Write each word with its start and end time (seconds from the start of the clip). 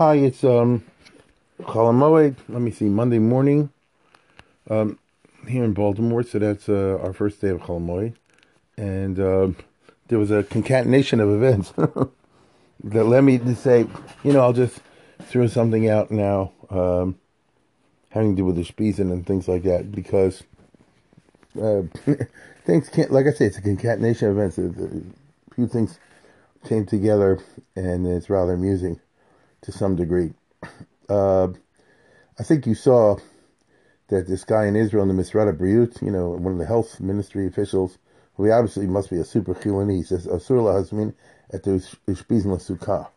Hi, 0.00 0.14
it's 0.14 0.44
um 0.44 0.82
Cholamoid. 1.60 2.36
Let 2.48 2.62
me 2.62 2.70
see, 2.70 2.86
Monday 2.86 3.18
morning, 3.18 3.68
um, 4.70 4.98
here 5.46 5.62
in 5.62 5.74
Baltimore. 5.74 6.22
So 6.22 6.38
that's 6.38 6.70
uh, 6.70 6.98
our 7.02 7.12
first 7.12 7.38
day 7.42 7.48
of 7.48 7.60
Cholamoid, 7.60 8.14
and 8.78 9.20
uh, 9.20 9.48
there 10.08 10.18
was 10.18 10.30
a 10.30 10.42
concatenation 10.42 11.20
of 11.20 11.28
events 11.28 11.72
that 12.84 13.04
led 13.04 13.24
me 13.24 13.36
to 13.40 13.54
say, 13.54 13.86
you 14.24 14.32
know, 14.32 14.40
I'll 14.40 14.54
just 14.54 14.78
throw 15.24 15.46
something 15.46 15.86
out 15.86 16.10
now, 16.10 16.52
um, 16.70 17.18
having 18.08 18.36
to 18.36 18.40
do 18.40 18.46
with 18.46 18.56
the 18.56 18.64
Spiesen 18.64 19.12
and 19.12 19.26
things 19.26 19.48
like 19.48 19.64
that, 19.64 19.92
because 19.92 20.44
uh, 21.60 21.82
things 22.64 22.88
can't, 22.88 23.12
like 23.12 23.26
I 23.26 23.32
say, 23.32 23.44
it's 23.44 23.58
a 23.58 23.60
concatenation 23.60 24.28
of 24.28 24.38
events. 24.38 24.56
A 24.56 25.54
few 25.54 25.66
things 25.66 25.98
came 26.66 26.86
together, 26.86 27.38
and 27.76 28.06
it's 28.06 28.30
rather 28.30 28.54
amusing 28.54 28.98
to 29.62 29.72
some 29.72 29.96
degree. 29.96 30.32
Uh, 31.08 31.48
I 32.38 32.42
think 32.42 32.66
you 32.66 32.74
saw 32.74 33.18
that 34.08 34.26
this 34.26 34.44
guy 34.44 34.66
in 34.66 34.76
Israel, 34.76 35.06
the 35.06 35.12
Misrad 35.14 35.56
HaBriut, 35.56 36.02
you 36.02 36.10
know, 36.10 36.30
one 36.30 36.52
of 36.52 36.58
the 36.58 36.66
health 36.66 37.00
ministry 37.00 37.46
officials, 37.46 37.98
who 38.34 38.44
he 38.44 38.50
obviously 38.50 38.86
must 38.86 39.10
be 39.10 39.18
a 39.18 39.24
super 39.24 39.54
chiloni, 39.54 39.96
he 39.96 40.02
says, 40.02 40.26
Asur 40.26 40.60
lahazmin 40.60 41.14
at 41.52 41.62
the 41.64 41.72
Ishpizin 42.08 42.46
sukkah. 42.60 43.08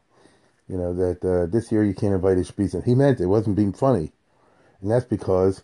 You 0.68 0.78
know, 0.78 0.94
that 0.94 1.26
uh, 1.26 1.46
this 1.48 1.72
year 1.72 1.84
you 1.84 1.94
can't 1.94 2.14
invite 2.14 2.38
Ishpizin. 2.38 2.84
He 2.86 2.96
meant 2.96 3.20
it, 3.20 3.28
wasn't 3.28 3.56
being 3.56 3.74
funny. 3.74 4.12
And 4.82 4.92
that's 4.92 5.06
because, 5.06 5.64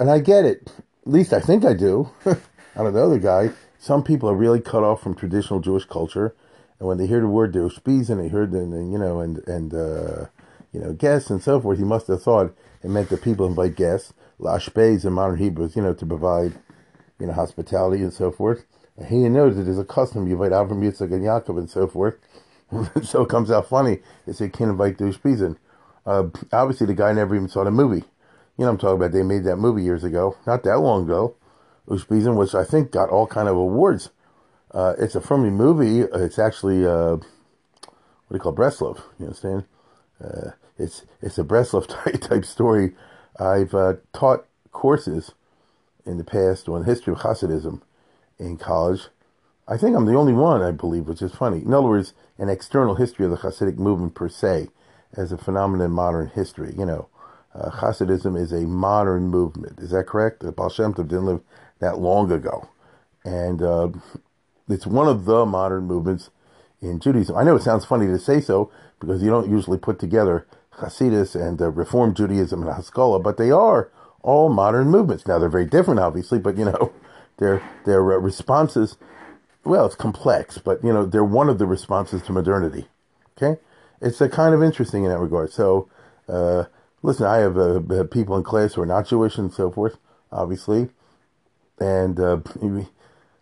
and 0.00 0.10
I 0.10 0.20
get 0.20 0.44
it, 0.44 0.72
at 1.06 1.12
least 1.12 1.32
I 1.32 1.40
think 1.40 1.64
I 1.64 1.74
do. 1.74 2.10
I 2.26 2.36
don't 2.82 2.94
know 2.94 3.10
the 3.10 3.18
guy. 3.18 3.50
Some 3.78 4.02
people 4.02 4.28
are 4.28 4.34
really 4.34 4.60
cut 4.60 4.82
off 4.82 5.02
from 5.02 5.14
traditional 5.14 5.60
Jewish 5.60 5.84
culture. 5.84 6.34
And 6.78 6.88
when 6.88 6.98
they 6.98 7.06
hear 7.06 7.20
the 7.20 7.26
word 7.26 7.54
Ishpizin, 7.54 8.18
they 8.22 8.28
heard 8.28 8.52
the, 8.52 8.60
you 8.60 8.98
know, 8.98 9.20
and, 9.20 9.38
and, 9.48 9.74
uh, 9.74 10.26
you 10.72 10.80
know, 10.80 10.92
guests 10.92 11.30
and 11.30 11.42
so 11.42 11.60
forth, 11.60 11.78
he 11.78 11.84
must 11.84 12.06
have 12.06 12.22
thought 12.22 12.54
it 12.82 12.88
meant 12.88 13.08
that 13.08 13.22
people 13.22 13.46
invite 13.46 13.74
guests, 13.74 14.12
lashbez 14.38 15.04
in 15.04 15.12
modern 15.12 15.38
Hebrew, 15.38 15.68
you 15.74 15.82
know, 15.82 15.94
to 15.94 16.06
provide, 16.06 16.52
you 17.18 17.26
know, 17.26 17.32
hospitality 17.32 18.02
and 18.02 18.12
so 18.12 18.30
forth. 18.30 18.64
And 18.96 19.06
he 19.08 19.28
knows 19.28 19.56
that 19.56 19.64
there's 19.64 19.78
a 19.78 19.84
custom, 19.84 20.26
you 20.26 20.34
invite 20.34 20.52
Avram 20.52 20.82
Yitzchak 20.82 21.12
and 21.12 21.22
Yaakov 21.22 21.58
and 21.58 21.70
so 21.70 21.86
forth. 21.86 22.14
so 23.02 23.22
it 23.22 23.28
comes 23.28 23.50
out 23.50 23.68
funny. 23.68 23.98
They 24.26 24.32
say, 24.32 24.48
can't 24.48 24.70
invite 24.70 24.98
the 24.98 25.04
Ushpizin. 25.04 25.56
Uh, 26.06 26.28
obviously, 26.52 26.86
the 26.86 26.94
guy 26.94 27.12
never 27.12 27.34
even 27.34 27.48
saw 27.48 27.64
the 27.64 27.70
movie. 27.70 28.04
You 28.56 28.64
know 28.64 28.70
I'm 28.70 28.78
talking 28.78 28.96
about? 28.96 29.12
They 29.12 29.22
made 29.22 29.44
that 29.44 29.56
movie 29.56 29.82
years 29.82 30.04
ago, 30.04 30.36
not 30.46 30.64
that 30.64 30.78
long 30.78 31.04
ago. 31.04 31.36
Ushpizin, 31.88 32.36
which 32.36 32.54
I 32.54 32.64
think 32.64 32.90
got 32.90 33.08
all 33.08 33.26
kind 33.26 33.48
of 33.48 33.56
awards. 33.56 34.10
Uh, 34.72 34.94
it's 34.98 35.14
a 35.14 35.20
friendly 35.20 35.50
movie. 35.50 36.00
It's 36.00 36.38
actually, 36.38 36.84
uh, 36.86 37.16
what 37.16 37.24
do 38.30 38.34
you 38.34 38.40
call 38.40 38.54
Breslov? 38.54 39.00
You 39.18 39.26
understand? 39.26 39.64
Uh, 40.22 40.50
it's 40.78 41.04
it's 41.22 41.38
a 41.38 41.44
Breslov 41.44 41.86
type, 42.04 42.20
type 42.20 42.44
story. 42.44 42.94
I've 43.38 43.74
uh, 43.74 43.94
taught 44.12 44.46
courses 44.72 45.32
in 46.04 46.18
the 46.18 46.24
past 46.24 46.68
on 46.68 46.80
the 46.80 46.86
history 46.86 47.12
of 47.12 47.20
Hasidism 47.20 47.82
in 48.38 48.56
college. 48.56 49.08
I 49.66 49.76
think 49.76 49.96
I'm 49.96 50.06
the 50.06 50.16
only 50.16 50.32
one, 50.32 50.62
I 50.62 50.70
believe, 50.70 51.06
which 51.06 51.22
is 51.22 51.34
funny. 51.34 51.58
In 51.58 51.74
other 51.74 51.88
words, 51.88 52.14
an 52.38 52.48
external 52.48 52.94
history 52.94 53.26
of 53.26 53.30
the 53.30 53.36
Hasidic 53.38 53.76
movement 53.76 54.14
per 54.14 54.28
se, 54.28 54.68
as 55.16 55.32
a 55.32 55.38
phenomenon 55.38 55.86
in 55.86 55.92
modern 55.92 56.28
history. 56.28 56.74
You 56.76 56.86
know, 56.86 57.08
uh, 57.54 57.70
Hasidism 57.70 58.40
is 58.40 58.52
a 58.52 58.62
modern 58.62 59.28
movement. 59.28 59.78
Is 59.80 59.90
that 59.90 60.06
correct? 60.06 60.40
The 60.40 60.52
Baal 60.52 60.70
Shem 60.70 60.94
Tov 60.94 61.08
didn't 61.08 61.26
live 61.26 61.40
that 61.80 61.98
long 61.98 62.30
ago, 62.32 62.68
and 63.24 63.62
uh, 63.62 63.88
it's 64.68 64.86
one 64.86 65.08
of 65.08 65.24
the 65.24 65.46
modern 65.46 65.84
movements 65.84 66.30
in 66.80 67.00
Judaism. 67.00 67.36
I 67.36 67.42
know 67.42 67.56
it 67.56 67.62
sounds 67.62 67.84
funny 67.84 68.06
to 68.06 68.18
say 68.18 68.40
so 68.40 68.70
because 69.00 69.22
you 69.22 69.30
don't 69.30 69.50
usually 69.50 69.78
put 69.78 69.98
together 69.98 70.46
Hasidus 70.78 71.34
and 71.34 71.60
uh, 71.60 71.70
Reform 71.70 72.14
Judaism 72.14 72.62
and 72.62 72.72
Haskalah, 72.72 73.20
but 73.20 73.36
they 73.36 73.50
are 73.50 73.90
all 74.22 74.48
modern 74.48 74.88
movements. 74.88 75.26
Now 75.26 75.38
they're 75.38 75.48
very 75.48 75.66
different, 75.66 76.00
obviously, 76.00 76.38
but 76.38 76.56
you 76.56 76.64
know, 76.66 76.92
their 77.38 77.62
their 77.84 78.00
uh, 78.12 78.16
responses. 78.18 78.96
Well, 79.64 79.86
it's 79.86 79.94
complex, 79.94 80.58
but 80.58 80.82
you 80.84 80.92
know, 80.92 81.04
they're 81.04 81.24
one 81.24 81.48
of 81.48 81.58
the 81.58 81.66
responses 81.66 82.22
to 82.22 82.32
modernity. 82.32 82.86
Okay, 83.36 83.60
it's 84.00 84.20
a 84.20 84.28
kind 84.28 84.54
of 84.54 84.62
interesting 84.62 85.04
in 85.04 85.10
that 85.10 85.18
regard. 85.18 85.52
So, 85.52 85.88
uh, 86.28 86.64
listen, 87.02 87.26
I 87.26 87.38
have 87.38 87.58
uh, 87.58 88.04
people 88.04 88.36
in 88.36 88.44
class 88.44 88.74
who 88.74 88.82
are 88.82 88.86
not 88.86 89.08
Jewish 89.08 89.36
and 89.36 89.52
so 89.52 89.70
forth, 89.70 89.98
obviously, 90.32 90.88
and 91.78 92.18
uh, 92.18 92.40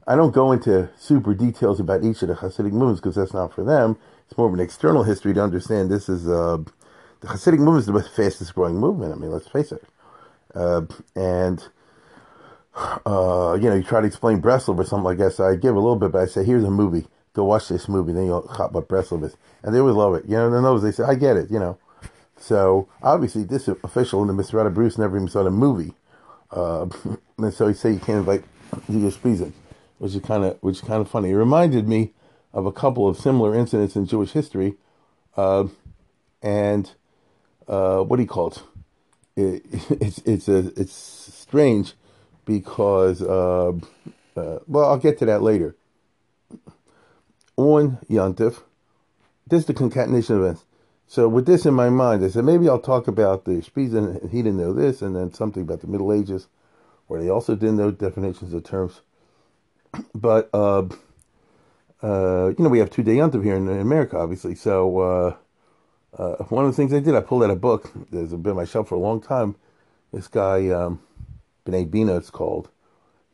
I 0.06 0.14
don't 0.14 0.32
go 0.32 0.52
into 0.52 0.88
super 0.96 1.34
details 1.34 1.80
about 1.80 2.04
each 2.04 2.22
of 2.22 2.28
the 2.28 2.34
Hasidic 2.34 2.72
movements 2.72 3.00
because 3.00 3.16
that's 3.16 3.34
not 3.34 3.52
for 3.52 3.64
them. 3.64 3.98
It's 4.26 4.38
more 4.38 4.46
of 4.46 4.54
an 4.54 4.60
external 4.60 5.02
history 5.02 5.34
to 5.34 5.42
understand 5.42 5.90
this 5.90 6.08
is 6.08 6.28
uh, 6.28 6.58
the 7.20 7.26
Hasidic 7.26 7.58
movement 7.58 7.80
is 7.80 7.86
the 7.86 8.02
fastest 8.02 8.54
growing 8.54 8.76
movement. 8.76 9.12
I 9.12 9.16
mean, 9.16 9.32
let's 9.32 9.48
face 9.48 9.72
it. 9.72 9.82
Uh, 10.54 10.82
and 11.16 11.66
uh, 13.04 13.58
you 13.60 13.68
know, 13.68 13.74
you 13.74 13.82
try 13.82 14.00
to 14.00 14.06
explain 14.06 14.40
Breslov 14.40 14.78
or 14.78 14.84
something 14.84 15.04
like 15.04 15.18
that. 15.18 15.32
So 15.32 15.44
I 15.44 15.56
give 15.56 15.74
a 15.74 15.80
little 15.80 15.96
bit, 15.96 16.12
but 16.12 16.22
I 16.22 16.26
say, 16.26 16.44
here's 16.44 16.64
a 16.64 16.70
movie. 16.70 17.08
Go 17.32 17.44
watch 17.44 17.68
this 17.68 17.88
movie. 17.88 18.12
Then 18.12 18.26
you'll 18.26 18.46
hop 18.46 18.72
what 18.72 18.88
Breslov 18.88 19.24
is, 19.24 19.36
and 19.62 19.74
they 19.74 19.80
always 19.80 19.96
love 19.96 20.14
it. 20.14 20.24
You 20.26 20.36
know, 20.36 20.54
and 20.54 20.64
those 20.64 20.82
they 20.82 20.92
say, 20.92 21.02
I 21.02 21.16
get 21.16 21.36
it. 21.36 21.50
You 21.50 21.58
know. 21.58 21.78
So 22.38 22.88
obviously, 23.02 23.42
this 23.42 23.66
official 23.66 24.22
in 24.22 24.28
the 24.28 24.40
Mr. 24.40 24.54
Rada 24.54 24.70
Bruce 24.70 24.98
never 24.98 25.16
even 25.16 25.28
saw 25.28 25.42
the 25.42 25.50
movie, 25.50 25.94
uh, 26.52 26.86
and 27.38 27.52
so 27.52 27.66
he 27.66 27.74
said 27.74 27.92
you 27.94 27.98
can't 27.98 28.18
invite 28.18 28.44
Julius 28.88 29.16
Friesen 29.16 29.52
which 29.98 30.14
is 30.14 30.20
kind 30.22 30.44
of 30.44 30.58
which 30.60 30.76
is 30.76 30.80
kind 30.82 31.00
of 31.00 31.08
funny. 31.08 31.30
It 31.30 31.36
reminded 31.36 31.88
me 31.88 32.12
of 32.52 32.66
a 32.66 32.72
couple 32.72 33.08
of 33.08 33.18
similar 33.18 33.54
incidents 33.54 33.96
in 33.96 34.06
Jewish 34.06 34.32
history, 34.32 34.74
uh, 35.36 35.66
and 36.42 36.90
uh, 37.68 38.00
what 38.00 38.16
do 38.16 38.22
you 38.22 38.28
call 38.28 38.48
it? 38.48 38.62
it? 39.36 39.64
It's 40.00 40.18
it's 40.18 40.48
a 40.48 40.72
it's 40.80 40.92
strange 40.92 41.94
because 42.44 43.22
uh, 43.22 43.72
uh, 44.36 44.58
well 44.66 44.90
I'll 44.90 44.98
get 44.98 45.18
to 45.18 45.26
that 45.26 45.42
later. 45.42 45.76
On 47.56 47.98
Yontif, 48.10 48.62
this 49.46 49.60
is 49.60 49.66
the 49.66 49.74
concatenation 49.74 50.36
of 50.36 50.42
events. 50.42 50.64
So 51.08 51.28
with 51.28 51.46
this 51.46 51.64
in 51.64 51.72
my 51.72 51.88
mind, 51.88 52.24
I 52.24 52.28
said 52.28 52.44
maybe 52.44 52.68
I'll 52.68 52.80
talk 52.80 53.08
about 53.08 53.44
the 53.44 53.62
Spiesen. 53.62 54.30
He 54.30 54.38
didn't 54.38 54.58
know 54.58 54.74
this, 54.74 55.00
and 55.00 55.16
then 55.16 55.32
something 55.32 55.62
about 55.62 55.80
the 55.80 55.86
Middle 55.86 56.12
Ages, 56.12 56.48
where 57.06 57.20
they 57.20 57.30
also 57.30 57.54
didn't 57.54 57.76
know 57.76 57.90
definitions 57.90 58.52
of 58.52 58.64
terms 58.64 59.00
but 60.14 60.50
uh, 60.52 60.84
uh, 62.02 62.48
you 62.48 62.62
know, 62.62 62.68
we 62.68 62.78
have 62.78 62.90
two 62.90 63.02
day 63.02 63.16
yontiv 63.16 63.42
here 63.42 63.56
in, 63.56 63.68
in, 63.68 63.80
America, 63.80 64.18
obviously. 64.18 64.54
So 64.54 64.98
uh, 64.98 65.36
uh, 66.16 66.44
one 66.44 66.64
of 66.64 66.70
the 66.70 66.76
things 66.76 66.92
I 66.92 67.00
did, 67.00 67.14
I 67.14 67.20
pulled 67.20 67.42
out 67.42 67.50
a 67.50 67.56
book. 67.56 67.90
There's 68.10 68.30
been 68.30 68.50
on 68.50 68.56
my 68.56 68.64
shelf 68.64 68.88
for 68.88 68.94
a 68.94 69.00
long 69.00 69.20
time. 69.20 69.56
This 70.12 70.28
guy, 70.28 70.68
um, 70.68 71.00
B'nai 71.64 71.90
Bina, 71.90 72.16
it's 72.16 72.30
called. 72.30 72.68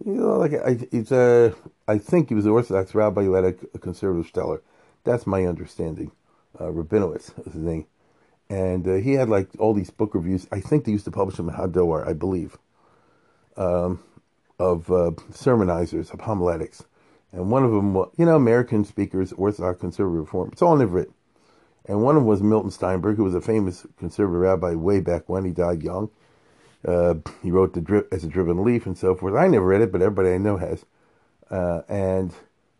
You 0.05 0.15
know, 0.15 0.39
like 0.39 0.53
I, 0.55 0.79
it's 0.91 1.13
a, 1.13 1.55
I 1.87 1.99
think 1.99 2.29
he 2.29 2.35
was 2.35 2.45
an 2.45 2.53
Orthodox 2.53 2.95
rabbi 2.95 3.23
who 3.25 3.34
had 3.34 3.45
a, 3.45 3.55
a 3.75 3.79
conservative 3.79 4.27
stellar. 4.27 4.63
That's 5.05 5.27
my 5.27 5.45
understanding. 5.45 6.13
Uh, 6.59 6.67
Rabinowitz 6.67 7.47
is 7.47 7.55
his 7.55 7.63
name, 7.63 7.87
and 8.51 8.87
uh, 8.87 8.95
he 8.95 9.15
had 9.15 9.28
like 9.28 9.48
all 9.59 9.75
these 9.75 9.91
book 9.91 10.15
reviews. 10.15 10.47
I 10.53 10.60
think 10.60 10.84
they 10.84 10.93
used 10.93 11.07
to 11.07 11.10
publish 11.10 11.37
them 11.37 11.48
in 11.48 11.55
Hadoar, 11.55 12.07
I 12.07 12.13
believe. 12.13 12.59
Um, 13.57 14.03
of 14.59 14.91
uh, 14.91 15.10
sermonizers, 15.33 16.13
of 16.13 16.21
homiletics. 16.21 16.84
And 17.33 17.51
one 17.51 17.65
of 17.65 17.71
them, 17.71 17.95
was, 17.95 18.10
you 18.16 18.27
know, 18.27 18.37
American 18.37 18.84
speakers, 18.84 19.33
Orthodox 19.33 19.81
conservative 19.81 20.21
reform. 20.21 20.51
It's 20.53 20.63
all 20.63 20.78
in 20.81 20.97
it. 20.97 21.10
And 21.87 22.03
one 22.03 22.16
of 22.16 22.22
them 22.22 22.28
was 22.28 22.43
Milton 22.43 22.71
Steinberg, 22.71 23.16
who 23.16 23.25
was 23.25 23.34
a 23.34 23.41
famous 23.41 23.87
conservative 23.99 24.41
rabbi 24.41 24.75
way 24.75 25.01
back 25.01 25.28
when. 25.28 25.45
He 25.45 25.51
died 25.51 25.83
young. 25.83 26.10
Uh, 26.87 27.15
he 27.43 27.51
wrote 27.51 27.75
the 27.75 28.07
as 28.13 28.25
a 28.25 28.28
driven 28.28 28.63
leaf 28.65 28.87
and 28.87 28.99
so 28.99 29.15
forth. 29.15 29.34
I 29.34 29.47
never 29.47 29.66
read 29.66 29.81
it, 29.81 29.93
but 29.93 30.03
everybody 30.03 30.34
I 30.34 30.39
know 30.39 30.57
has. 30.57 30.84
Uh, 31.51 31.83
and 31.89 32.33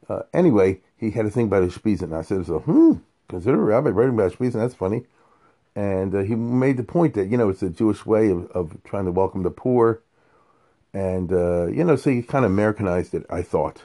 uh, 0.09 0.23
anyway, 0.33 0.81
he 0.97 1.11
had 1.11 1.27
a 1.27 1.31
thing 1.31 1.47
about 1.47 1.63
his 1.63 1.77
Spiesen. 1.77 2.13
I 2.13 2.23
said, 2.23 2.47
so, 2.47 2.61
hmm, 2.61 2.95
conservative 3.29 3.67
rabbi 3.67 3.91
writing 3.91 4.15
about 4.15 4.33
Spiesen, 4.33 4.55
that's 4.55 4.75
funny. 4.75 5.05
And 5.75 6.15
uh, 6.15 6.21
he 6.21 6.35
made 6.35 6.77
the 6.77 6.83
point 6.83 7.15
that, 7.15 7.29
you 7.29 7.37
know, 7.37 7.49
it's 7.49 7.63
a 7.63 7.71
Jewish 7.71 8.05
way 8.05 8.31
of, 8.31 8.51
of 8.51 8.77
trying 8.85 9.07
to 9.07 9.13
welcome 9.13 9.43
the 9.43 9.51
poor 9.51 10.03
and 10.95 11.33
uh, 11.33 11.67
you 11.67 11.85
know, 11.85 11.97
so 11.97 12.11
he 12.11 12.23
kind 12.23 12.45
of 12.45 12.51
Americanized 12.51 13.15
it. 13.15 13.25
I 13.31 13.43
thought, 13.43 13.83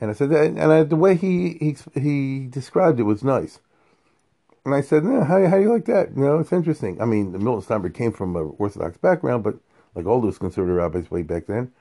and 0.00 0.10
I 0.10 0.14
said, 0.14 0.30
and 0.30 0.60
I, 0.60 0.82
the 0.82 0.96
way 0.96 1.14
he 1.14 1.54
he 1.60 2.00
he 2.00 2.46
described 2.46 2.98
it 3.00 3.04
was 3.04 3.22
nice. 3.22 3.60
and 4.64 4.74
I 4.74 4.80
said, 4.80 5.04
how, 5.04 5.24
how 5.46 5.56
do 5.56 5.62
you 5.62 5.72
like 5.72 5.84
that? 5.86 6.16
You 6.16 6.24
know, 6.24 6.38
it's 6.38 6.52
interesting. 6.52 7.00
I 7.00 7.04
mean, 7.04 7.32
Milton 7.32 7.62
Steinberg 7.62 7.94
came 7.94 8.12
from 8.12 8.34
an 8.36 8.54
Orthodox 8.58 8.96
background, 8.98 9.44
but 9.44 9.56
like 9.94 10.06
all 10.06 10.20
those 10.20 10.38
conservative 10.38 10.76
rabbis 10.76 11.10
way 11.10 11.22
back 11.22 11.46
then. 11.46 11.72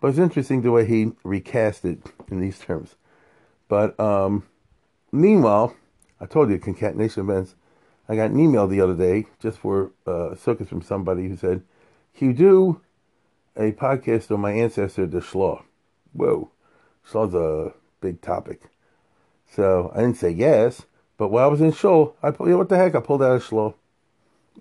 But 0.00 0.08
it's 0.08 0.18
interesting 0.18 0.62
the 0.62 0.70
way 0.70 0.86
he 0.86 1.12
recast 1.24 1.84
it 1.84 2.00
in 2.30 2.40
these 2.40 2.58
terms. 2.66 2.96
But 3.68 3.98
um, 4.00 4.44
meanwhile, 5.12 5.76
I 6.20 6.26
told 6.26 6.50
you, 6.50 6.58
concatenation 6.58 7.22
events. 7.28 7.54
I 8.08 8.16
got 8.16 8.30
an 8.30 8.40
email 8.40 8.66
the 8.66 8.80
other 8.80 8.96
day 8.96 9.26
just 9.40 9.58
for 9.58 9.92
uh, 10.04 10.34
circus 10.34 10.68
from 10.68 10.82
somebody 10.82 11.28
who 11.28 11.36
said, 11.36 11.62
Can 12.16 12.28
you 12.28 12.34
do 12.34 12.80
a 13.56 13.72
podcast 13.72 14.30
on 14.30 14.40
my 14.40 14.52
ancestor, 14.52 15.06
the 15.06 15.20
Shlah? 15.20 15.62
Whoa, 16.12 16.50
Shlah's 17.08 17.34
a 17.34 17.74
big 18.00 18.20
topic. 18.20 18.62
So 19.50 19.92
I 19.94 20.00
didn't 20.00 20.16
say 20.16 20.30
yes, 20.30 20.86
but 21.16 21.28
while 21.28 21.44
I 21.44 21.48
was 21.48 21.60
in 21.60 21.72
Shul, 21.72 22.16
I 22.22 22.28
you 22.28 22.46
know 22.46 22.58
what 22.58 22.68
the 22.68 22.76
heck, 22.76 22.94
I 22.94 23.00
pulled 23.00 23.22
out 23.22 23.36
a 23.36 23.44
Shlah. 23.44 23.74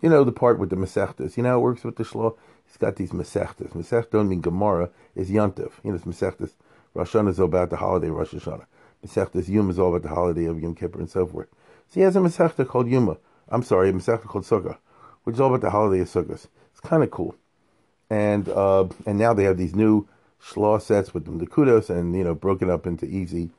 You 0.02 0.10
know 0.10 0.24
the 0.24 0.32
part 0.32 0.60
with 0.60 0.70
the 0.70 0.76
Masechtas. 0.76 1.38
You 1.38 1.44
know 1.44 1.50
how 1.50 1.58
it 1.58 1.62
works 1.62 1.84
with 1.84 1.96
the 1.96 2.04
Shlah? 2.04 2.36
He's 2.66 2.78
got 2.78 2.96
these 2.96 3.12
Masechtas. 3.12 3.72
Masech 3.72 4.12
don't 4.12 4.30
mean 4.30 4.42
Gemara, 4.42 4.90
it's 5.16 5.30
Yontif. 5.30 5.72
You 5.84 5.92
know, 5.92 5.96
it's 5.96 6.06
Masechtas. 6.06 6.52
Rosh 6.94 7.16
Hashanah 7.16 7.30
is 7.30 7.40
all 7.40 7.46
about 7.46 7.70
the 7.70 7.78
holiday 7.78 8.10
of 8.10 8.16
Rosh 8.16 8.34
Hashanah. 8.34 8.66
Masechtas 9.06 9.48
Yom 9.48 9.70
is 9.70 9.80
all 9.80 9.90
about 9.96 10.08
the 10.08 10.14
holiday 10.14 10.46
of 10.46 10.60
Yom 10.60 10.76
Kippur 10.76 11.00
and 11.00 11.10
so 11.10 11.26
forth. 11.26 11.48
So 11.88 12.00
he 12.00 12.02
has 12.02 12.16
a 12.16 12.20
Masechta 12.20 12.68
called 12.68 12.88
Yuma. 12.88 13.18
I'm 13.48 13.64
sorry, 13.64 13.90
a 13.90 13.94
Masechta 13.94 14.26
called 14.26 14.44
Sukkah, 14.46 14.78
which 15.24 15.36
is 15.36 15.40
all 15.40 15.48
about 15.48 15.62
the 15.62 15.70
holiday 15.70 16.02
of 16.02 16.08
Sukkot. 16.08 16.48
It's 16.72 16.80
kind 16.82 17.04
of 17.04 17.12
cool. 17.12 17.36
And 18.10 18.50
uh, 18.50 18.88
and 19.06 19.20
now 19.20 19.34
they 19.34 19.44
have 19.44 19.58
these 19.58 19.76
new 19.76 20.08
Shlah 20.44 20.82
sets 20.82 21.14
with 21.14 21.40
the 21.40 21.46
kudos 21.46 21.90
and, 21.90 22.16
you 22.16 22.24
know, 22.24 22.34
broken 22.34 22.70
up 22.70 22.88
into 22.88 23.06
easy 23.06 23.52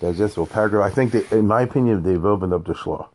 digestible 0.00 0.46
paragraph. 0.46 0.90
I 0.90 0.94
think, 0.94 1.12
that, 1.12 1.30
in 1.32 1.46
my 1.46 1.62
opinion, 1.62 2.02
they've 2.02 2.24
opened 2.24 2.52
up 2.52 2.64
the 2.64 2.74
Shlah. 2.74 3.08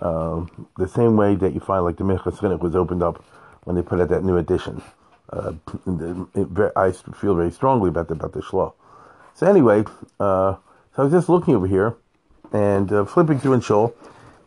Um, 0.00 0.68
the 0.76 0.88
same 0.88 1.16
way 1.16 1.34
that 1.36 1.52
you 1.52 1.60
find 1.60 1.84
like 1.84 1.96
the 1.96 2.04
Chinuch 2.04 2.60
was 2.60 2.76
opened 2.76 3.02
up 3.02 3.24
when 3.64 3.76
they 3.76 3.82
put 3.82 4.00
out 4.00 4.08
that 4.08 4.24
new 4.24 4.36
edition. 4.36 4.82
Uh, 5.32 5.52
I 6.76 6.92
feel 6.92 7.34
very 7.34 7.50
strongly 7.50 7.88
about 7.88 8.08
the, 8.08 8.14
about 8.14 8.32
the 8.32 8.40
Shlah. 8.40 8.72
So 9.34 9.46
anyway, 9.46 9.84
uh, 10.18 10.56
so 10.94 10.96
I 10.96 11.02
was 11.02 11.12
just 11.12 11.28
looking 11.28 11.54
over 11.54 11.66
here 11.66 11.96
and 12.52 12.92
uh, 12.92 13.04
flipping 13.04 13.38
through 13.38 13.54
in 13.54 13.60
Shul, 13.60 13.94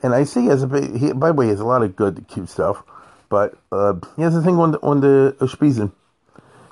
and 0.01 0.13
I 0.13 0.25
see 0.25 0.49
as 0.49 0.63
a 0.63 0.97
he, 0.97 1.13
by 1.13 1.29
the 1.29 1.33
way, 1.33 1.45
he 1.45 1.51
has 1.51 1.61
a 1.61 1.65
lot 1.65 1.83
of 1.83 1.95
good 1.95 2.25
cute 2.27 2.49
stuff, 2.49 2.83
but 3.33 3.57
uh, 3.71 3.95
he 4.15 4.21
has 4.21 4.35
a 4.35 4.43
thing 4.43 4.59
on 4.59 4.73
the 4.73 4.79
on 4.81 5.01
the 5.01 5.35
Ushpizin. 5.39 5.91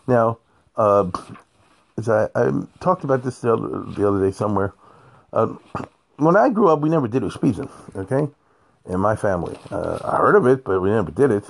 Now, 0.06 0.38
uh, 0.76 1.10
as 1.98 2.08
I, 2.08 2.30
I, 2.36 2.52
talked 2.80 3.04
about 3.04 3.24
this 3.24 3.40
the 3.40 3.54
other, 3.54 3.80
the 3.98 4.08
other 4.08 4.24
day 4.24 4.32
somewhere, 4.32 4.72
uh, 5.34 5.48
when 6.18 6.38
I 6.38 6.50
grew 6.50 6.68
up, 6.68 6.82
we 6.82 6.90
never 6.90 7.08
did 7.08 7.24
Ushpizin, 7.24 7.68
okay, 7.96 8.32
in 8.86 9.00
my 9.00 9.16
family. 9.16 9.58
Uh, 9.72 9.98
I 10.04 10.18
heard 10.18 10.36
of 10.36 10.46
it, 10.46 10.64
but 10.64 10.80
we 10.80 10.92
never 10.92 11.10
did 11.10 11.32
it. 11.32 11.50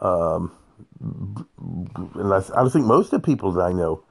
Um, 0.00 0.50
and 0.98 2.32
I, 2.32 2.68
think 2.70 2.86
most 2.86 3.12
of 3.12 3.20
the 3.20 3.26
people 3.26 3.52
that 3.52 3.62
I 3.62 3.72
know 3.74 4.02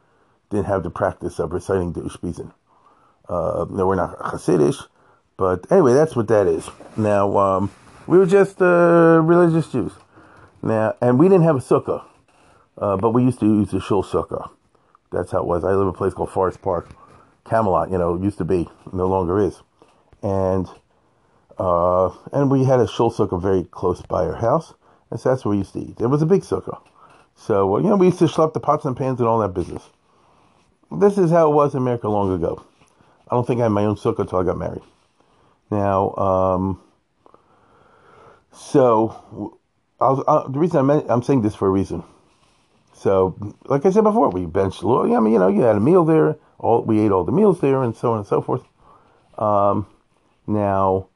didn't 0.51 0.66
have 0.66 0.83
the 0.83 0.92
practice 0.92 1.40
of 1.40 1.51
reciting 1.51 1.94
the 1.94 2.01
Ushpizin. 2.01 2.54
Uh, 3.28 3.66
no, 3.72 3.88
we're 3.88 3.95
not 3.95 4.19
Hasidish, 4.19 4.86
but 5.36 5.66
anyway, 5.72 5.95
that's 5.95 6.16
what 6.16 6.28
that 6.28 6.45
is. 6.45 6.69
Now, 6.95 7.36
um, 7.40 7.72
we 8.06 8.19
were 8.19 8.28
just 8.28 8.62
uh, 8.62 9.19
religious 9.24 9.72
Jews. 9.72 9.94
Now, 10.62 10.95
and 11.01 11.19
we 11.19 11.27
didn't 11.30 11.44
have 11.44 11.56
a 11.56 11.59
sukkah, 11.59 12.04
uh, 12.77 12.98
but 12.98 13.12
we 13.12 13.24
used 13.24 13.39
to 13.39 13.45
use 13.45 13.74
a 13.74 13.80
shul 13.80 14.04
sukkah. 14.04 14.50
That's 15.12 15.31
how 15.31 15.39
it 15.39 15.45
was. 15.45 15.63
I 15.63 15.71
live 15.71 15.81
in 15.81 15.88
a 15.88 15.94
place 15.94 16.13
called 16.13 16.31
Forest 16.31 16.62
Park, 16.62 16.89
Camelot. 17.45 17.92
You 17.92 17.98
know, 17.98 18.21
used 18.21 18.38
to 18.39 18.45
be, 18.45 18.68
no 18.92 19.07
longer 19.07 19.39
is, 19.39 19.62
and 20.21 20.68
uh, 21.57 22.09
and 22.33 22.51
we 22.51 22.63
had 22.65 22.80
a 22.80 22.88
shul 22.88 23.12
sukkah 23.12 23.42
very 23.42 23.63
close 23.63 24.01
by 24.01 24.25
our 24.25 24.36
house, 24.36 24.74
and 25.09 25.19
so 25.19 25.30
that's 25.30 25.45
where 25.45 25.51
we 25.51 25.59
used 25.59 25.74
to 25.74 25.80
eat. 25.80 26.00
It 26.00 26.07
was 26.07 26.21
a 26.21 26.25
big 26.25 26.42
sukkah, 26.42 26.81
so 27.36 27.77
you 27.77 27.89
know 27.89 27.95
we 27.95 28.07
used 28.07 28.19
to 28.19 28.25
schlep 28.25 28.54
the 28.54 28.59
pots 28.59 28.86
and 28.86 28.98
pans 28.98 29.19
and 29.19 29.30
all 29.30 29.39
that 29.39 29.54
business. 29.54 29.83
This 30.92 31.18
is 31.18 31.31
how 31.31 31.50
it 31.51 31.54
was 31.54 31.74
in 31.74 31.81
America 31.81 32.09
long 32.09 32.33
ago. 32.33 32.63
I 33.30 33.36
don't 33.36 33.45
think 33.45 33.59
I 33.59 33.63
had 33.63 33.71
my 33.71 33.86
own 33.86 33.95
sukkah 33.95 34.19
until 34.19 34.39
I 34.39 34.44
got 34.44 34.57
married. 34.57 34.83
Now, 35.69 36.15
um, 36.15 36.81
so 38.51 39.59
I 40.00 40.10
was, 40.10 40.24
uh, 40.28 40.48
the 40.48 40.60
reason 40.60 40.78
I'm, 40.80 40.90
I'm 41.10 41.24
saying 41.24 41.42
this 41.42 41.56
for 41.56 41.68
a 41.68 41.72
reason. 41.72 42.04
So, 42.94 43.36
like 43.66 43.86
I 43.86 43.92
said 43.92 44.04
before, 44.04 44.30
we 44.30 44.46
benched. 44.46 44.84
I 44.84 45.20
mean, 45.20 45.34
you 45.34 45.40
know, 45.40 45.48
you 45.48 45.62
had 45.62 45.76
a 45.76 45.80
meal 45.80 46.04
there. 46.04 46.38
All 46.60 46.84
we 46.84 47.00
ate 47.00 47.12
all 47.12 47.24
the 47.24 47.32
meals 47.32 47.62
there, 47.62 47.84
and 47.84 47.96
so 47.96 48.14
on 48.14 48.20
and 48.20 48.28
so 48.28 48.42
forth. 48.42 48.64
Um, 49.38 49.86
now, 50.48 51.10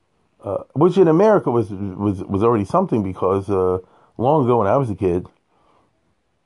uh, 0.43 0.63
which 0.73 0.97
in 0.97 1.07
America 1.07 1.49
was 1.49 1.71
was 1.71 2.23
was 2.23 2.43
already 2.43 2.65
something 2.65 3.01
because 3.01 3.49
uh, 3.49 3.79
long 4.17 4.45
ago 4.45 4.59
when 4.59 4.67
I 4.67 4.77
was 4.77 4.91
a 4.91 4.95
kid, 4.95 5.27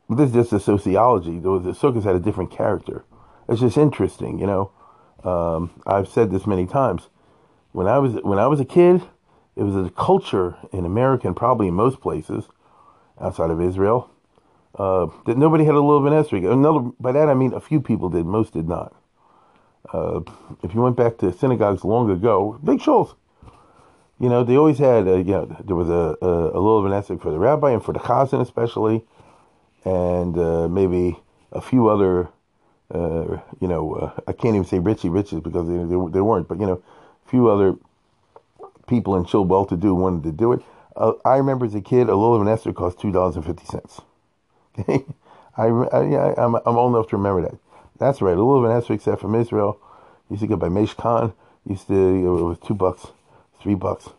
this 0.10 0.30
is 0.30 0.34
just 0.34 0.54
a 0.54 0.60
sociology. 0.60 1.40
The, 1.40 1.60
the 1.60 1.76
circus 1.76 2.06
had 2.06 2.16
a 2.16 2.20
different 2.20 2.52
character. 2.52 3.04
It's 3.50 3.60
just 3.60 3.78
interesting, 3.78 4.40
you 4.40 4.48
know. 4.48 4.72
Um, 5.24 5.82
I've 5.86 6.08
said 6.08 6.32
this 6.32 6.48
many 6.48 6.66
times. 6.66 7.10
When 7.74 7.88
I 7.88 8.00
was 8.00 8.14
when 8.24 8.40
I 8.40 8.48
was 8.48 8.62
a 8.62 8.66
kid, 8.66 9.02
it 9.56 9.64
was 9.64 9.76
a 9.76 9.90
culture 9.92 10.58
in 10.72 10.86
America 10.86 11.28
and 11.28 11.36
probably 11.36 11.68
in 11.68 11.74
most 11.74 12.02
places 12.02 12.46
outside 13.20 13.50
of 13.50 13.62
Israel 13.62 14.10
uh, 14.78 15.08
that 15.26 15.38
nobody 15.38 15.64
had 15.64 15.76
a 15.76 15.80
little 15.80 16.02
esrog. 16.02 16.52
Another 16.52 16.80
by 17.00 17.12
that 17.12 17.30
I 17.30 17.34
mean 17.34 17.54
a 17.54 17.62
few 17.62 17.82
people 17.82 18.10
did, 18.10 18.26
most 18.26 18.54
did 18.54 18.68
not. 18.68 18.94
Uh, 19.94 20.22
if 20.64 20.74
you 20.74 20.82
went 20.82 20.98
back 20.98 21.18
to 21.20 21.32
synagogues 21.32 21.84
long 21.84 22.10
ago, 22.10 22.60
big 22.64 22.80
shuls, 22.80 23.16
you 24.20 24.30
know, 24.30 24.44
they 24.44 24.58
always 24.58 24.80
had, 24.80 25.08
a, 25.08 25.18
you 25.18 25.32
know, 25.32 25.46
there 25.64 25.76
was 25.76 25.90
a, 25.90 26.18
a, 26.22 26.50
a 26.50 26.60
esrog 26.60 27.22
for 27.22 27.32
the 27.32 27.38
rabbi 27.38 27.72
and 27.72 27.84
for 27.84 27.94
the 27.94 28.00
chazan 28.00 28.42
especially, 28.42 29.04
and 29.84 30.38
uh, 30.38 30.68
maybe 30.68 31.20
a 31.52 31.62
few 31.62 31.88
other 31.88 32.30
uh, 32.94 33.40
you 33.60 33.68
know, 33.68 33.94
uh, 33.96 34.22
I 34.28 34.32
can't 34.32 34.56
even 34.56 34.66
say 34.66 34.80
Richie 34.80 35.10
Riches 35.10 35.40
because 35.40 35.68
they, 35.68 35.78
they, 35.78 36.12
they, 36.12 36.22
weren't, 36.22 36.48
but 36.48 36.60
you 36.60 36.68
know, 36.68 36.84
a 37.26 37.30
few 37.30 37.50
other 37.50 37.76
people 38.88 39.16
in 39.16 39.26
Chill 39.26 39.46
well 39.46 39.66
to 39.66 39.78
do 39.78 39.96
wanted 39.96 40.24
to 40.24 40.32
do 40.32 40.54
it. 40.54 40.62
Uh, 40.96 41.14
I 41.26 41.38
remember 41.38 41.66
as 41.66 41.76
a 41.76 41.82
kid, 41.82 42.10
a 42.10 42.16
little 42.16 42.36
of 42.36 42.42
an 42.42 42.48
Esther 42.48 42.74
cost 42.74 43.00
two 43.00 43.12
dollars 43.12 43.36
and 43.36 43.46
fifty 43.46 43.66
cents. 43.66 44.02
Okay, 44.78 45.06
I, 45.58 45.68
I 45.68 46.34
I'm 46.44 46.56
I'm 46.56 46.78
old 46.78 46.94
enough 46.94 47.08
to 47.10 47.18
remember 47.18 47.42
that. 47.44 47.58
That's 47.98 48.22
right, 48.22 48.34
a 48.34 48.36
little 48.36 48.58
of 48.58 48.70
an 48.70 48.76
Esther, 48.76 48.94
except 48.94 49.22
from 49.22 49.34
Israel, 49.36 49.80
used 50.30 50.42
to 50.42 50.48
go 50.48 50.58
by 50.58 50.68
Mesh 50.68 50.94
Khan. 50.94 51.32
Used 51.66 51.88
to 51.88 51.94
it 51.94 52.44
was 52.44 52.58
two 52.60 52.74
bucks, 52.74 53.08
three 53.62 53.76
bucks, 53.76 54.10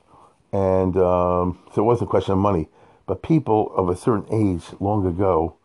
and 0.52 0.96
um, 0.96 1.58
so 1.74 1.82
it 1.82 1.84
wasn't 1.84 2.08
a 2.08 2.10
question 2.10 2.32
of 2.32 2.38
money. 2.38 2.70
But 3.06 3.22
people 3.22 3.70
of 3.76 3.90
a 3.90 3.96
certain 3.96 4.26
age 4.32 4.64
long 4.80 5.06
ago 5.06 5.56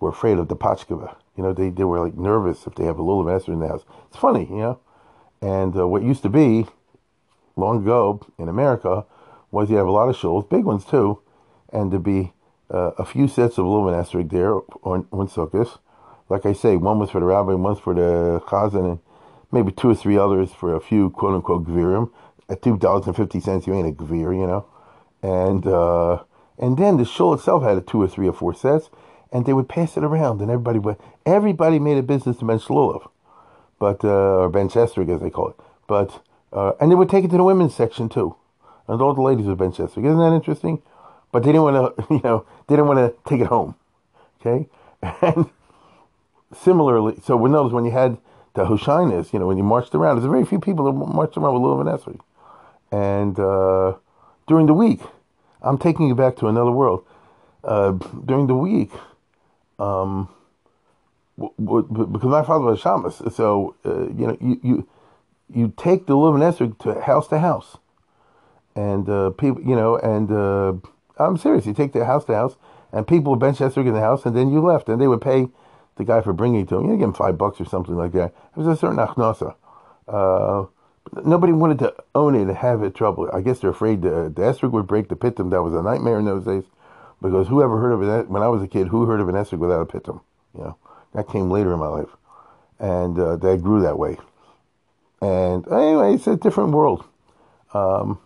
were 0.00 0.08
afraid 0.08 0.38
of 0.38 0.48
the 0.48 0.56
Pachkava 0.56 1.14
you 1.36 1.42
know, 1.42 1.52
they, 1.52 1.70
they 1.70 1.84
were 1.84 2.00
like 2.00 2.16
nervous 2.16 2.66
if 2.66 2.74
they 2.74 2.84
have 2.84 2.98
a 2.98 3.02
little 3.02 3.24
master 3.24 3.52
in 3.52 3.60
the 3.60 3.68
house. 3.68 3.84
It's 4.08 4.16
funny, 4.16 4.46
you 4.48 4.56
know. 4.56 4.80
And 5.40 5.76
uh, 5.76 5.86
what 5.86 6.02
used 6.02 6.22
to 6.22 6.28
be 6.28 6.66
long 7.56 7.82
ago 7.82 8.20
in 8.38 8.48
America 8.48 9.04
was 9.50 9.70
you 9.70 9.76
have 9.76 9.86
a 9.86 9.90
lot 9.90 10.08
of 10.08 10.16
shuls, 10.16 10.48
big 10.48 10.64
ones 10.64 10.84
too, 10.84 11.20
and 11.72 11.90
to 11.90 11.98
be 11.98 12.32
uh, 12.72 12.90
a 12.98 13.04
few 13.04 13.28
sets 13.28 13.58
of 13.58 13.66
lumen 13.66 13.94
there 14.28 14.54
on, 14.82 15.06
on 15.12 15.28
sukkahs. 15.28 15.78
Like 16.28 16.46
I 16.46 16.52
say, 16.52 16.76
one 16.76 16.98
was 16.98 17.10
for 17.10 17.20
the 17.20 17.26
rabbi, 17.26 17.52
one's 17.52 17.78
for 17.78 17.94
the 17.94 18.42
chazan, 18.46 18.84
and 18.90 18.98
maybe 19.52 19.70
two 19.70 19.90
or 19.90 19.94
three 19.94 20.18
others 20.18 20.52
for 20.52 20.74
a 20.74 20.80
few 20.80 21.10
quote 21.10 21.34
unquote 21.34 21.64
gvirim. 21.66 22.10
At 22.48 22.62
two 22.62 22.76
dollars 22.76 23.06
and 23.06 23.16
fifty 23.16 23.40
cents, 23.40 23.66
you 23.66 23.74
ain't 23.74 23.88
a 23.88 23.92
gvir, 23.92 24.36
you 24.36 24.46
know. 24.46 24.66
And 25.22 25.66
uh, 25.66 26.24
and 26.58 26.76
then 26.76 26.96
the 26.96 27.04
shul 27.04 27.34
itself 27.34 27.62
had 27.62 27.78
a 27.78 27.80
two 27.80 28.02
or 28.02 28.08
three 28.08 28.28
or 28.28 28.32
four 28.32 28.54
sets, 28.54 28.90
and 29.32 29.46
they 29.46 29.52
would 29.52 29.68
pass 29.68 29.96
it 29.96 30.04
around, 30.04 30.40
and 30.40 30.50
everybody 30.50 30.78
would. 30.78 30.96
Everybody 31.24 31.78
made 31.78 31.98
a 31.98 32.02
business 32.02 32.38
to 32.38 32.44
bench 32.44 32.64
Lulav, 32.64 33.08
but 33.78 34.04
uh, 34.04 34.42
or 34.42 34.48
bench 34.48 34.74
Estrig 34.74 35.14
as 35.14 35.20
they 35.20 35.30
call 35.30 35.48
it. 35.50 35.56
But 35.86 36.22
uh, 36.54 36.72
and 36.80 36.90
they 36.90 36.94
would 36.94 37.10
take 37.10 37.24
it 37.24 37.30
to 37.30 37.36
the 37.36 37.44
women's 37.44 37.74
section 37.74 38.08
too, 38.08 38.36
and 38.88 39.02
all 39.02 39.14
the 39.14 39.22
ladies 39.22 39.46
would 39.46 39.58
bench 39.58 39.76
Estrig. 39.76 40.06
Isn't 40.06 40.18
that 40.18 40.32
interesting? 40.32 40.82
But 41.32 41.42
they 41.42 41.50
didn't 41.52 41.64
want 41.64 41.96
to, 41.96 42.04
you 42.14 42.20
know, 42.22 42.46
they 42.68 42.76
didn't 42.76 42.88
want 42.88 42.98
to 42.98 43.28
take 43.28 43.40
it 43.40 43.48
home. 43.48 43.74
Okay, 44.40 44.68
and 45.20 45.50
similarly, 46.54 47.16
so 47.22 47.36
we 47.36 47.50
notice 47.50 47.72
when 47.72 47.84
you 47.84 47.90
had 47.90 48.18
the 48.54 48.64
Hoshanos, 48.64 49.32
you 49.32 49.38
know, 49.38 49.46
when 49.46 49.58
you 49.58 49.64
marched 49.64 49.94
around, 49.94 50.16
there's 50.16 50.30
very 50.30 50.44
few 50.44 50.60
people 50.60 50.84
that 50.86 50.92
marched 50.92 51.36
around 51.36 51.54
with 51.54 51.62
Lulav 51.62 52.06
and 52.06 52.20
and 52.92 53.38
uh, 53.40 53.94
during 54.46 54.66
the 54.66 54.74
week, 54.74 55.00
I'm 55.62 55.78
taking 55.78 56.06
you 56.06 56.14
back 56.14 56.36
to 56.36 56.46
another 56.46 56.70
world. 56.70 57.04
Uh, 57.64 57.92
during 58.24 58.46
the 58.46 58.54
week, 58.54 58.92
um, 59.78 60.28
because 61.36 62.22
my 62.22 62.44
father 62.44 62.66
was 62.66 62.78
a 62.78 62.82
shamus, 62.82 63.32
so 63.32 63.74
uh, 63.84 64.02
you 64.12 64.26
know 64.26 64.36
you 64.40 64.60
you 64.62 64.88
you 65.52 65.72
take 65.76 66.06
the 66.06 66.14
esrog 66.14 66.78
to 66.80 67.00
house 67.00 67.28
to 67.28 67.38
house, 67.38 67.78
and 68.74 69.08
uh, 69.08 69.30
people 69.30 69.62
you 69.62 69.76
know 69.76 69.96
and 69.96 70.30
uh, 70.30 70.74
I'm 71.22 71.36
serious. 71.36 71.66
You 71.66 71.74
take 71.74 71.92
the 71.92 72.04
house 72.04 72.24
to 72.26 72.34
house, 72.34 72.56
and 72.92 73.06
people 73.06 73.32
would 73.32 73.40
bench 73.40 73.58
esrog 73.58 73.86
in 73.86 73.94
the 73.94 74.00
house, 74.00 74.26
and 74.26 74.36
then 74.36 74.50
you 74.52 74.60
left, 74.60 74.88
and 74.88 75.00
they 75.00 75.08
would 75.08 75.20
pay 75.20 75.48
the 75.96 76.04
guy 76.04 76.20
for 76.20 76.32
bringing 76.32 76.62
it 76.62 76.68
to 76.68 76.76
him. 76.76 76.90
You 76.90 76.96
give 76.96 77.08
him 77.08 77.14
five 77.14 77.38
bucks 77.38 77.60
or 77.60 77.64
something 77.64 77.96
like 77.96 78.12
that. 78.12 78.34
It 78.56 78.56
was 78.56 78.66
a 78.66 78.76
certain 78.76 78.98
achnasa. 78.98 79.54
Uh, 80.08 80.66
nobody 81.24 81.52
wanted 81.52 81.78
to 81.80 81.94
own 82.14 82.34
it 82.34 82.42
and 82.42 82.56
have 82.56 82.82
it 82.82 82.94
trouble. 82.94 83.30
I 83.32 83.40
guess 83.40 83.60
they're 83.60 83.70
afraid 83.70 84.02
the, 84.02 84.32
the 84.34 84.68
would 84.68 84.86
break 84.86 85.08
the 85.08 85.16
pitum. 85.16 85.50
That 85.50 85.62
was 85.62 85.74
a 85.74 85.82
nightmare 85.82 86.18
in 86.18 86.24
those 86.24 86.44
days. 86.44 86.64
Because 87.22 87.48
whoever 87.48 87.78
heard 87.78 87.92
of 87.92 88.02
it, 88.02 88.28
when 88.28 88.42
I 88.42 88.48
was 88.48 88.62
a 88.62 88.68
kid, 88.68 88.88
who 88.88 89.06
heard 89.06 89.20
of 89.20 89.28
an 89.28 89.34
esrog 89.34 89.58
without 89.58 89.80
a 89.80 89.86
pitum? 89.86 90.20
You 90.54 90.64
know, 90.64 90.76
that 91.14 91.28
came 91.28 91.50
later 91.50 91.72
in 91.72 91.78
my 91.78 91.86
life. 91.86 92.10
And 92.78 93.18
uh, 93.18 93.36
that 93.36 93.62
grew 93.62 93.80
that 93.82 93.98
way. 93.98 94.18
And 95.24 95.66
anyway, 95.72 96.14
it's 96.14 96.26
a 96.26 96.36
different 96.36 96.72
world. 96.72 97.02
Um, 97.72 98.18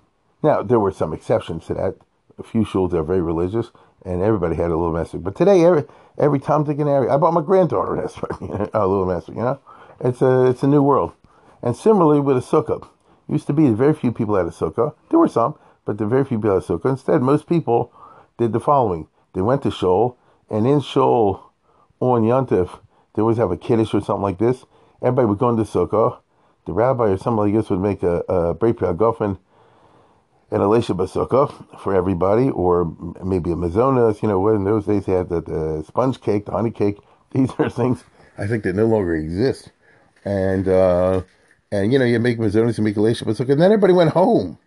now, 0.42 0.62
there 0.62 0.80
were 0.80 0.90
some 0.90 1.12
exceptions 1.12 1.66
to 1.66 1.74
that. 1.74 1.94
A 2.38 2.42
few 2.42 2.64
shuls 2.64 2.92
are 2.92 3.04
very 3.04 3.20
religious, 3.20 3.70
and 4.04 4.20
everybody 4.20 4.56
had 4.56 4.72
a 4.72 4.76
little 4.76 4.92
esrog. 4.94 5.22
But 5.22 5.36
today, 5.36 5.64
every 5.64 5.84
every 6.18 6.40
Tom, 6.40 6.64
Dick, 6.64 6.80
and 6.80 6.88
Harry, 6.88 7.08
I 7.08 7.16
bought 7.16 7.34
my 7.34 7.40
granddaughter 7.40 7.94
an 7.94 8.00
a 8.74 8.86
little 8.86 9.06
esrog, 9.06 9.28
you 9.28 9.42
know? 9.42 9.60
It's 10.00 10.20
a, 10.22 10.46
it's 10.46 10.64
a 10.64 10.66
new 10.66 10.82
world. 10.82 11.12
And 11.62 11.76
similarly 11.76 12.20
with 12.20 12.36
a 12.36 12.40
sukkah. 12.40 12.88
Used 13.28 13.46
to 13.46 13.52
be 13.52 13.68
very 13.70 13.94
few 13.94 14.10
people 14.10 14.34
had 14.34 14.46
a 14.46 14.50
sukkah. 14.50 14.94
There 15.10 15.20
were 15.20 15.28
some, 15.28 15.56
but 15.84 15.98
there 15.98 16.06
very 16.08 16.24
few 16.24 16.38
people 16.38 16.54
had 16.54 16.62
a 16.62 16.66
sukkah. 16.66 16.90
Instead, 16.90 17.22
most 17.22 17.46
people 17.46 17.92
did 18.38 18.52
the 18.52 18.60
following. 18.60 19.06
They 19.34 19.42
went 19.42 19.62
to 19.62 19.70
Shul, 19.70 20.16
and 20.50 20.66
in 20.66 20.80
Shul 20.80 21.52
on 22.00 22.22
Yontif, 22.22 22.80
they 23.14 23.22
always 23.22 23.36
have 23.36 23.52
a 23.52 23.56
kiddush 23.56 23.94
or 23.94 24.00
something 24.00 24.22
like 24.22 24.38
this. 24.38 24.64
Everybody 25.00 25.26
would 25.26 25.38
go 25.38 25.50
into 25.50 25.62
sukkah. 25.62 26.18
The 26.68 26.74
rabbi 26.74 27.04
or 27.04 27.16
somebody 27.16 27.52
like 27.52 27.62
this 27.62 27.70
would 27.70 27.80
make 27.80 28.02
a, 28.02 28.16
a 28.28 28.54
Brei 28.54 28.74
Gofen 28.74 29.38
and 30.50 30.62
a 30.62 30.66
Lesha 30.66 30.94
Basukah 30.94 31.80
for 31.80 31.94
everybody, 31.94 32.50
or 32.50 32.94
maybe 33.24 33.52
a 33.52 33.54
Mazonas. 33.54 34.20
You 34.20 34.28
know, 34.28 34.46
in 34.48 34.64
those 34.64 34.84
days 34.84 35.06
they 35.06 35.14
had 35.14 35.30
the, 35.30 35.40
the, 35.40 35.82
sponge 35.86 36.20
cake, 36.20 36.44
the 36.44 36.52
honey 36.52 36.70
cake. 36.70 36.98
These 37.32 37.52
are 37.58 37.70
things 37.70 38.04
I 38.36 38.46
think 38.46 38.64
that 38.64 38.76
no 38.76 38.84
longer 38.84 39.16
exist. 39.16 39.72
And, 40.26 40.68
uh, 40.68 41.22
and 41.72 41.90
you 41.90 41.98
know, 41.98 42.04
you 42.04 42.18
make 42.18 42.38
Mazonas, 42.38 42.76
you 42.76 42.84
make 42.84 42.98
a 42.98 43.00
Lesha 43.00 43.22
Basukah, 43.22 43.52
and 43.52 43.62
then 43.62 43.72
everybody 43.72 43.94
went 43.94 44.10
home. 44.10 44.58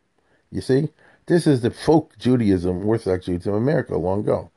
You 0.51 0.61
see? 0.61 0.89
This 1.27 1.45
is 1.45 1.61
the 1.61 1.69
folk 1.69 2.17
Judaism, 2.17 2.83
Orthodox 2.83 3.27
Judaism 3.27 3.53
of 3.53 3.61
America 3.61 3.95
long 3.95 4.21
ago. 4.21 4.49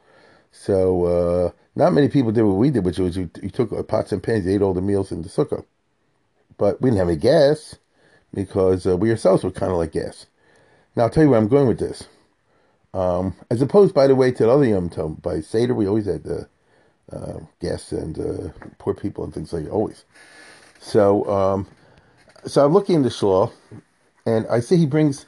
So, 0.51 1.05
uh, 1.05 1.51
not 1.77 1.93
many 1.93 2.09
people 2.09 2.33
did 2.33 2.45
what 2.45 2.57
we 2.57 2.71
did, 2.71 2.87
which 2.87 2.99
was 2.99 3.19
you, 3.19 3.29
you 3.43 3.51
took 3.51 3.87
pots 3.87 4.13
and 4.13 4.23
pans, 4.23 4.47
you 4.47 4.53
ate 4.53 4.63
all 4.63 4.73
the 4.73 4.81
meals 4.81 5.13
in 5.13 5.21
the 5.21 5.29
sukkah. 5.29 5.67
But 6.59 6.81
we 6.81 6.91
didn't 6.91 7.01
have 7.01 7.09
any 7.09 7.17
gas 7.19 7.77
because 8.33 8.87
uh, 8.87 8.97
we 8.97 9.11
ourselves 9.11 9.45
were 9.45 9.51
kind 9.51 9.73
of 9.73 9.79
like 9.79 9.93
gas. 9.93 10.27
Now 10.97 11.05
I'll 11.05 11.11
tell 11.11 11.25
you 11.25 11.31
where 11.31 11.39
I'm 11.39 11.49
going 11.49 11.69
with 11.69 11.79
this. 11.79 12.09
Um, 12.95 13.35
as 13.51 13.61
opposed, 13.61 13.95
by 13.95 14.07
the 14.07 14.15
way, 14.15 14.31
to 14.33 14.45
the 14.45 14.51
other 14.51 14.65
Yom 14.67 14.89
Tov, 14.89 15.21
by 15.21 15.41
Seder, 15.41 15.75
we 15.75 15.89
always 15.89 16.07
had 16.07 16.25
the 16.25 16.49
uh, 17.13 17.41
guests 17.61 17.93
and 17.93 18.19
uh, 18.19 18.51
poor 18.79 18.95
people 18.95 19.25
and 19.25 19.35
things 19.35 19.53
like 19.53 19.65
that, 19.65 19.71
always. 19.71 20.05
So, 20.81 21.25
um, 21.29 21.67
so 22.47 22.65
I'm 22.65 22.73
looking 22.73 22.97
in 22.97 23.03
the 23.03 23.09
Shlah, 23.09 23.53
and 24.27 24.47
I 24.49 24.61
see 24.61 24.77
he 24.77 24.87
brings 24.87 25.27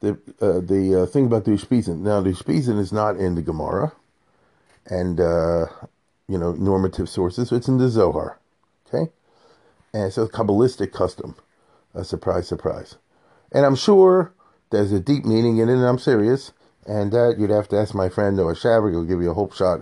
the 0.00 0.12
uh, 0.40 0.60
the 0.60 1.02
uh, 1.02 1.06
thing 1.06 1.26
about 1.26 1.44
the 1.44 1.52
Ushpizin. 1.52 2.00
Now, 2.00 2.20
the 2.20 2.30
Ushpizin 2.30 2.78
is 2.78 2.92
not 2.92 3.16
in 3.16 3.34
the 3.34 3.42
Gemara, 3.42 3.92
and 4.86 5.20
uh, 5.20 5.66
you 6.28 6.38
know 6.38 6.52
normative 6.52 7.08
sources. 7.08 7.52
It's 7.52 7.68
in 7.68 7.78
the 7.78 7.88
Zohar, 7.88 8.38
okay, 8.88 9.10
and 9.92 10.04
it's 10.04 10.18
a 10.18 10.26
kabbalistic 10.26 10.92
custom. 10.92 11.36
A 11.94 12.04
surprise, 12.04 12.46
surprise, 12.46 12.96
and 13.50 13.64
I'm 13.64 13.74
sure 13.74 14.32
there's 14.70 14.92
a 14.92 15.00
deep 15.00 15.24
meaning 15.24 15.58
in 15.58 15.68
it, 15.68 15.74
and 15.74 15.84
I'm 15.86 15.98
serious. 15.98 16.52
And 16.86 17.12
that 17.12 17.36
you'd 17.38 17.50
have 17.50 17.68
to 17.68 17.76
ask 17.78 17.94
my 17.94 18.08
friend 18.08 18.36
Noah 18.36 18.54
Shaver. 18.54 18.90
He'll 18.90 19.04
give 19.04 19.20
you 19.20 19.30
a 19.30 19.34
hope 19.34 19.52
shot 19.54 19.80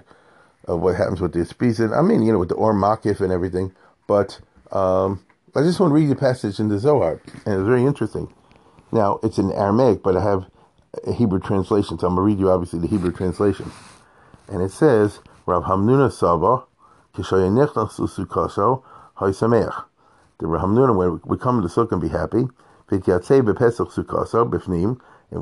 of 0.67 0.81
what 0.81 0.97
happens 0.97 1.21
with 1.21 1.33
this 1.33 1.53
piece. 1.53 1.79
And 1.79 1.95
I 1.95 2.03
mean, 2.03 2.23
you 2.23 2.33
know, 2.33 2.39
with 2.39 2.49
the 2.49 2.57
Or 2.57 2.75
Makif 2.75 3.21
and 3.21 3.33
everything. 3.33 3.73
But 4.09 4.41
um, 4.73 5.25
I 5.55 5.63
just 5.63 5.79
want 5.81 5.91
to 5.91 5.95
read 5.95 6.09
the 6.09 6.17
passage 6.17 6.59
in 6.59 6.69
the 6.69 6.79
Zohar, 6.79 7.21
and 7.45 7.55
it's 7.55 7.67
very 7.67 7.85
interesting. 7.85 8.33
Now, 8.93 9.21
it's 9.23 9.39
in 9.39 9.53
Aramaic, 9.53 10.03
but 10.03 10.17
I 10.17 10.23
have 10.23 10.47
a 11.07 11.13
Hebrew 11.13 11.41
translation, 11.41 11.99
so 11.99 12.07
I'm 12.07 12.15
going 12.15 12.29
to 12.29 12.35
read 12.35 12.41
you 12.41 12.51
obviously 12.51 12.79
the 12.79 12.89
Hebrew 12.89 13.13
translation. 13.13 13.71
And 14.49 14.63
it 14.63 14.71
says, 14.71 15.21
Rav 15.45 15.65
Hamnuna 15.65 16.13
Saba, 16.13 16.65
Kishayanechnas 17.15 17.99
Sukaso, 17.99 18.83
Haisameach. 19.19 19.85
The 20.39 20.47
Rav 20.47 20.63
Hamnuna 20.63 21.21
would 21.25 21.41
come 21.41 21.63
to 21.63 21.69
sukkah 21.69 21.93
and 21.93 22.01
be 22.01 22.09
happy. 22.09 22.47
And 22.89 23.05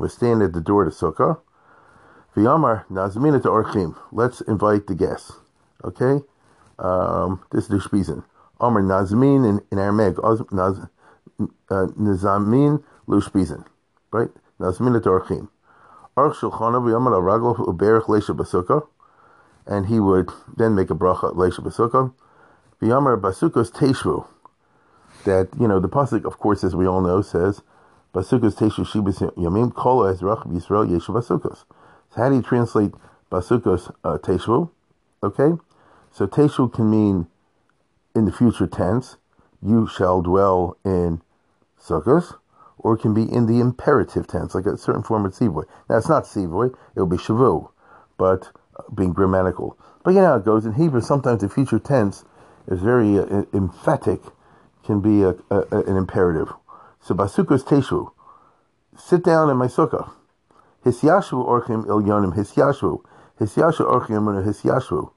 we 0.01 0.09
stand 0.09 0.41
at 0.41 0.53
the 0.53 0.61
door 0.61 0.85
the 0.85 0.91
sukkah. 0.91 1.39
To. 2.35 2.85
Let's 4.11 4.41
invite 4.41 4.87
the 4.87 4.95
guests. 4.95 5.33
Okay, 5.83 6.21
um, 6.79 7.43
this 7.51 7.69
is 7.69 7.69
the. 7.69 8.23
Amar 8.59 8.81
nazmin 8.81 9.47
in, 9.47 9.61
in 9.71 9.77
Aramaic. 9.77 10.17
Naz, 10.51 10.79
uh. 11.69 11.87
Right, 14.11 14.29
nazmina 14.59 15.03
to 15.03 15.09
orchim. 15.09 15.49
Arch 16.17 16.37
shulchana 16.37 16.81
v'yamar 16.81 17.13
araglo 17.13 17.55
uberach 17.57 18.05
leisha 18.05 18.35
b'sukkah, 18.35 18.87
and 19.65 19.85
he 19.85 19.99
would 19.99 20.31
then 20.57 20.73
make 20.75 20.89
a 20.89 20.95
bracha 20.95 21.31
leisha 21.35 21.59
b'sukkah. 21.59 22.11
V'yamar 22.81 23.21
teishvu 23.21 24.25
that, 25.25 25.49
you 25.59 25.67
know, 25.67 25.79
the 25.79 25.89
Pasuk, 25.89 26.25
of 26.25 26.39
course, 26.39 26.63
as 26.63 26.75
we 26.75 26.87
all 26.87 27.01
know, 27.01 27.21
says, 27.21 27.61
Basukos 28.13 28.55
Teshu 28.55 28.85
Yamim 29.35 29.73
Kol 29.73 30.03
Ezrach 30.03 30.47
Yisrael 30.47 30.87
Yeshu 30.89 31.09
Basukos. 31.09 31.65
So 32.09 32.21
how 32.21 32.29
do 32.29 32.35
you 32.35 32.41
translate 32.41 32.93
Basukos 33.29 33.91
uh? 34.03 35.25
Okay? 35.25 35.61
So 36.11 36.27
Teshu 36.27 36.71
can 36.73 36.89
mean 36.89 37.27
in 38.15 38.25
the 38.25 38.31
future 38.31 38.67
tense, 38.67 39.17
you 39.61 39.87
shall 39.87 40.21
dwell 40.21 40.77
in 40.85 41.21
Sukkos, 41.81 42.37
or 42.77 42.93
it 42.93 42.99
can 42.99 43.13
be 43.13 43.23
in 43.23 43.47
the 43.47 43.59
imperative 43.59 44.27
tense, 44.27 44.55
like 44.55 44.65
a 44.65 44.77
certain 44.77 45.03
form 45.03 45.25
of 45.25 45.33
Sivoy. 45.33 45.65
Now, 45.89 45.97
it's 45.97 46.07
not 46.07 46.23
Sivoy, 46.23 46.73
it 46.95 46.99
will 46.99 47.07
be 47.07 47.17
Shavu, 47.17 47.69
but 48.17 48.51
uh, 48.77 48.83
being 48.93 49.11
grammatical. 49.11 49.77
But 50.03 50.11
you 50.11 50.21
know 50.21 50.27
how 50.27 50.35
it 50.35 50.45
goes. 50.45 50.65
In 50.65 50.73
Hebrew, 50.73 51.01
sometimes 51.01 51.41
the 51.41 51.49
future 51.49 51.79
tense 51.79 52.23
is 52.67 52.81
very 52.81 53.19
uh, 53.19 53.43
emphatic 53.53 54.21
can 54.85 55.01
be 55.01 55.23
a, 55.23 55.35
a, 55.49 55.83
an 55.87 55.97
imperative. 55.97 56.53
So 57.01 57.15
basukos 57.15 57.63
teshu, 57.63 58.11
sit 58.97 59.23
down 59.23 59.49
in 59.49 59.57
my 59.57 59.67
sukkah. 59.67 60.11
Hisyashu 60.85 61.45
orchim 61.45 61.85
il 61.85 62.01
yonim 62.01 62.35
hisyashu. 62.35 63.03
Hisyashu 63.39 63.85
orchim 63.91 64.45
hisyashu. 64.45 65.11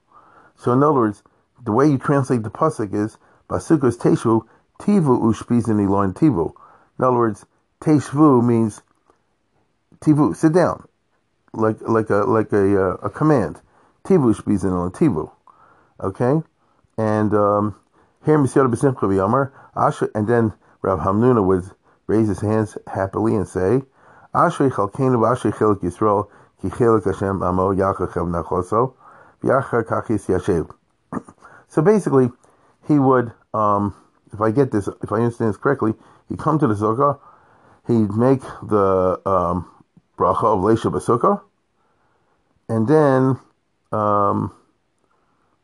So 0.55 0.73
in 0.73 0.83
other 0.83 0.93
words, 0.93 1.23
the 1.63 1.71
way 1.71 1.87
you 1.87 1.97
translate 1.97 2.43
the 2.43 2.49
pasuk 2.49 2.93
is 2.93 3.17
basukos 3.49 3.97
teshu 3.97 4.45
tivu 4.79 5.21
ushpizin 5.21 5.79
ilon 5.79 6.13
tivu. 6.13 6.53
In 6.97 7.05
other 7.05 7.17
words, 7.17 7.45
teshvu 7.81 8.43
means 8.43 8.81
tivu, 10.01 10.35
sit 10.35 10.53
down, 10.53 10.87
like 11.53 11.81
like 11.81 12.09
a 12.09 12.23
like 12.25 12.51
a 12.53 12.91
uh, 12.91 12.97
a 13.03 13.09
command. 13.09 13.61
Tivu 14.03 14.33
ushpizin 14.33 14.71
ilon 14.71 14.91
tivu. 14.91 15.31
Okay, 16.01 16.41
and 16.97 17.33
um, 17.33 17.75
and 18.25 18.47
then 20.27 20.53
Rav 20.81 20.99
Hamnuna 20.99 21.45
would 21.45 21.63
raise 22.07 22.27
his 22.27 22.41
hands 22.41 22.77
happily 22.87 23.35
and 23.35 23.47
say. 23.47 23.81
So 31.71 31.83
basically, 31.83 32.31
he 32.87 32.97
would, 32.97 33.31
um, 33.53 33.93
if 34.33 34.41
I 34.41 34.49
get 34.49 34.71
this, 34.71 34.89
if 35.03 35.11
I 35.11 35.17
understand 35.17 35.51
this 35.51 35.57
correctly, 35.57 35.93
he'd 36.27 36.39
come 36.39 36.57
to 36.57 36.65
the 36.65 36.73
sukkah, 36.73 37.19
he'd 37.85 38.11
make 38.15 38.41
the 38.63 39.21
um, 39.23 39.69
bracha 40.17 40.45
of 40.45 40.61
Leisha 40.61 40.91
B'Sukkah, 40.91 41.39
and 42.69 42.87
then, 42.87 43.39
um, 43.91 44.51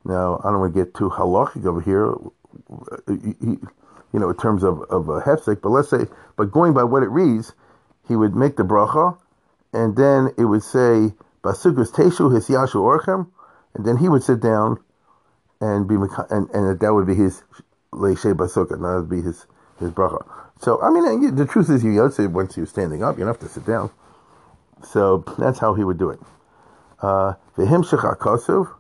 now 0.04 0.40
I 0.44 0.52
don't 0.52 0.60
want 0.60 0.76
to 0.76 0.86
get 0.86 0.94
too 0.94 1.10
halachic 1.10 1.66
over 1.66 1.82
here 1.82 2.14
you 3.08 4.20
know, 4.20 4.30
in 4.30 4.38
terms 4.38 4.64
of, 4.64 4.82
of 4.90 5.10
a 5.10 5.22
hefsek, 5.22 5.62
but 5.62 5.70
let's 5.70 5.90
say, 5.90 6.06
but 6.38 6.52
going 6.52 6.74
by 6.74 6.84
what 6.84 7.04
it 7.04 7.10
reads, 7.10 7.54
he 8.08 8.16
would 8.16 8.36
make 8.36 8.56
the 8.56 8.64
bracha, 8.64 9.18
and 9.74 9.96
then 9.96 10.30
it 10.38 10.46
would 10.46 10.64
say, 10.64 11.14
Basukas 11.44 11.92
Teshu 11.92 12.32
Hisyashu 12.32 12.76
Orchem, 12.76 13.28
and 13.74 13.86
then 13.86 13.98
he 13.98 14.08
would 14.08 14.24
sit 14.24 14.40
down 14.40 14.80
and 15.60 15.88
be, 15.88 15.96
and, 16.30 16.50
and 16.52 16.80
that 16.80 16.94
would 16.94 17.06
be 17.08 17.16
his 17.16 17.44
Leishe 17.92 18.34
Basukah, 18.34 18.70
that 18.70 19.02
would 19.02 19.10
be 19.10 19.22
his, 19.22 19.46
his 19.80 19.92
bracha. 19.92 20.26
So, 20.62 20.82
I 20.82 20.90
mean, 20.90 21.36
the 21.36 21.46
truth 21.46 21.70
is, 21.70 21.84
you 21.84 21.92
Yotze, 21.92 22.32
once 22.32 22.56
you're 22.56 22.66
standing 22.66 23.04
up, 23.04 23.18
you 23.18 23.26
don't 23.26 23.34
have 23.34 23.40
to 23.40 23.50
sit 23.50 23.66
down. 23.66 23.92
So, 24.84 25.26
that's 25.38 25.60
how 25.60 25.74
he 25.74 25.84
would 25.84 25.98
do 25.98 26.10
it. 26.12 26.20
Uh, 27.02 27.34
V'him 27.58 27.84
Shechakosov, 27.86 28.74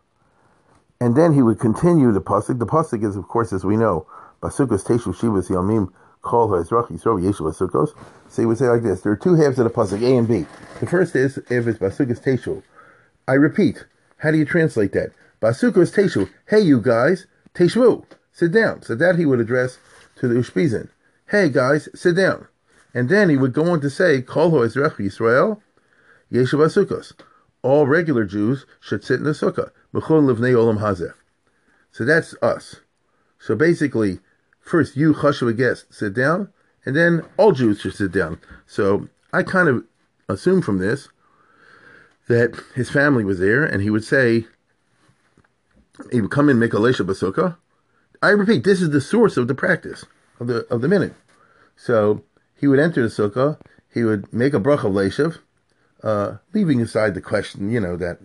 and 1.00 1.16
then 1.16 1.34
he 1.34 1.42
would 1.42 1.60
continue 1.60 2.12
the 2.12 2.22
pasuk. 2.22 2.60
The 2.60 2.66
pasuk 2.66 3.04
is, 3.04 3.16
of 3.16 3.28
course, 3.28 3.52
as 3.54 3.64
we 3.66 3.78
know, 3.78 4.08
Basukos 4.42 4.84
Teshu 4.84 5.16
Shivas 5.16 5.50
Yomim 5.50 5.92
Kol 6.22 6.50
Ha'ezrach 6.50 6.88
Yisrael 6.88 7.22
Yeshu 7.22 7.42
Basukos. 7.42 7.94
So 8.30 8.42
he 8.42 8.46
would 8.46 8.58
say 8.58 8.68
like 8.68 8.84
this: 8.84 9.02
There 9.02 9.12
are 9.12 9.18
two 9.18 9.36
halves 9.36 9.60
of 9.60 9.66
the 9.66 9.72
pasuk, 9.72 10.02
A 10.04 10.18
and 10.18 10.28
B. 10.28 10.46
The 10.80 10.88
first 10.88 11.16
is 11.16 11.38
if 11.50 11.68
it's 11.68 11.80
Basukos 11.80 12.24
Teshu. 12.24 12.64
I 13.28 13.34
repeat, 13.34 13.86
how 14.18 14.32
do 14.32 14.38
you 14.38 14.46
translate 14.46 14.92
that? 14.94 15.12
Basukos 15.42 15.94
Teshu. 15.94 16.30
Hey, 16.48 16.60
you 16.60 16.80
guys, 16.80 17.28
Teshu, 17.54 18.06
sit 18.32 18.52
down. 18.52 18.82
So 18.84 18.96
that 18.96 19.18
he 19.18 19.26
would 19.26 19.40
address 19.40 19.80
to 20.18 20.28
the 20.28 20.36
Ushpizin. 20.36 20.90
Hey 21.30 21.50
guys, 21.50 21.90
sit 21.96 22.16
down. 22.16 22.48
And 22.94 23.10
then 23.10 23.30
he 23.30 23.38
would 23.38 23.52
go 23.52 23.72
on 23.72 23.82
to 23.82 23.90
say, 23.90 24.22
Kol 24.22 24.52
Ezrach 24.52 24.98
Yisrael, 24.98 25.60
Yeshiva 26.32 26.68
basukos. 26.68 27.14
All 27.64 27.88
regular 27.88 28.26
Jews 28.26 28.66
should 28.80 29.04
sit 29.04 29.18
in 29.18 29.24
the 29.24 29.32
sukkah. 29.32 29.72
So 31.92 32.06
that's 32.06 32.36
us. 32.42 32.82
So 33.40 33.56
basically, 33.56 34.20
first 34.60 34.98
you, 34.98 35.14
Chashuva 35.14 35.56
guest, 35.56 35.86
sit 35.94 36.14
down, 36.14 36.50
and 36.86 36.96
then 36.96 37.24
all 37.38 37.52
Jews 37.52 37.82
should 37.82 37.96
sit 37.96 38.12
down. 38.12 38.40
So 38.68 39.08
I 39.32 39.44
kind 39.44 39.70
of 39.70 39.84
assume 40.28 40.62
from 40.62 40.80
this 40.80 41.10
that 42.28 42.60
his 42.74 42.90
family 42.90 43.24
was 43.24 43.40
there, 43.40 43.64
and 43.64 43.82
he 43.82 43.90
would 43.90 44.04
say, 44.04 44.46
he 46.12 46.22
would 46.22 46.32
come 46.32 46.50
in, 46.50 46.60
make 46.60 46.74
a 46.74 46.78
Lesha 46.78 47.06
Basukah. 47.06 47.58
I 48.22 48.30
repeat, 48.30 48.64
this 48.64 48.82
is 48.82 48.90
the 48.90 49.02
source 49.02 49.38
of 49.38 49.48
the 49.48 49.56
practice 49.56 50.06
of 50.40 50.48
the 50.48 50.66
of 50.74 50.82
the 50.82 50.88
minute. 50.88 51.14
So 51.76 52.24
he 52.60 52.68
would 52.68 52.80
enter 52.80 53.02
the 53.02 53.10
sukkah, 53.10 53.60
he 53.94 54.04
would 54.04 54.34
make 54.34 54.54
a 54.54 54.60
brach 54.60 54.84
of 54.84 54.94
Leshav, 54.94 55.40
uh, 56.04 56.38
leaving 56.54 56.82
aside 56.82 57.14
the 57.14 57.22
question, 57.22 57.70
you 57.72 57.80
know, 57.80 57.96
that 57.98 58.20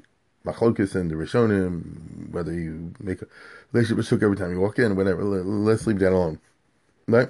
machlokas 0.45 0.95
and 0.95 1.11
the 1.11 1.15
Rishonim, 1.15 2.31
whether 2.31 2.53
you 2.53 2.93
make 3.01 3.23
a 3.23 3.27
Leshav 3.75 3.97
Basukah 3.97 4.25
every 4.25 4.37
time 4.37 4.53
you 4.53 4.61
walk 4.61 4.79
in, 4.79 4.97
whatever, 4.97 5.23
let's 5.23 5.87
leave 5.87 5.99
that 5.99 6.13
alone. 6.13 6.41
Right? 7.07 7.29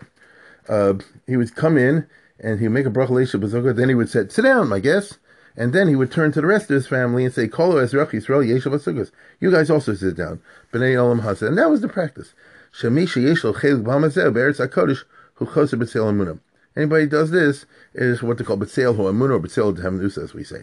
Uh, 0.68 0.94
he 1.26 1.36
would 1.36 1.54
come 1.54 1.76
in 1.76 2.06
and 2.38 2.58
he 2.58 2.68
would 2.68 2.74
make 2.74 2.86
a 2.86 2.90
brach 2.90 3.10
of 3.10 3.16
Leshav 3.16 3.42
Basukah, 3.42 3.74
then 3.74 3.88
he 3.88 3.94
would 3.94 4.08
say, 4.08 4.26
sit 4.28 4.42
down, 4.42 4.68
my 4.68 4.80
guest. 4.80 5.18
And 5.56 5.72
then 5.72 5.88
he 5.88 5.96
would 5.96 6.12
turn 6.12 6.32
to 6.32 6.40
the 6.40 6.46
rest 6.46 6.70
of 6.70 6.74
his 6.74 6.86
family 6.86 7.24
and 7.24 7.34
say, 7.34 7.48
Kolo 7.48 7.84
Ezrach 7.84 8.10
Yisrael 8.10 8.46
Asugas. 8.46 9.10
You 9.40 9.50
guys 9.50 9.68
also 9.68 9.94
sit 9.94 10.16
down. 10.16 10.40
B'nai 10.72 10.94
Olam 10.94 11.22
Hasa. 11.22 11.48
And 11.48 11.58
that 11.58 11.68
was 11.68 11.80
the 11.80 11.88
practice. 11.88 12.34
Shamisha 12.72 13.20
Yeshlo 13.20 13.52
Chelik 13.52 13.82
B'hamazeh 13.82 14.32
Be'eretz 14.32 14.64
HaKodesh 14.64 15.02
Hu 15.34 15.46
Choser 15.46 15.78
B'tzel. 15.78 16.38
Anybody 16.76 17.06
does 17.06 17.32
this 17.32 17.66
is 17.94 18.22
what 18.22 18.38
they 18.38 18.44
call 18.44 18.58
B'tzel 18.58 18.94
Hu 18.94 19.02
Amunah 19.02 19.32
or 19.32 19.40
B'tzel 19.40 19.76
Dehamnus, 19.76 20.22
as 20.22 20.32
we 20.32 20.44
say. 20.44 20.62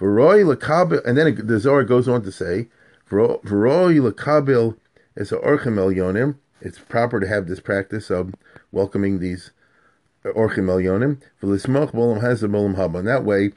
And 0.00 1.16
then 1.18 1.46
the 1.46 1.58
Zohar 1.60 1.84
goes 1.84 2.08
on 2.08 2.22
to 2.22 2.32
say. 2.32 2.68
It's 6.62 6.78
proper 6.78 7.20
to 7.20 7.26
have 7.26 7.46
this 7.46 7.60
practice 7.60 8.10
of 8.10 8.34
welcoming 8.72 9.18
these 9.18 9.50
Orchim 10.24 10.68
El 10.68 10.78
Yonim. 10.78 11.20
V'lismoch 11.42 11.92
Bolam 11.92 12.22
Hazeh 12.22 12.50
Bolam 12.50 12.76
Haba. 12.76 13.00
And 13.00 13.08
that 13.08 13.24
way, 13.24 13.52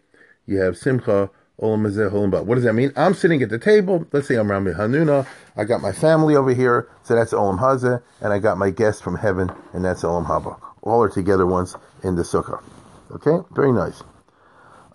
you 0.45 0.59
have 0.59 0.77
Simcha, 0.77 1.29
Olam 1.61 1.85
Olam. 1.85 2.45
What 2.45 2.55
does 2.55 2.63
that 2.63 2.73
mean? 2.73 2.91
I'm 2.95 3.13
sitting 3.13 3.41
at 3.43 3.49
the 3.49 3.59
table. 3.59 4.05
Let's 4.11 4.27
say 4.27 4.35
I'm 4.35 4.49
Rav 4.51 4.63
Hamnuna. 4.63 5.25
I 5.55 5.63
got 5.65 5.81
my 5.81 5.91
family 5.91 6.35
over 6.35 6.53
here, 6.53 6.89
so 7.03 7.15
that's 7.15 7.31
Olam 7.31 7.59
Hazeh, 7.59 8.01
and 8.21 8.33
I 8.33 8.39
got 8.39 8.57
my 8.57 8.69
guests 8.69 9.01
from 9.01 9.17
heaven, 9.17 9.51
and 9.71 9.85
that's 9.85 10.03
Olam 10.03 10.25
Haba. 10.25 10.59
All 10.81 11.01
are 11.03 11.09
together 11.09 11.45
once 11.45 11.75
in 12.03 12.15
the 12.15 12.23
sukkah. 12.23 12.61
Okay, 13.11 13.47
very 13.51 13.71
nice. 13.71 14.01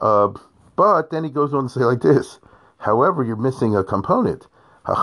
Uh, 0.01 0.31
but 0.79 1.11
then 1.11 1.25
he 1.25 1.31
goes 1.31 1.53
on 1.53 1.65
to 1.65 1.69
say 1.69 1.81
like 1.81 2.03
this. 2.03 2.39
However, 2.77 3.25
you're 3.25 3.35
missing 3.35 3.75
a 3.75 3.83
component. 3.83 4.47
But 4.87 4.95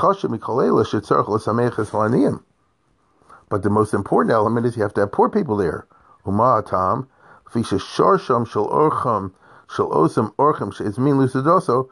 the 3.62 3.70
most 3.70 3.94
important 3.94 4.34
element 4.34 4.66
is 4.66 4.78
you 4.78 4.84
have 4.84 4.94
to 4.94 5.02
have 5.02 5.12
poor 5.12 5.30
people 5.30 5.58
there. 5.58 5.86
Umatam, 6.26 7.08
fisha 7.52 7.78
sharsham 7.78 8.48
shel 8.50 8.70
orcham 8.70 9.34
shel 9.70 9.90
osam 9.90 10.34
orcham 10.38 10.98
mean 10.98 11.16
lucidoso. 11.16 11.90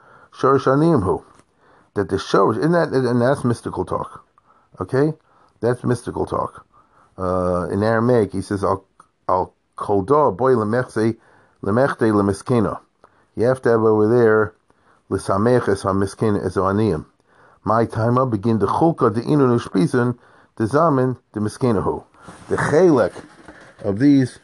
That 1.96 2.10
the 2.10 2.16
shorish, 2.16 2.64
in 2.64 2.72
that, 2.72 2.88
and 2.94 3.22
that's 3.22 3.44
mystical 3.44 3.84
talk. 3.84 4.26
Okay? 4.80 5.14
That's 5.60 5.84
mystical 5.84 6.26
talk. 6.26 6.66
Uh, 7.18 7.68
in 7.70 7.84
Aramaic, 7.84 8.32
he 8.32 8.42
says, 8.42 8.64
al 8.64 8.86
koldo 9.76 10.36
boy 10.36 10.54
lemechse 10.54 11.18
lemechte 11.62 12.14
lemeskena. 12.14 12.80
You 13.36 13.46
have 13.46 13.62
to 13.64 13.70
have 13.70 13.82
over 13.82 14.08
there, 14.08 14.54
l'sameches 15.10 15.84
ha-miskena 15.84 16.46
ezoaniyim. 16.46 17.06
My 17.64 17.86
time 17.86 18.30
begin 18.30 18.60
the 18.60 18.68
chulka 18.68 19.14
de 19.14 19.22
inu 19.22 19.60
nushpisen, 19.60 20.18
the 20.58 20.66
zamen, 20.66 21.18
the 21.34 21.40
miskenahu. 21.40 22.04
The 22.50 22.58
chelek 22.58 23.14
of 23.84 24.00
these 24.00 24.40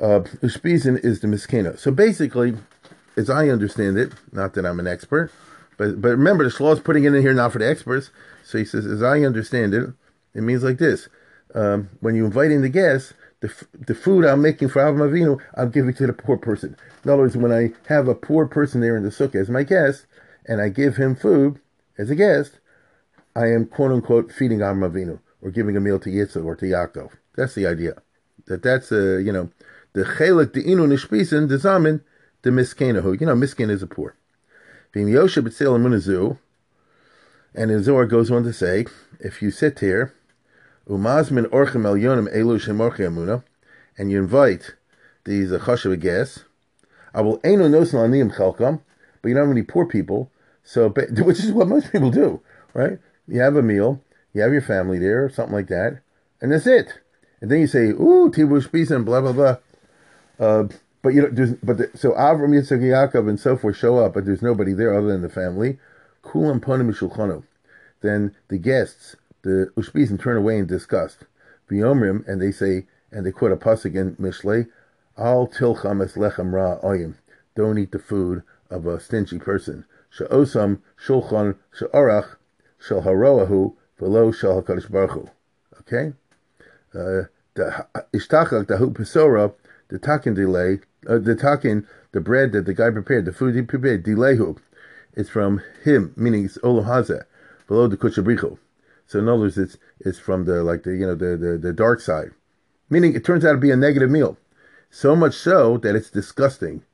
uh, 0.00 0.20
is 0.42 1.20
the 1.20 1.26
miskena. 1.26 1.78
So 1.78 1.90
basically, 1.90 2.56
as 3.16 3.30
I 3.30 3.48
understand 3.48 3.98
it, 3.98 4.12
not 4.32 4.54
that 4.54 4.66
I'm 4.66 4.80
an 4.80 4.86
expert, 4.86 5.32
but 5.76 6.00
but 6.00 6.10
remember 6.10 6.44
the 6.44 6.50
Shloh 6.50 6.74
is 6.74 6.80
putting 6.80 7.04
it 7.04 7.14
in 7.14 7.22
here 7.22 7.34
not 7.34 7.52
for 7.52 7.58
the 7.58 7.68
experts. 7.68 8.10
So 8.44 8.58
he 8.58 8.64
says, 8.64 8.86
as 8.86 9.02
I 9.02 9.20
understand 9.20 9.74
it, 9.74 9.90
it 10.34 10.42
means 10.42 10.62
like 10.62 10.78
this: 10.78 11.08
um, 11.54 11.88
when 12.00 12.14
you 12.14 12.24
invite 12.24 12.50
in 12.50 12.62
the 12.62 12.68
guests, 12.68 13.14
the 13.40 13.52
the 13.86 13.94
food 13.94 14.24
I'm 14.24 14.42
making 14.42 14.68
for 14.68 14.80
Avram 14.80 15.10
Avinu, 15.10 15.40
I'm 15.54 15.70
giving 15.70 15.94
to 15.94 16.06
the 16.06 16.12
poor 16.12 16.36
person. 16.36 16.76
In 17.04 17.10
other 17.10 17.22
words, 17.22 17.36
when 17.36 17.52
I 17.52 17.72
have 17.88 18.08
a 18.08 18.14
poor 18.14 18.46
person 18.46 18.80
there 18.80 18.96
in 18.96 19.02
the 19.02 19.10
sukkah 19.10 19.36
as 19.36 19.50
my 19.50 19.62
guest, 19.62 20.06
and 20.46 20.60
I 20.60 20.68
give 20.68 20.96
him 20.96 21.14
food 21.14 21.60
as 21.98 22.10
a 22.10 22.14
guest, 22.14 22.60
I 23.34 23.46
am 23.46 23.66
quote 23.66 23.92
unquote 23.92 24.32
feeding 24.32 24.58
Avram 24.58 24.88
Avinu 24.90 25.20
or 25.42 25.50
giving 25.50 25.76
a 25.76 25.80
meal 25.80 25.98
to 26.00 26.10
Yitzhak 26.10 26.44
or 26.44 26.56
to 26.56 26.66
Yaakov. 26.66 27.12
That's 27.36 27.54
the 27.54 27.66
idea. 27.66 28.02
That 28.46 28.62
that's 28.62 28.92
a 28.92 29.22
you 29.22 29.32
know 29.32 29.50
the 29.92 30.04
chelik 30.04 30.52
the 30.52 30.64
inu 30.64 30.86
nishpisen 30.86 31.48
the 31.48 31.56
zamin 31.56 32.02
the 32.42 32.50
miskenahu. 32.50 33.20
You 33.20 33.26
know, 33.26 33.34
miskin 33.34 33.70
is 33.70 33.82
a 33.82 33.86
poor. 33.86 34.16
Vim 34.92 35.06
yosha 35.06 36.38
and 37.54 37.70
the 37.70 37.82
Zohar 37.82 38.06
goes 38.06 38.30
on 38.30 38.44
to 38.44 38.52
say, 38.52 38.86
if 39.18 39.42
you 39.42 39.50
sit 39.50 39.80
here, 39.80 40.14
umazmin 40.88 41.46
orchem 41.46 41.84
el 41.84 41.94
yonim 41.94 42.32
elu 42.34 42.58
shemorche 42.60 43.00
amuna, 43.00 43.42
and 43.98 44.10
you 44.10 44.18
invite 44.18 44.74
these 45.24 45.52
uh, 45.52 45.58
chashav 45.58 45.98
guests, 46.00 46.44
I 47.14 47.20
will 47.20 47.40
eno 47.44 47.68
nosan 47.68 48.08
aniyim 48.08 48.34
chelkam, 48.34 48.80
but 49.20 49.28
you 49.28 49.34
don't 49.34 49.48
have 49.48 49.56
any 49.56 49.62
poor 49.62 49.86
people, 49.86 50.30
so 50.62 50.88
which 51.10 51.40
is 51.40 51.52
what 51.52 51.68
most 51.68 51.92
people 51.92 52.10
do, 52.10 52.40
right? 52.74 52.98
You 53.28 53.40
have 53.40 53.56
a 53.56 53.62
meal, 53.62 54.00
you 54.32 54.42
have 54.42 54.52
your 54.52 54.62
family 54.62 54.98
there, 54.98 55.28
something 55.28 55.54
like 55.54 55.68
that, 55.68 56.00
and 56.40 56.52
that's 56.52 56.66
it. 56.66 57.00
And 57.40 57.50
then 57.50 57.60
you 57.60 57.66
say, 57.66 57.86
ooh, 57.88 58.30
tibush 58.30 58.90
and 58.90 59.04
blah 59.04 59.20
blah 59.20 59.32
blah. 59.32 59.56
Uh, 60.38 60.68
but 61.02 61.10
you 61.10 61.22
know, 61.22 61.56
but 61.62 61.78
the, 61.78 61.90
so 61.94 62.12
Avram, 62.12 62.50
Yitzchak, 62.50 62.80
Yaakov, 62.80 63.28
and 63.28 63.40
so 63.40 63.56
forth 63.56 63.76
show 63.76 63.98
up, 63.98 64.14
but 64.14 64.26
there's 64.26 64.42
nobody 64.42 64.72
there 64.72 64.96
other 64.96 65.08
than 65.08 65.22
the 65.22 65.28
family. 65.28 65.78
Kulam 66.22 66.60
ponim. 66.60 67.42
Then 68.02 68.34
the 68.48 68.58
guests, 68.58 69.16
the 69.42 69.72
ushpizim, 69.76 70.20
turn 70.20 70.36
away 70.36 70.58
in 70.58 70.66
disgust. 70.66 71.24
V'yomrim, 71.70 72.26
and 72.26 72.40
they 72.40 72.52
say, 72.52 72.86
and 73.10 73.24
they 73.26 73.32
quote 73.32 73.52
a 73.52 73.56
pasuk 73.56 73.94
in 73.94 74.16
Mishlei, 74.16 74.68
Al 75.16 75.48
tilcham 75.48 76.02
es 76.02 76.14
lechem 76.14 76.52
ra 76.52 76.78
oyim. 76.80 77.14
Don't 77.54 77.78
eat 77.78 77.92
the 77.92 77.98
food 77.98 78.42
of 78.70 78.86
a 78.86 79.00
stingy 79.00 79.38
person. 79.38 79.84
She'osam 80.10 80.82
shulchan 81.04 81.56
she'arach 81.72 82.38
shel 82.78 83.02
haroahu 83.02 83.74
v'lo 84.00 84.34
shel 84.34 84.62
hakadosh 84.62 84.90
baruch. 84.90 85.28
Okay, 85.80 86.12
uh, 86.94 87.28
the 87.54 87.86
ishtachak 88.14 88.66
dahu 88.66 88.92
pesora 88.92 89.52
the 89.90 89.98
takin 89.98 90.34
delay, 90.34 90.80
uh, 91.08 91.18
the 91.18 91.34
takin, 91.34 91.86
the 92.12 92.20
bread 92.20 92.52
that 92.52 92.64
the 92.64 92.74
guy 92.74 92.90
prepared, 92.90 93.24
the 93.24 93.32
food 93.32 93.54
he 93.54 93.62
prepared, 93.62 94.04
delayhu, 94.04 94.56
it's 95.14 95.28
from 95.28 95.60
him, 95.84 96.14
meaning 96.16 96.44
it's 96.44 96.58
olam 96.58 96.86
hazeh, 96.86 97.24
below 97.66 97.88
the 97.88 97.96
kuchabricho. 97.96 98.56
So 99.10 99.18
in 99.18 99.28
other 99.28 99.40
words, 99.40 99.58
it's 99.58 99.76
it's 99.98 100.20
from 100.20 100.44
the 100.44 100.62
like 100.62 100.84
the 100.84 100.92
you 100.92 101.04
know 101.04 101.16
the, 101.16 101.36
the 101.36 101.58
the 101.58 101.72
dark 101.72 102.00
side, 102.00 102.30
meaning 102.88 103.16
it 103.16 103.24
turns 103.24 103.44
out 103.44 103.50
to 103.50 103.58
be 103.58 103.72
a 103.72 103.76
negative 103.76 104.08
meal, 104.08 104.38
so 104.88 105.16
much 105.16 105.34
so 105.34 105.78
that 105.78 105.96
it's 105.96 106.10
disgusting. 106.10 106.84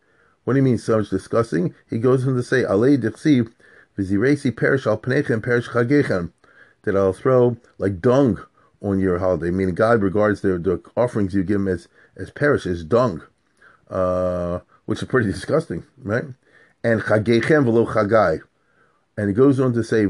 What 0.45 0.55
do 0.55 0.61
you 0.61 0.63
mean 0.63 0.79
so 0.79 0.97
much 0.97 1.11
disgusting? 1.11 1.75
He 1.91 1.99
goes 1.99 2.27
on 2.27 2.35
to 2.35 2.43
say 2.43 2.63
alei 2.63 2.97
dichsiv 2.97 3.53
v'ziresi 3.99 4.57
perish 4.57 4.87
al 4.87 4.97
pnechem 4.97 5.43
perish 5.43 5.69
chagechem, 5.69 6.33
that 6.85 6.97
I'll 6.97 7.13
throw 7.13 7.59
like 7.77 8.01
dung 8.01 8.43
on 8.81 8.99
your 8.99 9.19
holiday. 9.19 9.51
Meaning 9.51 9.75
God 9.75 10.01
regards 10.01 10.41
the 10.41 10.59
the 10.59 10.81
offerings 10.97 11.35
you 11.35 11.43
give 11.43 11.57
him 11.57 11.69
as 11.69 11.87
as 12.17 12.31
perish, 12.31 12.65
as 12.65 12.83
dung, 12.83 13.25
uh, 13.91 14.61
which 14.87 15.03
is 15.03 15.09
pretty 15.09 15.31
disgusting, 15.33 15.85
right? 15.99 16.25
And 16.83 17.03
chagechem 17.03 17.67
v'lo 17.67 17.87
chagai. 17.87 18.41
And 19.17 19.29
he 19.29 19.35
goes 19.35 19.59
on 19.59 19.73
to 19.73 19.83
say, 19.83 20.07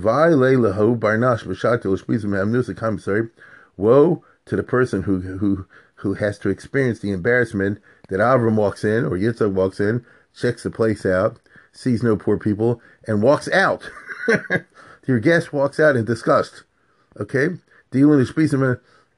woe 3.76 4.24
to 4.46 4.56
the 4.56 4.62
person 4.62 5.02
who 5.02 5.20
who 5.20 5.66
who 5.96 6.14
has 6.14 6.38
to 6.38 6.48
experience 6.48 7.00
the 7.00 7.12
embarrassment 7.12 7.80
that 8.08 8.20
Avram 8.20 8.56
walks 8.56 8.84
in 8.84 9.04
or 9.04 9.12
Yitzhak 9.12 9.52
walks 9.52 9.80
in, 9.80 10.04
checks 10.34 10.62
the 10.62 10.70
place 10.70 11.06
out, 11.06 11.38
sees 11.72 12.02
no 12.02 12.16
poor 12.16 12.38
people, 12.38 12.80
and 13.06 13.22
walks 13.22 13.48
out. 13.48 13.88
Your 15.06 15.20
guest 15.20 15.52
walks 15.52 15.80
out 15.80 15.96
in 15.96 16.04
disgust. 16.04 16.64
Okay? 17.18 17.48
Dealing 17.90 18.18
with 18.18 18.34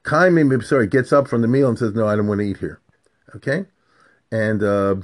Kaimim, 0.03 0.63
sorry, 0.63 0.87
gets 0.87 1.11
up 1.11 1.27
from 1.27 1.41
the 1.41 1.47
meal 1.47 1.67
and 1.67 1.77
says, 1.77 1.93
No, 1.93 2.07
I 2.07 2.15
don't 2.15 2.27
want 2.27 2.39
to 2.39 2.47
eat 2.47 2.57
here. 2.57 2.79
Okay? 3.35 3.65
And 4.31 4.63
uh, 4.63 4.95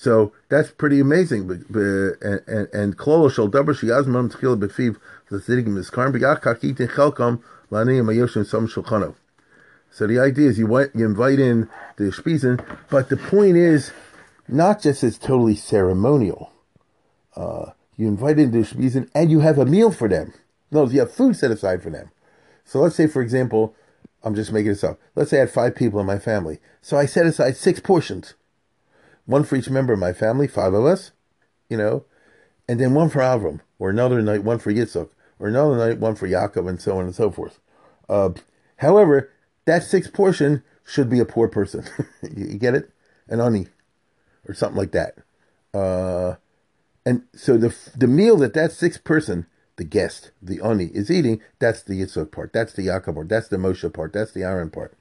so 0.00 0.32
that's 0.48 0.70
pretty 0.70 1.00
amazing. 1.00 1.50
And 1.50 2.96
klolo 2.96 3.28
shel. 3.32 3.48
So 9.90 10.06
the 10.06 10.20
idea 10.20 10.48
is 10.48 10.58
you 10.58 10.78
you 10.94 11.04
invite 11.04 11.40
in 11.40 11.68
the 11.96 12.04
Spiesen, 12.12 12.64
but 12.88 13.08
the 13.08 13.16
point 13.16 13.56
is 13.56 13.90
not 14.46 14.80
just 14.80 15.02
it's 15.02 15.18
totally 15.18 15.56
ceremonial. 15.56 16.52
Uh, 17.34 17.72
you 17.96 18.06
invite 18.06 18.38
in 18.38 18.52
the 18.52 18.58
Spiesen 18.58 19.10
and 19.16 19.32
you 19.32 19.40
have 19.40 19.58
a 19.58 19.66
meal 19.66 19.90
for 19.90 20.06
them. 20.06 20.32
No, 20.70 20.86
you 20.88 21.00
have 21.00 21.10
food 21.10 21.34
set 21.34 21.50
aside 21.50 21.82
for 21.82 21.90
them. 21.90 22.12
So 22.64 22.78
let's 22.78 22.94
say, 22.94 23.08
for 23.08 23.20
example, 23.20 23.74
I'm 24.22 24.36
just 24.36 24.52
making 24.52 24.70
this 24.70 24.84
up. 24.84 25.00
Let's 25.16 25.30
say 25.30 25.38
I 25.38 25.40
had 25.40 25.50
five 25.50 25.74
people 25.74 25.98
in 25.98 26.06
my 26.06 26.20
family. 26.20 26.60
So 26.82 26.96
I 26.96 27.06
set 27.06 27.26
aside 27.26 27.56
six 27.56 27.80
portions. 27.80 28.34
One 29.28 29.44
for 29.44 29.56
each 29.56 29.68
member 29.68 29.92
of 29.92 29.98
my 29.98 30.14
family, 30.14 30.48
five 30.48 30.72
of 30.72 30.86
us, 30.86 31.10
you 31.68 31.76
know, 31.76 32.06
and 32.66 32.80
then 32.80 32.94
one 32.94 33.10
for 33.10 33.18
Avram, 33.18 33.60
or 33.78 33.90
another 33.90 34.22
night, 34.22 34.42
one 34.42 34.58
for 34.58 34.72
Yitzchak, 34.72 35.10
or 35.38 35.48
another 35.48 35.76
night, 35.76 35.98
one 35.98 36.14
for 36.14 36.26
Yaakov, 36.26 36.66
and 36.66 36.80
so 36.80 36.96
on 36.96 37.04
and 37.04 37.14
so 37.14 37.30
forth. 37.30 37.60
Uh, 38.08 38.30
however, 38.78 39.30
that 39.66 39.82
sixth 39.82 40.14
portion 40.14 40.62
should 40.82 41.10
be 41.10 41.20
a 41.20 41.26
poor 41.26 41.46
person. 41.46 41.84
you 42.22 42.56
get 42.56 42.74
it? 42.74 42.90
An 43.28 43.38
ani, 43.38 43.66
or 44.48 44.54
something 44.54 44.78
like 44.78 44.92
that. 44.92 45.18
Uh, 45.74 46.36
and 47.04 47.24
so 47.34 47.58
the 47.58 47.76
the 47.94 48.06
meal 48.06 48.38
that 48.38 48.54
that 48.54 48.72
sixth 48.72 49.04
person, 49.04 49.44
the 49.76 49.84
guest, 49.84 50.30
the 50.40 50.58
ani, 50.64 50.86
is 50.94 51.10
eating, 51.10 51.42
that's 51.58 51.82
the 51.82 52.00
Yitzchak 52.00 52.32
part, 52.32 52.54
that's 52.54 52.72
the 52.72 52.86
Yaakov 52.86 53.14
part, 53.14 53.28
that's 53.28 53.48
the 53.48 53.58
Moshe 53.58 53.92
part, 53.92 54.14
that's 54.14 54.32
the 54.32 54.42
Aaron 54.42 54.70
part. 54.70 54.96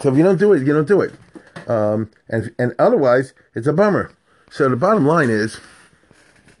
So 0.00 0.10
if 0.10 0.16
you 0.16 0.22
don't 0.22 0.38
do 0.38 0.52
it, 0.52 0.66
you 0.66 0.72
don't 0.72 0.88
do 0.88 1.00
it. 1.00 1.12
Um, 1.68 2.10
and 2.28 2.54
and 2.58 2.74
otherwise, 2.78 3.34
it's 3.54 3.66
a 3.66 3.72
bummer. 3.72 4.12
So 4.50 4.68
the 4.68 4.76
bottom 4.76 5.06
line 5.06 5.30
is, 5.30 5.60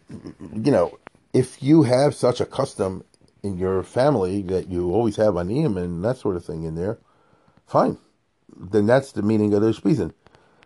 you 0.08 0.70
know, 0.70 0.98
if 1.32 1.62
you 1.62 1.84
have 1.84 2.14
such 2.14 2.40
a 2.40 2.46
custom 2.46 3.04
in 3.42 3.58
your 3.58 3.82
family 3.82 4.42
that 4.42 4.68
you 4.68 4.92
always 4.92 5.16
have 5.16 5.34
aniyim 5.34 5.76
and 5.76 6.04
that 6.04 6.18
sort 6.18 6.36
of 6.36 6.44
thing 6.44 6.64
in 6.64 6.74
there, 6.74 6.98
fine. 7.66 7.98
Then 8.56 8.86
that's 8.86 9.12
the 9.12 9.22
meaning 9.22 9.54
of 9.54 9.62
the 9.62 9.72
Spiesen. 9.72 10.12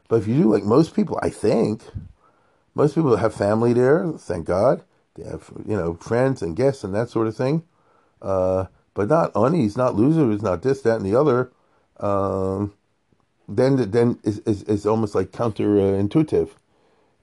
But 0.08 0.16
if 0.16 0.26
you 0.28 0.42
do 0.42 0.52
like 0.52 0.64
most 0.64 0.94
people, 0.94 1.18
I 1.22 1.30
think, 1.30 1.82
most 2.74 2.94
people 2.94 3.16
have 3.16 3.34
family 3.34 3.72
there, 3.72 4.12
thank 4.18 4.46
God. 4.46 4.82
They 5.14 5.24
have, 5.24 5.50
you 5.66 5.76
know, 5.76 5.94
friends 5.94 6.42
and 6.42 6.56
guests 6.56 6.82
and 6.82 6.94
that 6.94 7.08
sort 7.08 7.28
of 7.28 7.36
thing. 7.36 7.62
Uh, 8.20 8.66
but 8.94 9.08
not 9.08 9.32
unis, 9.34 9.76
not 9.76 9.94
losers, 9.94 10.42
not 10.42 10.62
this, 10.62 10.82
that, 10.82 10.96
and 10.96 11.06
the 11.06 11.18
other. 11.18 11.52
Um, 12.00 12.72
then 13.48 13.90
then 13.90 14.18
is, 14.24 14.38
is, 14.40 14.62
is 14.64 14.86
almost 14.86 15.14
like 15.14 15.32
counterintuitive. 15.32 16.50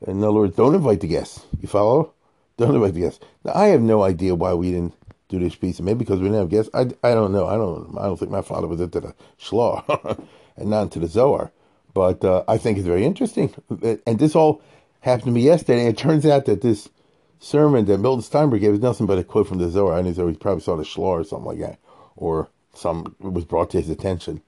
In 0.07 0.23
other 0.23 0.33
words, 0.33 0.55
don't 0.55 0.75
invite 0.75 1.01
the 1.01 1.07
guests. 1.07 1.45
You 1.59 1.67
follow? 1.67 2.13
Don't 2.57 2.75
invite 2.75 2.93
the 2.93 3.01
guests. 3.01 3.23
Now, 3.43 3.53
I 3.55 3.67
have 3.67 3.81
no 3.81 4.03
idea 4.03 4.35
why 4.35 4.53
we 4.53 4.71
didn't 4.71 4.93
do 5.29 5.39
this 5.39 5.55
piece. 5.55 5.79
Maybe 5.79 5.99
because 5.99 6.19
we 6.19 6.25
didn't 6.25 6.39
have 6.39 6.49
guests. 6.49 6.69
I, 6.75 6.81
I 7.01 7.15
don't 7.15 7.31
know. 7.31 7.47
I 7.47 7.55
don't 7.55 7.97
I 7.97 8.03
don't 8.03 8.17
think 8.17 8.29
my 8.29 8.41
father 8.41 8.67
was 8.67 8.81
into 8.81 8.99
the 8.99 9.15
Shlah 9.39 10.23
and 10.57 10.69
not 10.69 10.83
into 10.83 10.99
the 10.99 11.07
Zohar. 11.07 11.51
But 11.93 12.23
uh, 12.23 12.43
I 12.47 12.57
think 12.57 12.77
it's 12.77 12.85
very 12.85 13.05
interesting. 13.05 13.53
And 14.05 14.19
this 14.19 14.35
all 14.35 14.61
happened 14.99 15.25
to 15.25 15.31
me 15.31 15.41
yesterday. 15.41 15.87
It 15.87 15.97
turns 15.97 16.25
out 16.25 16.45
that 16.45 16.61
this 16.61 16.89
sermon 17.39 17.85
that 17.85 17.99
Milton 17.99 18.21
Steinberg 18.21 18.61
gave 18.61 18.73
is 18.73 18.79
nothing 18.79 19.07
but 19.07 19.17
a 19.17 19.23
quote 19.23 19.47
from 19.47 19.57
the 19.57 19.69
Zohar. 19.69 19.93
I 19.93 20.01
know 20.01 20.27
he 20.27 20.35
probably 20.35 20.61
saw 20.61 20.75
the 20.75 20.83
Shlah 20.83 20.99
or 20.99 21.23
something 21.23 21.47
like 21.47 21.59
that, 21.59 21.79
or 22.15 22.49
some 22.73 23.15
was 23.19 23.45
brought 23.45 23.71
to 23.71 23.81
his 23.81 23.89
attention. 23.89 24.41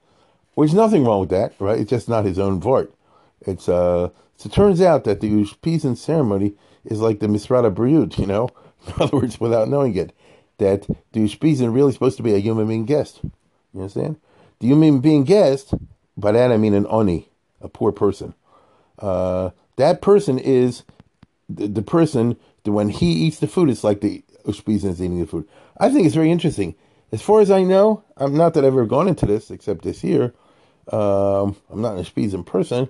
Which 0.54 0.70
is 0.70 0.74
nothing 0.74 1.04
wrong 1.04 1.20
with 1.20 1.30
that, 1.30 1.54
right? 1.58 1.78
It's 1.78 1.90
just 1.90 2.08
not 2.08 2.24
his 2.24 2.38
own 2.38 2.60
vort. 2.60 2.94
It's 3.40 3.68
uh, 3.68 4.10
so 4.36 4.48
it 4.48 4.52
turns 4.52 4.80
out 4.80 5.04
that 5.04 5.20
the 5.20 5.30
Ushpizin 5.30 5.96
ceremony 5.96 6.54
is 6.84 7.00
like 7.00 7.20
the 7.20 7.26
Misrad 7.26 7.72
HaBriut, 7.72 8.18
you 8.18 8.26
know? 8.26 8.48
In 8.86 9.02
other 9.02 9.16
words, 9.16 9.40
without 9.40 9.68
knowing 9.68 9.94
it, 9.96 10.12
that 10.58 10.86
the 11.12 11.20
Ushpizin 11.20 11.74
really 11.74 11.92
supposed 11.92 12.16
to 12.18 12.22
be 12.22 12.34
a 12.34 12.38
human 12.38 12.66
being 12.66 12.84
guest. 12.84 13.20
You 13.72 13.80
understand? 13.80 14.16
The 14.60 14.68
human 14.68 15.00
being 15.00 15.24
guest, 15.24 15.74
by 16.16 16.32
that 16.32 16.52
I 16.52 16.56
mean 16.56 16.74
an 16.74 16.86
oni, 16.88 17.28
a 17.60 17.68
poor 17.68 17.92
person. 17.92 18.34
Uh, 18.98 19.50
that 19.76 20.00
person 20.00 20.38
is 20.38 20.84
the, 21.48 21.66
the 21.66 21.82
person 21.82 22.36
that 22.62 22.72
when 22.72 22.88
he 22.88 23.12
eats 23.12 23.38
the 23.38 23.48
food, 23.48 23.70
it's 23.70 23.84
like 23.84 24.00
the 24.00 24.22
Ushpizin 24.44 24.90
is 24.90 25.02
eating 25.02 25.20
the 25.20 25.26
food. 25.26 25.48
I 25.78 25.90
think 25.90 26.06
it's 26.06 26.14
very 26.14 26.30
interesting. 26.30 26.74
As 27.12 27.22
far 27.22 27.40
as 27.40 27.50
I 27.50 27.62
know, 27.62 28.04
I'm 28.16 28.36
not 28.36 28.54
that 28.54 28.64
I've 28.64 28.72
ever 28.72 28.86
gone 28.86 29.08
into 29.08 29.26
this 29.26 29.50
except 29.50 29.82
this 29.82 30.04
year. 30.04 30.34
Um, 30.92 31.56
I'm 31.70 31.80
not 31.80 31.98
a 31.98 32.02
Spiesen 32.02 32.44
person, 32.44 32.88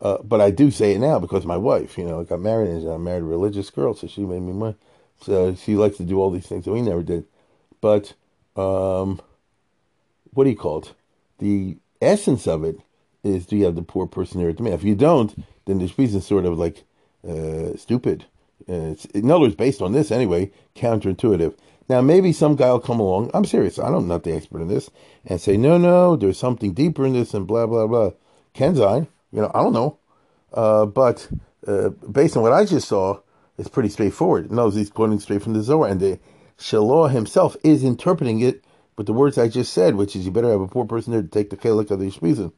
uh, 0.00 0.18
but 0.22 0.40
I 0.40 0.50
do 0.50 0.70
say 0.70 0.94
it 0.94 0.98
now 0.98 1.18
because 1.18 1.44
my 1.44 1.56
wife, 1.56 1.98
you 1.98 2.04
know, 2.04 2.22
got 2.24 2.40
married 2.40 2.70
and 2.70 2.90
I 2.90 2.96
married 2.96 3.22
a 3.22 3.26
religious 3.26 3.70
girl, 3.70 3.94
so 3.94 4.06
she 4.06 4.22
made 4.22 4.42
me 4.42 4.52
money. 4.52 4.76
So 5.20 5.54
she 5.54 5.76
likes 5.76 5.96
to 5.98 6.04
do 6.04 6.20
all 6.20 6.30
these 6.30 6.46
things 6.46 6.64
that 6.64 6.72
we 6.72 6.82
never 6.82 7.02
did. 7.02 7.26
But 7.80 8.14
um, 8.56 9.20
what 10.32 10.44
do 10.44 10.50
you 10.50 10.56
call 10.56 10.78
it? 10.78 10.92
The 11.38 11.76
essence 12.00 12.46
of 12.46 12.64
it 12.64 12.80
is 13.22 13.46
do 13.46 13.56
you 13.56 13.64
have 13.64 13.74
the 13.74 13.82
poor 13.82 14.06
person 14.06 14.46
at 14.46 14.56
the 14.56 14.62
man? 14.62 14.72
If 14.72 14.84
you 14.84 14.94
don't, 14.94 15.44
then 15.64 15.78
the 15.78 15.86
Spiesen 15.86 16.16
is 16.16 16.26
sort 16.26 16.44
of 16.44 16.58
like 16.58 16.84
uh, 17.26 17.76
stupid. 17.76 18.26
Uh, 18.68 18.94
in 19.14 19.30
other 19.30 19.40
words, 19.40 19.54
based 19.54 19.82
on 19.82 19.92
this 19.92 20.10
anyway, 20.10 20.50
counterintuitive. 20.76 21.54
Now, 21.88 22.00
maybe 22.00 22.32
some 22.32 22.56
guy 22.56 22.70
will 22.70 22.80
come 22.80 23.00
along. 23.00 23.30
I'm 23.34 23.44
serious. 23.44 23.78
I 23.78 23.90
don't, 23.90 24.02
am 24.02 24.08
not 24.08 24.22
the 24.22 24.34
expert 24.34 24.62
in 24.62 24.68
this, 24.68 24.90
and 25.26 25.40
say, 25.40 25.56
no, 25.56 25.76
no, 25.76 26.16
there's 26.16 26.38
something 26.38 26.72
deeper 26.72 27.04
in 27.04 27.12
this, 27.12 27.34
and 27.34 27.46
blah 27.46 27.66
blah 27.66 27.86
blah. 27.86 28.10
Kenzine, 28.54 29.08
you 29.32 29.40
know, 29.40 29.50
I 29.54 29.62
don't 29.62 29.72
know, 29.72 29.98
uh, 30.52 30.86
but 30.86 31.28
uh, 31.66 31.90
based 31.90 32.36
on 32.36 32.42
what 32.42 32.52
I 32.52 32.64
just 32.64 32.88
saw, 32.88 33.20
it's 33.58 33.68
pretty 33.68 33.88
straightforward. 33.88 34.50
No, 34.50 34.70
he's 34.70 34.90
quoting 34.90 35.20
straight 35.20 35.42
from 35.42 35.52
the 35.52 35.62
Zohar, 35.62 35.88
and 35.88 36.00
the 36.00 36.18
Shalom 36.58 37.10
himself 37.10 37.56
is 37.64 37.82
interpreting 37.84 38.40
it 38.40 38.64
with 38.96 39.06
the 39.06 39.12
words 39.12 39.38
I 39.38 39.48
just 39.48 39.72
said, 39.72 39.96
which 39.96 40.14
is 40.14 40.24
you 40.24 40.30
better 40.30 40.50
have 40.50 40.60
a 40.60 40.68
poor 40.68 40.84
person 40.84 41.12
there 41.12 41.22
to 41.22 41.28
take 41.28 41.50
the 41.50 41.56
chelik 41.56 41.90
of 41.90 41.98
the 41.98 42.10
Shmizin. 42.10 42.52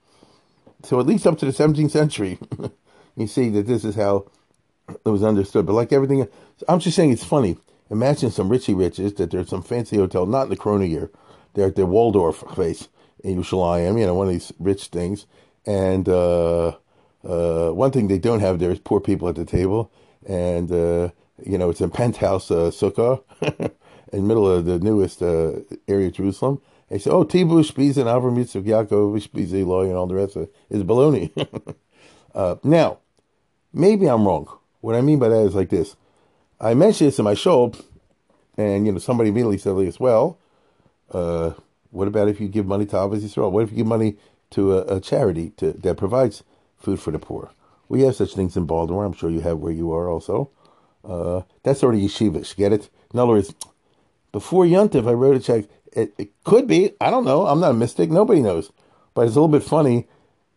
So 0.85 1.01
at 1.01 1.07
least 1.07 1.27
up 1.27 1.39
to 1.39 1.47
the 1.47 1.53
17th 1.53 1.91
century, 1.91 2.39
you 3.17 3.27
see 3.27 3.49
that 3.51 3.67
this 3.67 3.85
is 3.85 3.95
how 3.95 4.27
it 4.87 5.09
was 5.09 5.23
understood. 5.23 5.65
But 5.67 5.73
like 5.73 5.93
everything, 5.93 6.29
I'm 6.69 6.79
just 6.79 6.95
saying 6.95 7.11
it's 7.11 7.25
funny 7.25 7.57
Imagine 7.91 8.31
some 8.31 8.49
richy 8.49 8.77
riches 8.77 9.15
that 9.15 9.31
there's 9.31 9.49
some 9.49 9.63
fancy 9.63 9.97
hotel, 9.97 10.27
not 10.27 10.45
in 10.45 10.51
the 10.51 10.57
Corona 10.57 10.87
year. 10.87 11.11
They're 11.55 11.69
at 11.69 11.77
the 11.77 11.87
Waldorf 11.87 12.41
place 12.41 12.89
in 13.23 13.43
Yerushalayim, 13.43 13.99
you 13.99 14.07
know, 14.07 14.15
one 14.15 14.27
of 14.27 14.33
these 14.33 14.53
rich 14.59 14.87
things. 14.87 15.27
And 15.65 16.09
uh, 16.09 16.77
uh, 17.25 17.71
one 17.71 17.91
thing 17.91 18.09
they 18.09 18.19
don't 18.19 18.41
have 18.41 18.59
there 18.59 18.71
is 18.71 18.79
poor 18.79 19.01
people 19.01 19.29
at 19.29 19.37
the 19.37 19.45
table. 19.45 19.91
And, 20.27 20.71
uh, 20.71 21.11
you 21.45 21.59
know, 21.59 21.71
it's 21.71 21.81
a 21.81 21.89
penthouse 21.89 22.51
uh, 22.51 22.71
sukkah 22.71 23.23
in 24.13 24.23
the 24.23 24.27
middle 24.27 24.51
of 24.51 24.65
the 24.65 24.79
newest 24.79 25.23
uh, 25.23 25.61
area 25.87 26.09
of 26.09 26.15
Jerusalem. 26.15 26.61
They 26.89 26.99
say, 26.99 27.11
oh, 27.11 27.25
Tibu, 27.25 27.65
Spies, 27.65 27.99
and 27.99 28.07
Avram 28.07 28.37
Yitzchak, 28.37 28.65
Yaakov, 28.65 29.21
Spies, 29.21 29.53
Eloy, 29.53 29.87
and 29.87 29.97
all 29.97 30.07
the 30.07 30.15
rest 30.15 30.37
of 30.37 30.43
it 30.43 30.55
is 30.71 30.85
baloney. 30.85 31.33
uh, 32.35 32.57
now, 32.63 32.99
maybe 33.73 34.07
I'm 34.07 34.27
wrong. 34.27 34.49
What 34.81 34.95
I 34.95 35.01
mean 35.01 35.19
by 35.19 35.29
that 35.29 35.41
is 35.41 35.55
like 35.55 35.71
this. 35.71 35.97
I 36.61 36.75
mentioned 36.75 37.09
this 37.09 37.19
in 37.19 37.25
my 37.25 37.35
show, 37.35 37.73
and 38.57 38.87
you 38.87 38.93
know 38.93 38.99
somebody 38.99 39.31
immediately 39.31 39.59
said 39.59 39.77
as 39.79 40.01
well. 40.01 40.39
Uh, 41.11 41.53
what 41.91 42.09
about 42.09 42.29
if 42.29 42.41
you 42.41 42.49
give 42.49 42.67
money 42.67 42.87
to 42.87 42.97
Ahavas 42.97 43.21
Yisrael? 43.21 43.51
What 43.51 43.65
if 43.65 43.71
you 43.71 43.79
give 43.79 43.87
money 43.87 44.17
to 44.51 44.79
a, 44.79 44.97
a, 44.97 45.01
charity 45.01 45.51
to, 45.59 45.73
that 45.73 45.97
provides 45.97 46.43
food 46.77 47.01
for 47.01 47.11
the 47.11 47.19
poor? 47.19 47.51
We 47.89 48.03
have 48.03 48.17
such 48.17 48.35
things 48.35 48.57
in 48.57 48.67
Baltimore. 48.67 49.05
I'm 49.05 49.13
sure 49.13 49.31
you 49.31 49.41
have 49.41 49.59
where 49.59 49.73
you 49.73 49.93
are 49.93 50.09
also. 50.09 50.51
Uh, 51.05 51.43
that's 51.63 51.85
already 51.85 52.07
yeshivish. 52.07 52.57
Get 52.57 52.73
it? 52.73 52.89
In 53.13 53.21
other 53.21 53.33
words, 53.33 53.55
before 54.33 54.65
Yontif, 54.65 55.09
I 55.09 55.13
wrote 55.13 55.37
a 55.37 55.41
check. 55.41 55.67
It, 55.93 56.13
it, 56.19 56.45
could 56.45 56.67
be. 56.67 56.93
I 57.01 57.11
don't 57.11 57.25
know. 57.25 57.47
I'm 57.47 57.61
not 57.61 57.71
a 57.71 57.75
mystic. 57.75 58.11
Nobody 58.11 58.43
knows. 58.43 58.71
But 59.15 59.27
it's 59.27 59.37
a 59.37 59.41
little 59.41 59.49
bit 59.49 59.63
funny. 59.63 60.09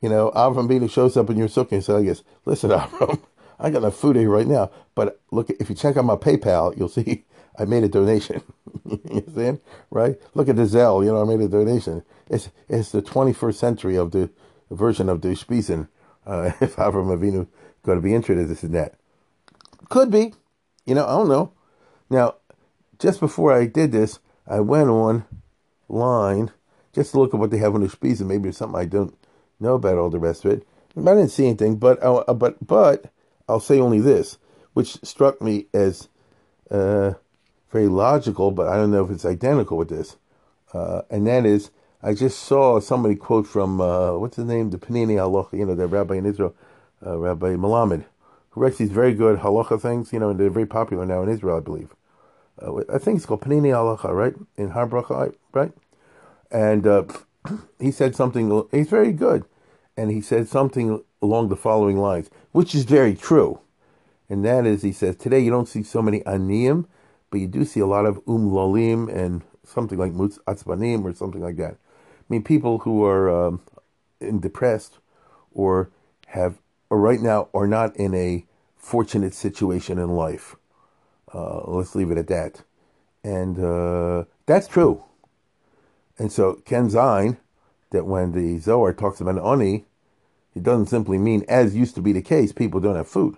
You 0.01 0.09
know, 0.09 0.31
Avram 0.31 0.67
Avinu 0.67 0.89
shows 0.89 1.15
up 1.15 1.29
in 1.29 1.37
your 1.37 1.47
sukkah 1.47 1.73
and 1.73 1.83
says, 1.83 1.95
I 1.95 2.03
guess, 2.03 2.23
listen, 2.45 2.69
Avram, 2.71 3.21
I 3.59 3.69
got 3.69 3.79
enough 3.79 3.95
food 3.95 4.15
here 4.15 4.29
right 4.29 4.47
now. 4.47 4.71
But 4.95 5.19
look, 5.31 5.49
if 5.49 5.69
you 5.69 5.75
check 5.75 5.97
out 5.97 6.05
my 6.05 6.15
PayPal, 6.15 6.77
you'll 6.77 6.89
see 6.89 7.25
I 7.59 7.65
made 7.65 7.83
a 7.83 7.89
donation. 7.89 8.41
you 8.85 9.01
understand? 9.09 9.59
Right? 9.91 10.15
Look 10.33 10.47
at 10.47 10.55
the 10.55 10.63
Zelle. 10.63 11.03
You 11.03 11.11
know, 11.11 11.21
I 11.21 11.25
made 11.25 11.43
a 11.43 11.49
donation. 11.49 12.03
It's 12.29 12.49
it's 12.67 12.91
the 12.91 13.01
21st 13.01 13.55
century 13.55 13.95
of 13.97 14.11
the 14.11 14.29
version 14.71 15.09
of 15.09 15.21
the 15.21 15.29
Spiesen. 15.29 15.89
Uh, 16.25 16.51
if 16.61 16.75
Avram 16.75 17.15
Avinu 17.15 17.47
going 17.83 17.97
to 17.97 18.01
be 18.03 18.13
interested 18.13 18.41
in 18.43 18.47
this 18.47 18.61
that. 18.61 18.95
Could 19.89 20.11
be. 20.11 20.33
You 20.85 20.95
know, 20.95 21.05
I 21.05 21.11
don't 21.11 21.29
know. 21.29 21.53
Now, 22.09 22.35
just 22.97 23.19
before 23.19 23.53
I 23.53 23.65
did 23.65 23.91
this, 23.91 24.19
I 24.47 24.59
went 24.59 24.89
online 24.89 26.51
just 26.93 27.11
to 27.11 27.19
look 27.19 27.33
at 27.33 27.39
what 27.39 27.51
they 27.51 27.57
have 27.57 27.75
on 27.75 27.81
the 27.81 27.87
Spiesen. 27.87 28.27
Maybe 28.27 28.43
there's 28.43 28.57
something 28.57 28.79
I 28.79 28.85
don't 28.85 29.15
know 29.59 29.75
about 29.75 29.97
all 29.97 30.09
the 30.09 30.19
rest 30.19 30.45
of 30.45 30.51
it. 30.51 30.67
I 30.97 31.01
didn't 31.01 31.29
see 31.29 31.45
anything, 31.45 31.77
but 31.77 32.03
uh, 32.03 32.33
but 32.33 32.65
but 32.65 33.11
I'll 33.49 33.59
say 33.59 33.79
only 33.79 33.99
this, 33.99 34.37
which 34.73 34.97
struck 35.03 35.41
me 35.41 35.65
as 35.73 36.07
uh, 36.71 37.13
very 37.71 37.87
logical, 37.87 38.51
but 38.51 38.67
I 38.67 38.75
don't 38.77 38.91
know 38.91 39.03
if 39.03 39.11
it's 39.11 39.25
identical 39.25 39.77
with 39.77 39.89
this. 39.89 40.17
Uh, 40.73 41.01
and 41.09 41.25
that 41.27 41.45
is, 41.45 41.71
I 42.01 42.13
just 42.13 42.39
saw 42.39 42.79
somebody 42.79 43.15
quote 43.15 43.47
from, 43.47 43.81
uh, 43.81 44.17
what's 44.17 44.37
his 44.37 44.45
name? 44.45 44.69
The 44.69 44.77
Peninei 44.77 45.15
Halacha, 45.15 45.57
you 45.57 45.65
know, 45.65 45.75
the 45.75 45.87
rabbi 45.87 46.15
in 46.15 46.25
Israel, 46.25 46.55
uh, 47.05 47.17
Rabbi 47.17 47.55
Melamed, 47.55 48.05
who 48.51 48.61
writes 48.61 48.77
these 48.77 48.91
very 48.91 49.13
good 49.13 49.39
halacha 49.39 49.81
things, 49.81 50.13
you 50.13 50.19
know, 50.19 50.29
and 50.29 50.39
they're 50.39 50.49
very 50.49 50.65
popular 50.65 51.05
now 51.05 51.23
in 51.23 51.29
Israel, 51.29 51.57
I 51.57 51.61
believe. 51.61 51.95
Uh, 52.61 52.83
I 52.93 52.97
think 52.97 53.17
it's 53.17 53.25
called 53.25 53.41
Peninei 53.41 53.71
Halacha, 53.71 54.13
right? 54.13 54.35
In 54.57 54.71
Har 54.71 54.87
Bracha, 54.87 55.33
right? 55.53 55.71
And 56.51 56.85
uh, 56.85 57.03
he 57.79 57.91
said 57.91 58.15
something. 58.15 58.67
He's 58.71 58.89
very 58.89 59.13
good, 59.13 59.45
and 59.95 60.11
he 60.11 60.21
said 60.21 60.47
something 60.47 61.03
along 61.21 61.49
the 61.49 61.55
following 61.55 61.97
lines, 61.97 62.29
which 62.51 62.73
is 62.73 62.85
very 62.85 63.15
true, 63.15 63.59
and 64.29 64.45
that 64.45 64.65
is, 64.65 64.83
he 64.83 64.91
says 64.91 65.15
today 65.15 65.39
you 65.39 65.49
don't 65.49 65.67
see 65.67 65.83
so 65.83 66.01
many 66.01 66.21
aniyim, 66.21 66.85
but 67.29 67.39
you 67.39 67.47
do 67.47 67.65
see 67.65 67.79
a 67.79 67.85
lot 67.85 68.05
of 68.05 68.23
umlalim 68.25 69.13
and 69.13 69.43
something 69.63 69.97
like 69.97 70.11
mutz 70.11 70.39
atzbanim 70.47 71.03
or 71.03 71.13
something 71.13 71.41
like 71.41 71.57
that. 71.57 71.73
I 71.73 72.25
mean, 72.27 72.43
people 72.43 72.79
who 72.79 73.03
are 73.03 73.47
um, 73.47 73.61
depressed 74.39 74.99
or 75.51 75.89
have 76.27 76.59
or 76.89 76.99
right 76.99 77.19
now 77.19 77.49
are 77.53 77.67
not 77.67 77.95
in 77.95 78.13
a 78.13 78.45
fortunate 78.75 79.33
situation 79.33 79.99
in 79.99 80.09
life. 80.09 80.55
Uh, 81.33 81.61
let's 81.69 81.95
leave 81.95 82.11
it 82.11 82.17
at 82.17 82.27
that. 82.27 82.63
And 83.23 83.59
uh, 83.59 84.25
that's 84.45 84.67
true. 84.67 85.03
And 86.17 86.31
so 86.31 86.55
Ken 86.65 86.89
Zine, 86.89 87.37
that 87.91 88.05
when 88.05 88.31
the 88.31 88.59
Zohar 88.59 88.93
talks 88.93 89.21
about 89.21 89.37
oni, 89.37 89.85
it 90.55 90.63
doesn't 90.63 90.87
simply 90.87 91.17
mean, 91.17 91.45
as 91.47 91.75
used 91.75 91.95
to 91.95 92.01
be 92.01 92.11
the 92.11 92.21
case, 92.21 92.51
people 92.51 92.79
don't 92.79 92.95
have 92.95 93.07
food. 93.07 93.37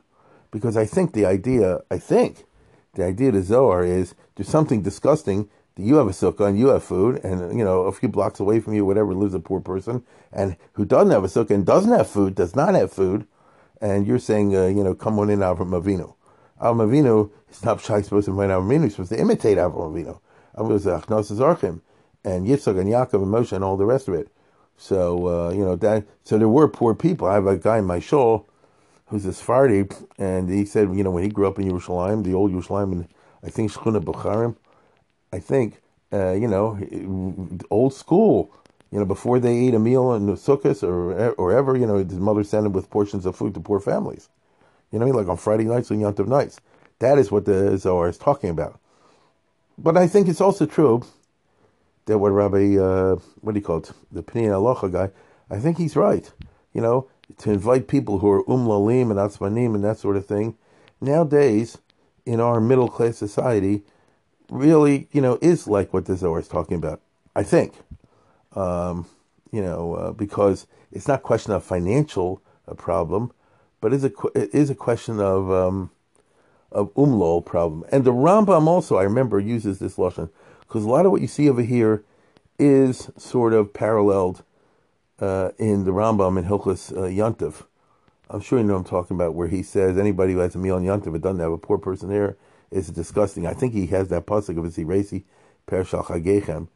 Because 0.49 0.77
I 0.77 0.85
think 0.85 1.13
the 1.13 1.25
idea, 1.25 1.79
I 1.89 1.97
think, 1.97 2.45
the 2.93 3.05
idea 3.05 3.29
of 3.29 3.35
the 3.35 3.43
Zohar 3.43 3.83
is 3.83 4.15
there's 4.35 4.49
something 4.49 4.81
disgusting 4.81 5.49
that 5.75 5.83
you 5.83 5.95
have 5.95 6.07
a 6.07 6.11
sukkah 6.11 6.47
and 6.47 6.59
you 6.59 6.67
have 6.67 6.83
food, 6.83 7.23
and 7.23 7.57
you 7.57 7.63
know 7.63 7.83
a 7.83 7.91
few 7.91 8.09
blocks 8.09 8.39
away 8.39 8.59
from 8.59 8.73
you, 8.73 8.85
whatever 8.85 9.13
lives 9.13 9.33
a 9.33 9.39
poor 9.39 9.61
person, 9.61 10.03
and 10.31 10.57
who 10.73 10.85
doesn't 10.85 11.11
have 11.11 11.23
a 11.23 11.27
sukkah 11.27 11.51
and 11.51 11.65
doesn't 11.65 11.91
have 11.91 12.09
food, 12.09 12.35
does 12.35 12.55
not 12.55 12.75
have 12.75 12.91
food, 12.91 13.25
and 13.79 14.05
you're 14.05 14.19
saying, 14.19 14.55
uh, 14.55 14.67
you 14.67 14.83
know, 14.83 14.93
come 14.93 15.19
on 15.19 15.29
in 15.29 15.39
Avram 15.39 15.71
Avinu. 15.71 16.13
Avram 16.61 16.87
Avinu 16.87 17.31
is 17.49 17.63
not 17.63 17.81
supposed 17.81 18.25
to 18.25 18.31
invite 18.31 18.49
Avram 18.49 18.67
Avinu, 18.67 18.83
he's 18.83 18.93
supposed 18.93 19.11
to 19.11 19.19
imitate 19.19 19.57
Avram 19.57 19.93
Avinu. 19.93 20.19
Avram 20.57 20.69
was 20.69 20.85
Achnos 20.85 21.31
Zarchim, 21.31 21.81
and 22.23 22.45
Yitzchak 22.45 22.79
and 22.79 22.89
Yaakov 22.89 23.23
and 23.23 23.33
Moshe 23.33 23.53
and 23.53 23.63
all 23.63 23.77
the 23.77 23.85
rest 23.85 24.07
of 24.07 24.13
it. 24.13 24.29
So, 24.77 25.27
uh, 25.27 25.51
you 25.51 25.63
know, 25.63 25.75
that, 25.75 26.05
so 26.23 26.37
there 26.37 26.49
were 26.49 26.67
poor 26.67 26.95
people. 26.95 27.27
I 27.27 27.35
have 27.35 27.47
a 27.47 27.57
guy 27.57 27.77
in 27.77 27.85
my 27.85 27.99
shul 27.99 28.47
who's 29.07 29.25
a 29.25 29.33
Sephardi, 29.33 29.87
and 30.17 30.49
he 30.49 30.65
said, 30.65 30.95
you 30.95 31.03
know, 31.03 31.11
when 31.11 31.23
he 31.23 31.29
grew 31.29 31.47
up 31.47 31.59
in 31.59 31.69
Yerushalayim, 31.69 32.23
the 32.23 32.33
old 32.33 32.51
Yerushalayim, 32.51 32.91
and 32.93 33.07
I 33.43 33.49
think 33.49 33.71
Shechuna 33.71 34.01
Bucharim, 34.03 34.55
I 35.33 35.39
think, 35.39 35.81
uh, 36.13 36.31
you 36.31 36.47
know, 36.47 36.77
old 37.69 37.93
school, 37.93 38.51
you 38.91 38.99
know, 38.99 39.05
before 39.05 39.39
they 39.39 39.67
ate 39.67 39.73
a 39.73 39.79
meal 39.79 40.13
in 40.13 40.25
the 40.25 40.33
sukkahs 40.33 40.83
or 40.83 41.31
or 41.31 41.51
ever, 41.51 41.77
you 41.77 41.87
know, 41.87 41.97
his 41.97 42.19
mother 42.19 42.43
sent 42.43 42.65
him 42.65 42.73
with 42.73 42.89
portions 42.89 43.25
of 43.25 43.35
food 43.35 43.53
to 43.53 43.59
poor 43.59 43.79
families. 43.79 44.29
You 44.91 44.99
know 44.99 45.05
what 45.05 45.11
I 45.13 45.15
mean? 45.15 45.23
Like 45.23 45.31
on 45.31 45.37
Friday 45.37 45.63
nights 45.63 45.89
and 45.91 46.01
Yom 46.01 46.13
Tov 46.13 46.27
nights. 46.27 46.59
That 46.99 47.17
is 47.17 47.31
what 47.31 47.45
the 47.45 47.77
Zohar 47.77 48.09
is 48.09 48.17
talking 48.17 48.49
about. 48.49 48.79
But 49.77 49.97
I 49.97 50.07
think 50.07 50.27
it's 50.27 50.41
also 50.41 50.65
true 50.65 51.03
that 52.05 52.17
what 52.17 52.31
Rabbi, 52.31 52.77
uh, 52.77 53.15
what 53.41 53.53
do 53.53 53.59
you 53.59 53.65
call 53.65 53.77
it, 53.77 53.91
the 54.11 54.23
Peninei 54.23 54.49
Halacha 54.49 54.91
guy, 54.91 55.09
I 55.49 55.59
think 55.59 55.77
he's 55.77 55.95
right. 55.95 56.31
You 56.73 56.81
know, 56.81 57.09
to 57.39 57.51
invite 57.51 57.87
people 57.87 58.19
who 58.19 58.29
are 58.29 58.43
umlalim 58.45 59.11
and 59.11 59.19
atzmanim 59.19 59.75
and 59.75 59.83
that 59.83 59.97
sort 59.97 60.17
of 60.17 60.25
thing. 60.25 60.57
Nowadays, 60.99 61.77
in 62.25 62.39
our 62.39 62.61
middle 62.61 62.87
class 62.87 63.17
society, 63.17 63.83
really, 64.49 65.07
you 65.11 65.21
know, 65.21 65.37
is 65.41 65.67
like 65.67 65.93
what 65.93 66.05
the 66.05 66.15
Zohar 66.15 66.39
is 66.39 66.47
talking 66.47 66.77
about. 66.77 67.01
I 67.35 67.43
think, 67.43 67.73
um, 68.55 69.07
you 69.51 69.61
know, 69.61 69.95
uh, 69.95 70.11
because 70.11 70.67
it's 70.91 71.07
not 71.07 71.19
a 71.19 71.23
question 71.23 71.53
of 71.53 71.63
financial 71.63 72.41
uh, 72.67 72.73
problem, 72.73 73.31
but 73.79 73.93
is 73.93 74.03
a 74.03 74.11
it 74.35 74.53
is 74.53 74.69
a 74.69 74.75
question 74.75 75.19
of 75.19 75.51
um, 75.51 75.91
of 76.71 76.93
umlol 76.93 77.43
problem. 77.45 77.83
And 77.91 78.03
the 78.03 78.13
Rambam 78.13 78.67
also, 78.67 78.97
I 78.97 79.03
remember, 79.03 79.39
uses 79.39 79.79
this 79.79 79.95
lashon 79.95 80.29
because 80.71 80.85
a 80.85 80.89
lot 80.89 81.05
of 81.05 81.11
what 81.11 81.19
you 81.19 81.27
see 81.27 81.49
over 81.49 81.63
here 81.63 82.01
is 82.57 83.11
sort 83.17 83.51
of 83.51 83.73
paralleled 83.73 84.41
uh, 85.19 85.49
in 85.57 85.83
the 85.83 85.91
Rambam 85.91 86.39
in 86.39 86.45
Hilchas 86.45 86.95
uh, 86.95 87.01
Yantiv. 87.01 87.65
I'm 88.29 88.39
sure 88.39 88.57
you 88.57 88.63
know 88.63 88.77
I'm 88.77 88.85
talking 88.85 89.17
about, 89.17 89.35
where 89.35 89.49
he 89.49 89.63
says 89.63 89.97
anybody 89.97 90.31
who 90.31 90.39
has 90.39 90.55
a 90.55 90.57
meal 90.57 90.77
on 90.77 90.85
Yantiv 90.85 91.11
but 91.11 91.19
doesn't 91.19 91.41
have 91.41 91.51
a 91.51 91.57
poor 91.57 91.77
person 91.77 92.07
there 92.07 92.37
is 92.71 92.87
disgusting. 92.87 93.45
I 93.45 93.53
think 93.53 93.73
he 93.73 93.87
has 93.87 94.07
that 94.07 94.25
pasuk 94.25 94.57
of 94.57 94.63
Ziresi 94.63 95.25
Pershal 95.67 96.05
Chagechem. 96.05 96.69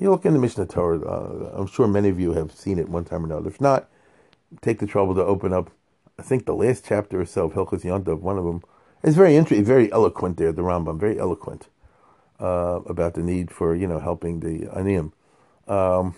You 0.00 0.10
look 0.10 0.24
in 0.24 0.34
the 0.34 0.38
Mishneh 0.38 0.70
Torah. 0.70 1.00
Uh, 1.04 1.50
I'm 1.52 1.66
sure 1.66 1.88
many 1.88 2.08
of 2.08 2.20
you 2.20 2.34
have 2.34 2.52
seen 2.52 2.78
it 2.78 2.88
one 2.88 3.04
time 3.04 3.24
or 3.24 3.26
another. 3.26 3.48
If 3.48 3.60
not, 3.60 3.88
take 4.60 4.78
the 4.78 4.86
trouble 4.86 5.16
to 5.16 5.24
open 5.24 5.52
up. 5.52 5.72
I 6.20 6.22
think 6.22 6.46
the 6.46 6.54
last 6.54 6.84
chapter 6.86 7.20
or 7.20 7.26
so 7.26 7.46
of 7.46 7.54
Hilchas 7.54 7.82
Yantiv, 7.82 8.20
one 8.20 8.38
of 8.38 8.44
them, 8.44 8.62
is 9.02 9.16
very 9.16 9.34
interesting, 9.34 9.64
very 9.64 9.90
eloquent 9.90 10.36
there. 10.36 10.52
The 10.52 10.62
Rambam, 10.62 11.00
very 11.00 11.18
eloquent 11.18 11.66
uh, 12.40 12.80
about 12.86 13.14
the 13.14 13.22
need 13.22 13.50
for 13.50 13.74
you 13.74 13.86
know 13.86 13.98
helping 13.98 14.40
the 14.40 14.66
aniyim. 14.68 15.12
Um, 15.68 16.14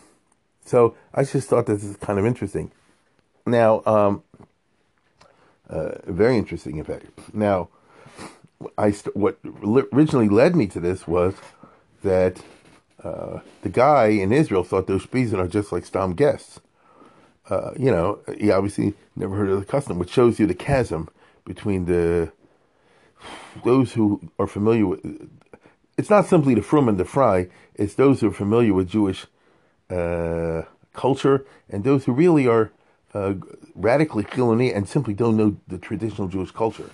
so 0.65 0.95
I 1.13 1.25
just 1.25 1.49
thought 1.49 1.67
this 1.67 1.85
is 1.85 1.97
kind 1.97 2.19
of 2.19 2.27
interesting. 2.27 2.71
Now, 3.45 3.83
um, 3.85 4.23
uh, 5.69 5.93
very 6.07 6.37
interesting, 6.37 6.79
in 6.79 6.85
fact. 6.85 7.07
Now, 7.35 7.69
I 8.79 8.93
st- 8.93 9.17
what 9.17 9.39
originally 9.45 10.29
led 10.29 10.55
me 10.55 10.67
to 10.69 10.81
this 10.81 11.09
was 11.09 11.35
that 12.03 12.41
uh, 13.03 13.41
the 13.63 13.69
guy 13.69 14.09
in 14.09 14.33
Israel 14.33 14.63
thought 14.65 14.87
those 14.87 15.05
Spizin 15.07 15.39
are 15.39 15.49
just 15.49 15.73
like 15.73 15.85
Stam 15.85 16.15
guests. 16.15 16.61
Uh, 17.51 17.73
you 17.77 17.91
know, 17.91 18.21
he 18.39 18.51
obviously 18.51 18.95
never 19.17 19.35
heard 19.35 19.49
of 19.49 19.59
the 19.59 19.67
custom, 19.67 19.99
which 19.99 20.11
shows 20.11 20.39
you 20.39 20.47
the 20.47 20.55
chasm 20.55 21.09
between 21.45 21.87
the 21.87 22.31
those 23.65 23.93
who 23.93 24.21
are 24.39 24.47
familiar 24.47 24.87
with. 24.87 25.29
It's 25.97 26.11
not 26.11 26.27
simply 26.27 26.55
the 26.55 26.63
frum 26.63 26.89
and 26.89 26.99
the 26.99 27.05
fry; 27.05 27.49
it's 27.75 27.95
those 27.95 28.21
who 28.21 28.29
are 28.29 28.35
familiar 28.35 28.73
with 28.73 28.89
Jewish 28.89 29.27
uh, 29.91 30.63
culture 30.95 31.45
and 31.69 31.85
those 31.85 32.05
who 32.05 32.13
really 32.13 32.47
are 32.47 32.73
uh, 33.15 33.35
radically 33.75 34.25
Chiloni 34.25 34.75
and 34.75 34.89
simply 34.89 35.15
don't 35.15 35.37
know 35.37 35.57
the 35.69 35.79
traditional 35.79 36.29
Jewish 36.29 36.51
culture, 36.51 36.91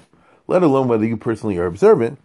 let 0.47 0.63
alone 0.63 0.89
whether 0.89 1.05
you 1.05 1.17
personally 1.17 1.57
are 1.59 1.67
observant. 1.67 2.19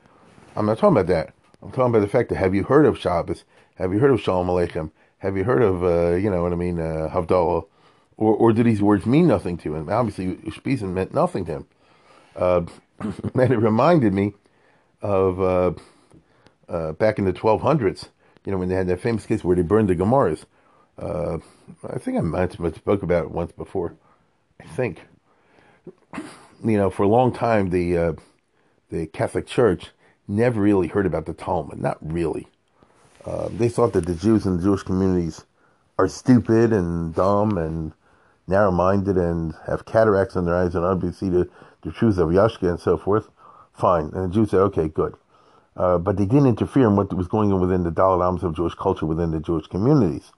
I'm 0.55 0.65
not 0.65 0.79
talking 0.79 0.97
about 0.97 1.07
that. 1.07 1.33
I'm 1.61 1.71
talking 1.71 1.93
about 1.93 2.01
the 2.01 2.07
fact 2.07 2.29
that 2.29 2.37
have 2.37 2.53
you 2.53 2.63
heard 2.63 2.85
of 2.85 2.97
Shabbos? 2.97 3.43
Have 3.75 3.93
you 3.93 3.99
heard 3.99 4.11
of 4.11 4.21
Shalom 4.21 4.47
Aleichem? 4.47 4.91
Have 5.19 5.37
you 5.37 5.43
heard 5.43 5.61
of, 5.61 5.83
uh, 5.83 6.15
you 6.15 6.29
know 6.29 6.43
what 6.43 6.51
I 6.53 6.55
mean, 6.55 6.79
uh, 6.79 7.09
Havdalah? 7.11 7.65
Or, 8.17 8.35
or 8.35 8.53
do 8.53 8.63
these 8.63 8.81
words 8.81 9.05
mean 9.05 9.27
nothing 9.27 9.57
to 9.59 9.75
him? 9.75 9.89
Obviously, 9.89 10.35
Ushpizin 10.35 10.93
meant 10.93 11.13
nothing 11.13 11.45
to 11.45 11.51
him. 11.51 11.67
Uh, 12.35 12.61
and 12.99 13.51
it 13.51 13.57
reminded 13.57 14.13
me 14.13 14.33
of 15.01 15.39
uh, 16.69 16.93
back 16.93 17.19
in 17.19 17.25
the 17.25 17.33
1200s, 17.33 18.09
you 18.45 18.51
know, 18.51 18.57
when 18.57 18.69
they 18.69 18.75
had 18.75 18.87
that 18.87 19.01
famous 19.01 19.25
case 19.25 19.43
where 19.43 19.55
they 19.55 19.61
burned 19.61 19.89
the 19.89 19.95
Gemaras. 19.95 20.45
Uh, 20.97 21.39
I 21.89 21.97
think 21.97 22.17
I 22.17 22.21
might 22.21 22.53
have 22.53 22.75
spoke 22.75 23.03
about 23.03 23.25
it 23.25 23.31
once 23.31 23.51
before. 23.51 23.95
I 24.61 24.65
think, 24.65 25.01
you 26.15 26.77
know, 26.77 26.89
for 26.89 27.03
a 27.03 27.07
long 27.07 27.33
time 27.33 27.69
the 27.69 27.97
uh, 27.97 28.13
the 28.89 29.07
Catholic 29.07 29.47
Church 29.47 29.91
never 30.27 30.61
really 30.61 30.87
heard 30.87 31.05
about 31.05 31.25
the 31.25 31.33
Talmud. 31.33 31.79
Not 31.79 31.97
really. 32.01 32.47
Uh, 33.25 33.49
they 33.49 33.69
thought 33.69 33.93
that 33.93 34.05
the 34.05 34.15
Jews 34.15 34.45
in 34.45 34.57
the 34.57 34.63
Jewish 34.63 34.83
communities 34.83 35.45
are 35.97 36.07
stupid 36.07 36.73
and 36.73 37.13
dumb 37.15 37.57
and 37.57 37.93
narrow-minded 38.47 39.17
and 39.17 39.53
have 39.67 39.85
cataracts 39.85 40.35
in 40.35 40.45
their 40.45 40.55
eyes 40.55 40.75
and 40.75 40.83
unable 40.83 41.09
to 41.09 41.13
see 41.13 41.29
the, 41.29 41.49
the 41.81 41.91
truth 41.91 42.17
of 42.17 42.29
Yashka 42.29 42.69
and 42.69 42.79
so 42.79 42.97
forth. 42.97 43.29
Fine. 43.73 44.11
And 44.13 44.29
the 44.29 44.35
Jews 44.35 44.51
said, 44.51 44.59
okay, 44.59 44.87
good. 44.87 45.15
Uh, 45.75 45.97
but 45.97 46.17
they 46.17 46.25
didn't 46.25 46.47
interfere 46.47 46.87
in 46.87 46.95
what 46.95 47.13
was 47.13 47.27
going 47.27 47.51
on 47.51 47.59
within 47.59 47.83
the 47.83 47.91
Dalit 47.91 48.43
of 48.43 48.55
Jewish 48.55 48.75
culture 48.75 49.05
within 49.05 49.31
the 49.31 49.39
Jewish 49.39 49.67
communities. 49.67 50.31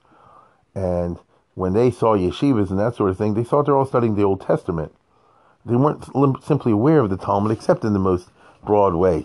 And 0.74 1.18
when 1.54 1.72
they 1.72 1.90
saw 1.90 2.16
yeshivas 2.16 2.70
and 2.70 2.78
that 2.78 2.94
sort 2.94 3.10
of 3.10 3.18
thing, 3.18 3.34
they 3.34 3.44
thought 3.44 3.66
they're 3.66 3.76
all 3.76 3.86
studying 3.86 4.14
the 4.14 4.22
Old 4.22 4.40
Testament. 4.40 4.94
They 5.64 5.76
weren't 5.76 6.44
simply 6.44 6.72
aware 6.72 7.00
of 7.00 7.10
the 7.10 7.16
Talmud, 7.16 7.50
except 7.50 7.84
in 7.84 7.92
the 7.92 7.98
most 7.98 8.28
broad 8.64 8.94
way. 8.94 9.24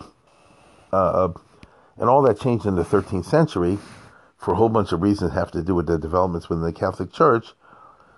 Uh, 0.91 1.29
and 1.97 2.09
all 2.09 2.21
that 2.23 2.39
changed 2.39 2.65
in 2.65 2.75
the 2.75 2.83
13th 2.83 3.25
century 3.25 3.77
for 4.37 4.53
a 4.53 4.57
whole 4.57 4.69
bunch 4.69 4.91
of 4.91 5.01
reasons 5.01 5.33
have 5.33 5.51
to 5.51 5.61
do 5.61 5.75
with 5.75 5.85
the 5.85 5.97
developments 5.97 6.49
within 6.49 6.63
the 6.63 6.73
Catholic 6.73 7.13
Church. 7.13 7.53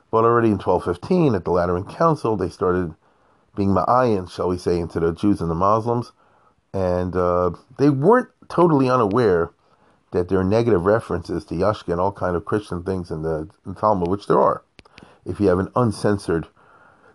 But 0.10 0.24
already 0.24 0.48
in 0.50 0.58
1215, 0.58 1.36
at 1.36 1.44
the 1.44 1.52
Lateran 1.52 1.84
Council, 1.86 2.38
they 2.38 2.50
started 2.50 2.96
being 3.56 3.70
ma'ayan, 3.70 4.32
shall 4.32 4.48
we 4.48 4.58
say, 4.58 4.80
into 4.80 5.00
the 5.00 5.12
Jews 5.12 5.42
and 5.42 5.50
the 5.50 5.56
Muslims. 5.56 6.12
And 6.74 7.16
uh, 7.16 7.52
they 7.78 7.90
weren't 7.90 8.30
totally 8.50 8.90
unaware 8.90 9.52
that 10.12 10.30
there 10.30 10.40
are 10.40 10.44
negative 10.44 10.86
references 10.86 11.46
to 11.46 11.56
Yashka 11.56 11.92
and 11.92 12.00
all 12.00 12.12
kind 12.12 12.36
of 12.36 12.46
Christian 12.46 12.84
things 12.84 13.12
in 13.12 13.24
the, 13.24 13.50
in 13.66 13.76
Talmud, 13.76 14.10
which 14.10 14.28
there 14.28 14.40
are. 14.40 14.64
If 15.26 15.40
you 15.40 15.48
have 15.48 15.60
an 15.60 15.72
uncensored 15.76 16.48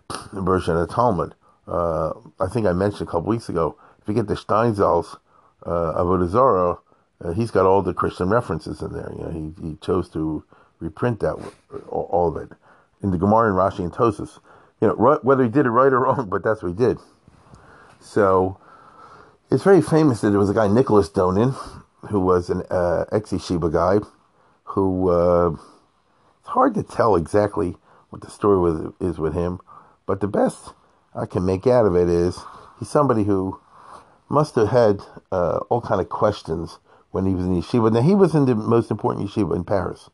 version 0.33 0.75
of 0.75 0.87
the 0.87 0.93
Talmud, 0.93 1.35
uh, 1.67 2.11
I 2.39 2.47
think 2.47 2.65
I 2.65 2.73
mentioned 2.73 3.07
a 3.07 3.11
couple 3.11 3.29
weeks 3.29 3.49
ago. 3.49 3.77
If 4.01 4.07
you 4.07 4.13
get 4.13 4.27
the 4.27 4.35
Steinsaltz 4.35 5.17
uh, 5.65 5.93
Avodah 6.01 6.29
Zarah, 6.29 6.77
uh, 7.23 7.31
he's 7.33 7.51
got 7.51 7.65
all 7.65 7.81
the 7.81 7.93
Christian 7.93 8.29
references 8.29 8.81
in 8.81 8.93
there. 8.93 9.11
You 9.17 9.23
know, 9.23 9.53
he, 9.61 9.69
he 9.69 9.75
chose 9.77 10.09
to 10.11 10.43
reprint 10.79 11.19
that 11.19 11.35
all, 11.89 12.07
all 12.11 12.27
of 12.29 12.37
it 12.37 12.49
in 13.03 13.11
the 13.11 13.17
Gemara 13.17 13.49
and 13.49 13.57
Rashi 13.57 13.79
and 13.79 13.91
Tosfos. 13.91 14.39
You 14.81 14.87
know, 14.87 14.95
right, 14.95 15.23
whether 15.23 15.43
he 15.43 15.49
did 15.49 15.65
it 15.65 15.69
right 15.69 15.91
or 15.91 16.01
wrong, 16.01 16.29
but 16.29 16.43
that's 16.43 16.63
what 16.63 16.69
he 16.69 16.75
did. 16.75 16.97
So 17.99 18.59
it's 19.51 19.63
very 19.63 19.81
famous 19.81 20.21
that 20.21 20.29
there 20.29 20.39
was 20.39 20.49
a 20.49 20.53
guy 20.53 20.67
Nicholas 20.67 21.09
Donin 21.09 21.55
who 22.09 22.19
was 22.19 22.49
an 22.49 22.63
uh, 22.69 23.05
ex 23.11 23.31
yeshiva 23.31 23.71
guy 23.71 24.05
who 24.63 25.09
uh, 25.09 25.49
it's 26.39 26.49
hard 26.49 26.75
to 26.75 26.83
tell 26.83 27.15
exactly 27.15 27.75
what 28.09 28.21
the 28.21 28.29
story 28.29 28.59
with, 28.59 28.93
is 28.99 29.17
with 29.17 29.33
him, 29.33 29.59
but 30.05 30.19
the 30.19 30.27
best 30.27 30.73
I 31.15 31.25
can 31.25 31.45
make 31.45 31.65
out 31.65 31.85
of 31.85 31.95
it 31.95 32.07
is 32.07 32.39
he's 32.77 32.89
somebody 32.89 33.23
who 33.23 33.59
must 34.29 34.53
have 34.55 34.69
had 34.69 35.01
uh, 35.31 35.57
all 35.69 35.81
kind 35.81 35.99
of 35.99 36.09
questions 36.09 36.77
when 37.11 37.25
he 37.25 37.33
was 37.33 37.45
in 37.45 37.59
yeshiva. 37.59 37.91
Now 37.91 38.01
he 38.01 38.13
was 38.13 38.35
in 38.35 38.45
the 38.45 38.55
most 38.55 38.91
important 38.91 39.29
yeshiva 39.29 39.55
in 39.55 39.63
Paris. 39.63 40.11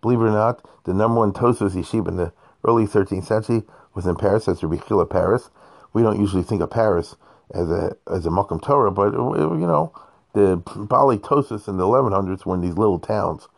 Believe 0.00 0.20
it 0.20 0.24
or 0.24 0.30
not, 0.30 0.64
the 0.84 0.94
number 0.94 1.18
one 1.18 1.32
Tosfos 1.32 1.72
yeshiva 1.72 2.08
in 2.08 2.16
the 2.16 2.32
early 2.64 2.86
13th 2.86 3.24
century 3.24 3.64
was 3.94 4.06
in 4.06 4.14
Paris. 4.14 4.44
That's 4.44 4.62
Rabbi 4.62 5.04
Paris. 5.10 5.50
We 5.92 6.02
don't 6.02 6.20
usually 6.20 6.44
think 6.44 6.62
of 6.62 6.70
Paris 6.70 7.16
as 7.54 7.70
a 7.70 7.96
as 8.10 8.26
a 8.26 8.30
Makam 8.30 8.62
Torah, 8.62 8.90
but 8.90 9.12
you 9.12 9.66
know 9.66 9.92
the 10.32 10.58
Baalei 10.58 11.18
Tosfos 11.18 11.68
in 11.68 11.76
the 11.76 11.84
1100s 11.84 12.44
were 12.44 12.54
in 12.54 12.60
these 12.60 12.76
little 12.76 12.98
towns, 12.98 13.48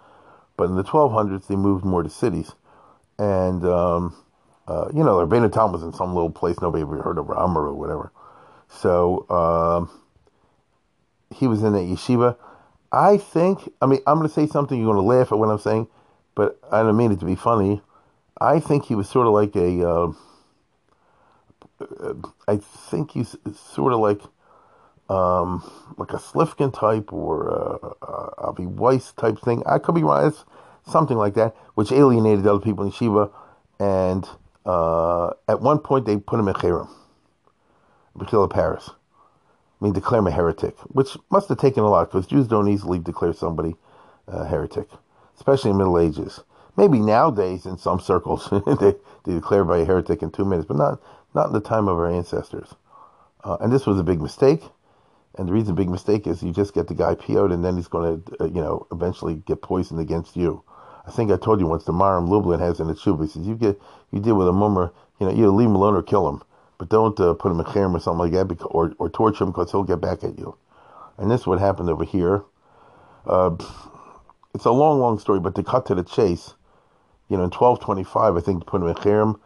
but 0.56 0.64
in 0.64 0.76
the 0.76 0.84
1200s 0.84 1.46
they 1.46 1.56
moved 1.56 1.84
more 1.84 2.02
to 2.02 2.10
cities, 2.10 2.52
and 3.18 3.64
um, 3.64 4.14
uh, 4.66 4.88
you 4.94 5.02
know 5.02 5.16
Rabbeinu 5.26 5.52
Tam 5.52 5.72
was 5.72 5.82
in 5.82 5.92
some 5.92 6.14
little 6.14 6.30
place 6.30 6.60
nobody 6.60 6.82
ever 6.82 7.02
heard 7.02 7.18
of 7.18 7.28
Ramah 7.28 7.60
or 7.60 7.74
whatever, 7.74 8.12
so 8.68 9.28
um, 9.30 9.90
he 11.34 11.46
was 11.46 11.62
in 11.62 11.74
a 11.74 11.78
yeshiva. 11.78 12.36
I 12.90 13.18
think, 13.18 13.70
I 13.82 13.86
mean, 13.86 14.00
I'm 14.06 14.16
going 14.16 14.28
to 14.28 14.34
say 14.34 14.46
something, 14.46 14.78
you're 14.78 14.92
going 14.92 14.96
to 14.96 15.18
laugh 15.18 15.30
at 15.30 15.38
what 15.38 15.50
I'm 15.50 15.58
saying, 15.58 15.88
but 16.34 16.58
I 16.72 16.82
don't 16.82 16.96
mean 16.96 17.12
it 17.12 17.20
to 17.20 17.26
be 17.26 17.34
funny. 17.34 17.82
I 18.40 18.60
think 18.60 18.86
he 18.86 18.94
was 18.94 19.08
sort 19.08 19.26
of 19.26 19.34
like 19.34 19.54
a, 19.56 19.86
uh, 19.86 20.12
I 22.48 22.56
think 22.56 23.12
he's 23.12 23.36
sort 23.54 23.92
of 23.92 24.00
like, 24.00 24.20
um, 25.08 25.62
like 25.96 26.12
a 26.12 26.18
Slifkin 26.18 26.72
type 26.72 27.12
or 27.12 27.48
a, 27.48 28.04
a 28.04 28.34
Avi 28.48 28.66
Weiss 28.66 29.12
type 29.12 29.38
thing. 29.40 29.62
I 29.66 29.78
could 29.78 29.94
be 29.94 30.02
wrong. 30.02 30.26
It's 30.26 30.44
something 30.86 31.16
like 31.16 31.34
that, 31.34 31.54
which 31.74 31.92
alienated 31.92 32.46
other 32.46 32.60
people 32.60 32.84
in 32.84 32.90
Shiva. 32.90 33.30
And 33.78 34.28
uh, 34.66 35.30
at 35.46 35.60
one 35.60 35.78
point, 35.78 36.06
they 36.06 36.16
put 36.16 36.40
him 36.40 36.48
in 36.48 36.54
Cherem, 36.54 36.88
Bechila 38.16 38.50
Paris. 38.50 38.90
I 39.80 39.84
mean, 39.84 39.92
declare 39.92 40.18
him 40.18 40.26
a 40.26 40.32
heretic, 40.32 40.76
which 40.88 41.16
must 41.30 41.48
have 41.48 41.58
taken 41.58 41.84
a 41.84 41.88
lot 41.88 42.10
because 42.10 42.26
Jews 42.26 42.48
don't 42.48 42.68
easily 42.68 42.98
declare 42.98 43.32
somebody 43.32 43.76
a 44.26 44.44
heretic, 44.44 44.88
especially 45.36 45.70
in 45.70 45.78
the 45.78 45.84
Middle 45.84 45.98
Ages. 45.98 46.40
Maybe 46.76 46.98
nowadays, 47.00 47.64
in 47.66 47.78
some 47.78 48.00
circles, 48.00 48.48
they, 48.80 48.94
they 49.24 49.34
declare 49.34 49.64
by 49.64 49.78
a 49.78 49.84
heretic 49.84 50.22
in 50.22 50.30
two 50.30 50.44
minutes, 50.44 50.66
but 50.66 50.76
not 50.76 51.00
not 51.38 51.46
in 51.46 51.52
the 51.52 51.60
time 51.60 51.86
of 51.86 51.96
our 51.96 52.10
ancestors. 52.10 52.74
Uh, 53.44 53.56
and 53.60 53.72
this 53.72 53.86
was 53.86 53.98
a 53.98 54.02
big 54.02 54.20
mistake. 54.20 54.62
And 55.36 55.48
the 55.48 55.52
reason 55.52 55.76
big 55.76 55.88
mistake 55.88 56.26
is 56.26 56.42
you 56.42 56.52
just 56.52 56.74
get 56.74 56.88
the 56.88 56.94
guy 56.94 57.14
PO'd 57.14 57.52
and 57.52 57.64
then 57.64 57.76
he's 57.76 57.86
going 57.86 58.22
to, 58.22 58.42
uh, 58.42 58.46
you 58.46 58.60
know, 58.60 58.88
eventually 58.90 59.36
get 59.46 59.62
poisoned 59.62 60.00
against 60.00 60.36
you. 60.36 60.64
I 61.06 61.12
think 61.12 61.30
I 61.30 61.36
told 61.36 61.60
you 61.60 61.66
once 61.66 61.84
the 61.84 61.92
Maharam 61.92 62.28
Lublin 62.28 62.58
has 62.58 62.80
in 62.80 62.88
the. 62.88 62.94
He 62.94 63.28
says, 63.28 63.46
you 63.46 63.54
get, 63.54 63.80
you 64.10 64.18
deal 64.18 64.34
with 64.34 64.48
a 64.48 64.52
mumar, 64.52 64.90
you 65.20 65.26
know, 65.26 65.32
either 65.32 65.48
leave 65.48 65.68
him 65.68 65.76
alone 65.76 65.94
or 65.94 66.02
kill 66.02 66.28
him. 66.28 66.42
But 66.76 66.88
don't 66.88 67.18
uh, 67.20 67.34
put 67.34 67.52
him 67.52 67.60
in 67.60 67.66
cherem 67.66 67.94
or 67.94 68.00
something 68.00 68.18
like 68.18 68.32
that, 68.32 68.48
because, 68.48 68.68
or, 68.72 68.92
or 68.98 69.08
torture 69.08 69.44
him 69.44 69.50
because 69.50 69.70
he'll 69.70 69.84
get 69.84 70.00
back 70.00 70.24
at 70.24 70.38
you. 70.38 70.56
And 71.18 71.30
this 71.30 71.42
is 71.42 71.46
what 71.46 71.60
happened 71.60 71.88
over 71.88 72.04
here. 72.04 72.42
Uh, 73.26 73.56
it's 74.54 74.64
a 74.64 74.72
long, 74.72 74.98
long 74.98 75.18
story, 75.20 75.40
but 75.40 75.54
to 75.54 75.62
cut 75.62 75.86
to 75.86 75.94
the 75.94 76.02
chase, 76.02 76.54
you 77.28 77.36
know, 77.36 77.44
in 77.44 77.50
1225, 77.50 78.36
I 78.36 78.40
think, 78.40 78.60
to 78.60 78.66
put 78.66 78.82
him 78.82 78.88
in 78.88 78.94
cherem, 78.94 79.38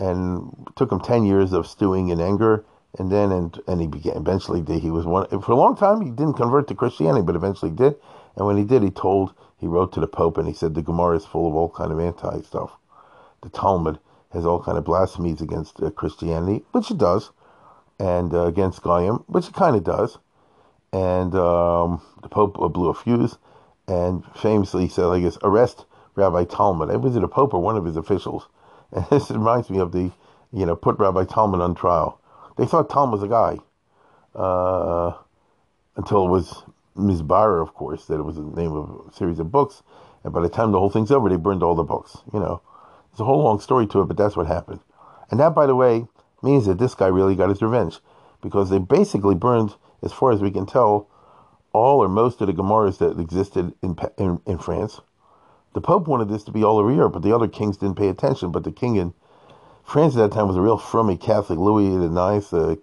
and 0.00 0.50
took 0.76 0.90
him 0.90 0.98
10 0.98 1.26
years 1.26 1.52
of 1.52 1.66
stewing 1.66 2.08
in 2.08 2.20
anger. 2.20 2.64
And 2.98 3.12
then, 3.12 3.30
and, 3.30 3.60
and 3.68 3.80
he 3.80 3.86
began, 3.86 4.16
eventually, 4.16 4.62
did 4.62 4.80
he 4.80 4.90
was 4.90 5.06
one, 5.06 5.28
for 5.42 5.52
a 5.52 5.56
long 5.56 5.76
time, 5.76 6.00
he 6.00 6.10
didn't 6.10 6.34
convert 6.34 6.66
to 6.68 6.74
Christianity, 6.74 7.22
but 7.22 7.36
eventually 7.36 7.70
did. 7.70 7.94
And 8.34 8.46
when 8.46 8.56
he 8.56 8.64
did, 8.64 8.82
he 8.82 8.90
told, 8.90 9.34
he 9.58 9.66
wrote 9.66 9.92
to 9.92 10.00
the 10.00 10.08
Pope 10.08 10.38
and 10.38 10.48
he 10.48 10.54
said 10.54 10.74
the 10.74 10.82
Gemara 10.82 11.16
is 11.16 11.26
full 11.26 11.46
of 11.46 11.54
all 11.54 11.68
kind 11.68 11.92
of 11.92 12.00
anti 12.00 12.40
stuff. 12.40 12.78
The 13.42 13.50
Talmud 13.50 13.98
has 14.32 14.46
all 14.46 14.62
kind 14.62 14.78
of 14.78 14.84
blasphemies 14.84 15.40
against 15.40 15.82
uh, 15.82 15.90
Christianity, 15.90 16.64
which 16.72 16.90
it 16.90 16.98
does, 16.98 17.30
and 17.98 18.32
uh, 18.32 18.46
against 18.46 18.82
Goyim, 18.82 19.24
which 19.26 19.48
it 19.48 19.54
kind 19.54 19.76
of 19.76 19.84
does. 19.84 20.18
And 20.92 21.34
um, 21.34 22.00
the 22.22 22.28
Pope 22.28 22.54
blew 22.72 22.88
a 22.88 22.94
fuse 22.94 23.36
and 23.86 24.24
famously 24.34 24.88
said, 24.88 25.06
I 25.06 25.20
guess, 25.20 25.36
arrest 25.42 25.84
Rabbi 26.14 26.44
Talmud. 26.44 26.90
It 26.90 27.00
was 27.00 27.16
it 27.16 27.22
a 27.22 27.28
Pope 27.28 27.54
or 27.54 27.60
one 27.60 27.76
of 27.76 27.84
his 27.84 27.96
officials? 27.96 28.48
And 28.92 29.04
this 29.10 29.30
reminds 29.30 29.70
me 29.70 29.78
of 29.78 29.92
the, 29.92 30.10
you 30.52 30.66
know, 30.66 30.76
put 30.76 30.98
Rabbi 30.98 31.24
Talmud 31.24 31.60
on 31.60 31.74
trial. 31.74 32.20
They 32.56 32.66
thought 32.66 32.90
Talmud 32.90 33.20
was 33.20 33.22
a 33.22 33.28
guy 33.28 33.58
uh, 34.34 35.16
until 35.96 36.26
it 36.26 36.30
was 36.30 36.62
Mizbar, 36.96 37.62
of 37.62 37.74
course, 37.74 38.06
that 38.06 38.18
it 38.18 38.24
was 38.24 38.36
the 38.36 38.42
name 38.42 38.72
of 38.72 39.08
a 39.08 39.12
series 39.14 39.38
of 39.38 39.50
books. 39.50 39.82
And 40.24 40.32
by 40.32 40.42
the 40.42 40.48
time 40.48 40.72
the 40.72 40.78
whole 40.78 40.90
thing's 40.90 41.10
over, 41.10 41.28
they 41.28 41.36
burned 41.36 41.62
all 41.62 41.74
the 41.74 41.82
books, 41.82 42.18
you 42.32 42.40
know. 42.40 42.60
There's 43.10 43.20
a 43.20 43.24
whole 43.24 43.42
long 43.42 43.60
story 43.60 43.86
to 43.88 44.02
it, 44.02 44.06
but 44.06 44.16
that's 44.16 44.36
what 44.36 44.46
happened. 44.46 44.80
And 45.30 45.40
that, 45.40 45.54
by 45.54 45.66
the 45.66 45.74
way, 45.74 46.06
means 46.42 46.66
that 46.66 46.78
this 46.78 46.94
guy 46.94 47.06
really 47.06 47.34
got 47.34 47.48
his 47.48 47.62
revenge 47.62 47.98
because 48.42 48.70
they 48.70 48.78
basically 48.78 49.34
burned, 49.34 49.74
as 50.02 50.12
far 50.12 50.32
as 50.32 50.40
we 50.40 50.50
can 50.50 50.66
tell, 50.66 51.08
all 51.72 52.02
or 52.02 52.08
most 52.08 52.40
of 52.40 52.46
the 52.46 52.52
Gemaras 52.52 52.98
that 52.98 53.18
existed 53.18 53.72
in, 53.82 53.96
in, 54.18 54.40
in 54.46 54.58
France. 54.58 55.00
The 55.74 55.80
Pope 55.80 56.08
wanted 56.08 56.28
this 56.28 56.44
to 56.44 56.52
be 56.52 56.64
all 56.64 56.78
over 56.78 56.92
Europe, 56.92 57.14
but 57.14 57.22
the 57.22 57.34
other 57.34 57.48
kings 57.48 57.76
didn't 57.76 57.96
pay 57.98 58.08
attention. 58.08 58.52
But 58.52 58.64
the 58.64 58.72
king 58.72 58.96
in 58.96 59.14
France 59.84 60.16
at 60.16 60.18
that 60.30 60.32
time 60.32 60.48
was 60.48 60.56
a 60.56 60.62
real 60.62 60.78
frummy 60.78 61.20
Catholic, 61.20 61.58
Louis 61.58 61.90
the 61.96 62.08
Ninth, 62.08 62.52
uh, 62.54 62.76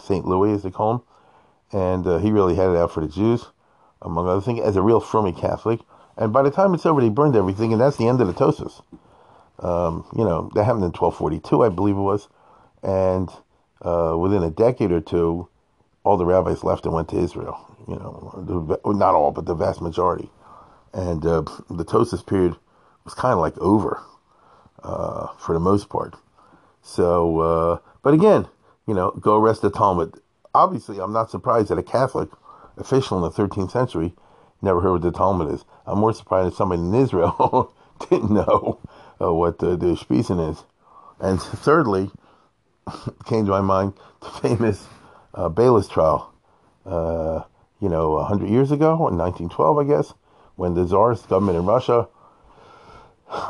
Saint 0.00 0.26
Louis 0.26 0.52
as 0.54 0.62
they 0.62 0.70
call 0.70 0.92
him, 0.94 1.02
and 1.72 2.06
uh, 2.06 2.18
he 2.18 2.32
really 2.32 2.56
had 2.56 2.70
it 2.70 2.76
out 2.76 2.92
for 2.92 3.00
the 3.00 3.08
Jews, 3.08 3.46
among 4.02 4.28
other 4.28 4.40
things, 4.40 4.60
as 4.60 4.76
a 4.76 4.82
real 4.82 5.00
frummy 5.00 5.36
Catholic. 5.38 5.80
And 6.16 6.32
by 6.32 6.42
the 6.42 6.50
time 6.50 6.74
it's 6.74 6.86
over, 6.86 7.00
they 7.00 7.08
burned 7.10 7.36
everything, 7.36 7.72
and 7.72 7.80
that's 7.80 7.96
the 7.96 8.08
end 8.08 8.20
of 8.20 8.26
the 8.26 8.34
Tosfos. 8.34 8.82
Um, 9.60 10.06
you 10.16 10.24
know, 10.24 10.50
that 10.54 10.64
happened 10.64 10.84
in 10.84 10.92
1242, 10.92 11.64
I 11.64 11.68
believe 11.70 11.96
it 11.96 12.00
was. 12.00 12.28
And 12.82 13.30
uh, 13.82 14.16
within 14.18 14.42
a 14.42 14.50
decade 14.50 14.92
or 14.92 15.00
two, 15.00 15.48
all 16.04 16.16
the 16.16 16.26
rabbis 16.26 16.64
left 16.64 16.86
and 16.86 16.94
went 16.94 17.08
to 17.10 17.18
Israel. 17.18 17.58
You 17.88 17.96
know, 17.96 18.82
not 18.86 19.14
all, 19.14 19.32
but 19.32 19.46
the 19.46 19.54
vast 19.54 19.82
majority. 19.82 20.30
And 20.92 21.24
uh, 21.24 21.42
the 21.70 21.84
Tosfos 21.84 22.26
period 22.26 22.56
was 23.04 23.14
kind 23.14 23.34
of 23.34 23.38
like 23.38 23.56
over 23.58 24.02
uh, 24.82 25.28
for 25.38 25.52
the 25.54 25.60
most 25.60 25.88
part. 25.88 26.16
So, 26.82 27.40
uh, 27.40 27.78
but 28.02 28.14
again, 28.14 28.48
you 28.86 28.94
know, 28.94 29.10
go 29.12 29.36
arrest 29.36 29.62
the 29.62 29.70
Talmud. 29.70 30.20
Obviously, 30.54 30.98
I'm 30.98 31.12
not 31.12 31.30
surprised 31.30 31.68
that 31.68 31.78
a 31.78 31.82
Catholic 31.82 32.28
official 32.76 33.16
in 33.18 33.22
the 33.22 33.30
13th 33.30 33.70
century 33.70 34.14
never 34.62 34.80
heard 34.80 34.92
what 34.92 35.02
the 35.02 35.12
Talmud 35.12 35.52
is. 35.52 35.64
I'm 35.86 35.98
more 35.98 36.12
surprised 36.12 36.52
that 36.52 36.56
somebody 36.56 36.82
in 36.82 36.94
Israel 36.94 37.72
didn't 38.10 38.30
know 38.30 38.80
uh, 39.20 39.32
what 39.32 39.58
the, 39.58 39.76
the 39.76 39.92
is. 40.40 40.64
And 41.20 41.40
thirdly, 41.40 42.10
came 43.26 43.44
to 43.44 43.50
my 43.50 43.60
mind 43.60 43.94
the 44.20 44.30
famous 44.30 44.86
uh, 45.34 45.48
Beilis 45.48 45.88
trial, 45.88 46.32
uh, 46.86 47.42
you 47.80 47.88
know, 47.88 48.12
100 48.12 48.48
years 48.48 48.70
ago, 48.70 48.92
in 49.08 49.16
1912, 49.16 49.78
I 49.78 49.84
guess, 49.84 50.14
when 50.60 50.74
the 50.74 50.84
Tsarist 50.84 51.26
government 51.26 51.56
in 51.56 51.64
Russia, 51.64 52.06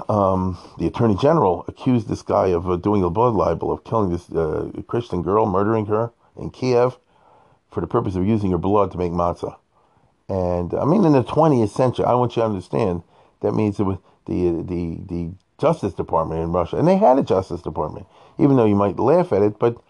um, 0.09 0.57
the 0.79 0.87
attorney 0.87 1.17
general 1.17 1.65
accused 1.67 2.07
this 2.07 2.23
guy 2.23 2.47
of 2.49 2.71
uh, 2.71 2.77
doing 2.77 3.03
a 3.03 3.11
blood 3.11 3.35
libel, 3.35 3.73
of 3.73 3.83
killing 3.83 4.11
this 4.11 4.31
uh, 4.31 4.71
Christian 4.87 5.21
girl, 5.21 5.45
murdering 5.45 5.87
her 5.87 6.13
in 6.37 6.51
Kiev 6.51 6.99
for 7.69 7.81
the 7.81 7.89
purpose 7.89 8.15
of 8.15 8.25
using 8.25 8.53
her 8.53 8.59
blood 8.59 8.93
to 8.93 8.99
make 8.99 9.11
matzah. 9.11 9.57
And 10.29 10.73
I 10.73 10.85
mean, 10.85 11.05
in 11.05 11.11
the 11.11 11.25
20th 11.25 11.71
century, 11.71 12.05
I 12.05 12.15
want 12.15 12.37
you 12.37 12.43
to 12.43 12.47
understand 12.47 13.03
that 13.41 13.55
means 13.55 13.81
it 13.81 13.83
was 13.83 13.99
the 14.27 14.63
the 14.63 15.01
the 15.13 15.31
Justice 15.59 15.95
Department 15.95 16.41
in 16.41 16.53
Russia, 16.53 16.77
and 16.77 16.87
they 16.87 16.97
had 16.97 17.19
a 17.19 17.25
Justice 17.25 17.61
Department, 17.61 18.07
even 18.39 18.55
though 18.57 18.67
you 18.67 18.77
might 18.77 19.01
laugh 19.01 19.33
at 19.33 19.43
it, 19.43 19.59
but 19.59 19.83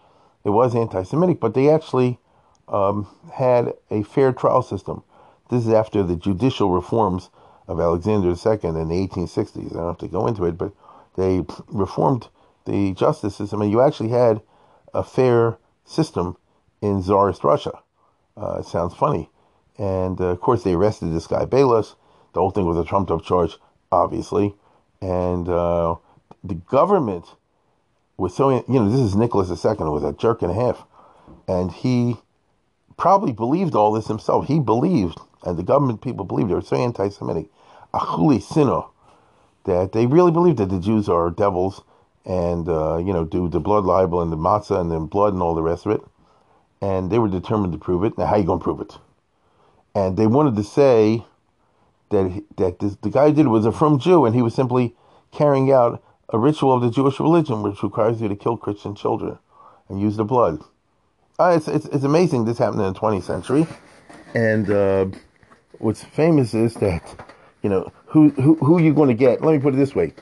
it 0.43 0.51
was 0.51 0.75
anti-Semitic. 0.75 1.39
But 1.39 1.53
they 1.53 1.69
actually 1.69 2.19
um, 2.67 3.07
had 3.35 3.75
a 3.91 4.05
fair 4.05 4.33
trial 4.33 4.63
system. 4.63 5.03
This 5.51 5.67
is 5.67 5.73
after 5.73 6.03
the 6.03 6.17
judicial 6.17 6.71
reforms 6.71 7.31
of 7.67 7.81
Alexander 7.81 8.29
II 8.29 8.59
in 8.63 8.89
the 8.89 9.09
1860s. 9.09 9.73
I 9.73 9.75
don't 9.75 9.87
have 9.87 9.99
to 9.99 10.09
go 10.09 10.27
into 10.27 10.45
it, 10.45 10.57
but 10.57 10.73
they 11.17 11.45
reformed 11.69 12.29
the 12.65 12.93
justice 12.95 13.37
system, 13.37 13.63
and 13.63 13.71
you 13.71 13.81
actually 13.81 14.11
had 14.11 14.41
a 14.95 15.03
fair 15.03 15.59
system 15.85 16.37
in 16.81 17.03
Tsarist 17.03 17.45
Russia. 17.45 17.81
Uh, 18.37 18.59
it 18.61 18.67
sounds 18.67 18.95
funny. 18.95 19.29
And 19.79 20.21
uh, 20.21 20.27
of 20.27 20.41
course, 20.41 20.63
they 20.63 20.75
arrested 20.75 21.13
this 21.13 21.27
guy, 21.27 21.45
Beilis. 21.45 21.95
The 22.33 22.41
whole 22.41 22.51
thing 22.51 22.67
was 22.67 22.79
a 22.79 22.85
trumped 22.85 23.11
up 23.11 23.25
charge, 23.25 23.57
obviously 23.91 24.55
and 25.01 25.49
uh, 25.49 25.97
the 26.45 26.55
government 26.55 27.35
was 28.17 28.35
so 28.35 28.51
you 28.51 28.65
know 28.69 28.91
this 28.91 29.01
is 29.01 29.17
Nicholas 29.17 29.49
II 29.49 29.75
who 29.77 29.93
was 29.93 30.05
a 30.05 30.13
jerk 30.13 30.43
and 30.43 30.51
a 30.51 30.55
half, 30.55 30.85
and 31.49 31.73
he 31.73 32.17
probably 32.97 33.33
believed 33.33 33.75
all 33.75 33.93
this 33.93 34.09
himself. 34.09 34.47
He 34.47 34.61
believed, 34.61 35.19
and 35.45 35.59
the 35.59 35.63
government 35.63 36.03
people 36.03 36.25
believed 36.25 36.51
they 36.51 36.55
were 36.55 36.61
so 36.61 36.77
anti-Semitic, 36.77 37.47
achuli 37.95 38.43
sino, 38.43 38.91
that 39.65 39.93
they 39.93 40.07
really 40.07 40.33
believed 40.33 40.59
that 40.59 40.69
the 40.71 40.81
Jews 40.81 41.09
are 41.09 41.31
devils, 41.31 41.83
and 42.25 42.69
uh, 42.69 42.99
you 42.99 43.13
know 43.13 43.25
do 43.25 43.49
the 43.49 43.61
blood 43.61 43.85
libel 43.85 44.21
and 44.21 44.31
the 44.31 44.37
matzah 44.37 44.81
and 44.81 44.91
the 44.91 45.01
blood 45.01 45.33
and 45.33 45.43
all 45.43 45.55
the 45.55 45.63
rest 45.63 45.87
of 45.87 45.93
it, 45.93 46.03
and 46.81 47.11
they 47.11 47.19
were 47.19 47.29
determined 47.29 47.73
to 47.73 47.79
prove 47.79 48.05
it. 48.05 48.17
Now, 48.19 48.27
how 48.27 48.37
you 48.37 48.45
gonna 48.45 48.61
prove 48.61 48.81
it? 48.81 48.99
And 49.95 50.17
they 50.17 50.27
wanted 50.27 50.57
to 50.57 50.65
say 50.65 51.25
that 52.11 52.43
that 52.57 52.79
this, 52.79 52.97
the 52.97 53.11
guy 53.11 53.31
did 53.31 53.49
was 53.49 53.67
a 53.67 53.73
frum 53.73 53.99
Jew, 53.99 54.25
and 54.25 54.35
he 54.35 54.43
was 54.43 54.55
simply 54.55 54.95
carrying 55.33 55.73
out 55.73 56.03
a 56.33 56.39
ritual 56.39 56.73
of 56.73 56.83
the 56.83 56.91
Jewish 56.91 57.19
religion, 57.21 57.63
which 57.63 57.83
requires 57.83 58.21
you 58.21 58.29
to 58.29 58.37
kill 58.37 58.57
Christian 58.57 58.95
children 58.95 59.39
and 59.89 60.01
use 60.01 60.17
the 60.17 60.25
blood. 60.25 60.63
Uh, 61.39 61.55
it's, 61.57 61.69
it's, 61.69 61.87
it's 61.87 62.05
amazing 62.05 62.45
this 62.45 62.59
happened 62.59 62.83
in 62.83 62.93
the 62.93 62.99
20th 62.99 63.25
century. 63.25 63.67
And 64.35 64.71
uh, 64.71 65.07
what's 65.81 66.05
famous 66.05 66.55
is 66.55 66.75
that, 66.75 67.03
you 67.63 67.71
know, 67.71 67.91
who, 68.07 68.31
who, 68.31 68.55
who 68.57 68.77
are 68.77 68.81
you 68.81 68.95
going 68.95 69.09
to 69.09 69.15
get? 69.15 69.43
Let 69.43 69.53
me 69.53 69.59
put 69.59 69.75
it 69.75 69.79
this 69.79 69.95
way. 69.95 70.15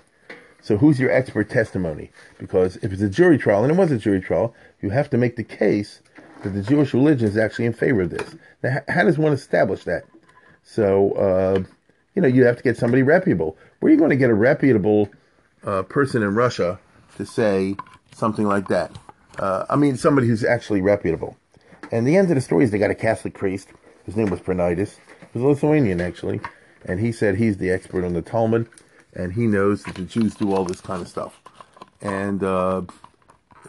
So 0.63 0.77
who's 0.77 0.99
your 0.99 1.11
expert 1.11 1.51
testimony? 1.51 2.11
Because 2.39 2.77
if 2.77 2.93
it's 2.93 3.03
a 3.03 3.09
jury 3.09 3.39
trial, 3.39 3.63
and 3.63 3.73
it 3.73 3.77
was 3.77 3.93
a 3.93 3.99
jury 3.99 4.21
trial, 4.21 4.55
you 4.83 4.91
have 4.91 5.11
to 5.11 5.19
make 5.19 5.37
the 5.37 5.45
case 5.45 6.01
that 6.43 6.51
the 6.51 6.63
Jewish 6.63 6.95
religion 6.95 7.29
is 7.29 7.37
actually 7.37 7.67
in 7.67 7.73
favor 7.73 8.03
of 8.03 8.11
this. 8.11 8.37
Now, 8.63 8.79
how 8.89 9.05
does 9.05 9.19
one 9.19 9.33
establish 9.33 9.85
that? 9.85 10.05
So, 10.63 11.13
uh, 11.13 11.63
you 12.15 12.23
know, 12.23 12.29
you 12.29 12.45
have 12.45 12.57
to 12.57 12.63
get 12.63 12.77
somebody 12.77 13.03
reputable. 13.03 13.57
Where 13.81 13.91
are 13.91 13.93
you 13.93 13.99
going 13.99 14.11
to 14.11 14.17
get 14.17 14.31
a 14.31 14.35
reputable 14.35 15.09
uh, 15.65 15.83
person 15.85 16.23
in 16.23 16.35
Russia 16.35 16.79
to 17.17 17.27
say 17.27 17.77
something 18.15 18.47
like 18.47 18.69
that? 18.69 18.97
Uh, 19.39 19.65
I 19.71 19.77
mean, 19.77 19.97
somebody 19.97 20.27
who's 20.27 20.45
actually 20.45 20.83
reputable. 20.83 21.37
And 21.91 22.07
the 22.07 22.17
end 22.17 22.29
of 22.31 22.35
the 22.35 22.41
story 22.41 22.65
is 22.65 22.71
they 22.71 22.79
got 22.79 22.91
a 22.91 22.95
Catholic 22.95 23.35
priest. 23.35 23.69
His 24.05 24.17
name 24.17 24.31
was 24.31 24.41
Pranaitis. 24.41 24.97
Was 25.35 25.43
Lithuanian, 25.43 26.01
actually. 26.01 26.41
And 26.85 27.01
he 27.01 27.13
said 27.13 27.37
he's 27.37 27.59
the 27.59 27.71
expert 27.71 28.05
on 28.05 28.15
the 28.15 28.23
Talmud, 28.23 28.69
and 29.15 29.33
he 29.33 29.47
knows 29.47 29.83
that 29.85 29.97
the 29.97 30.03
Jews 30.03 30.35
do 30.35 30.55
all 30.55 30.65
this 30.65 30.81
kind 30.81 31.03
of 31.03 31.09
stuff. 31.09 31.41
And, 32.01 32.43
uh, 32.43 32.83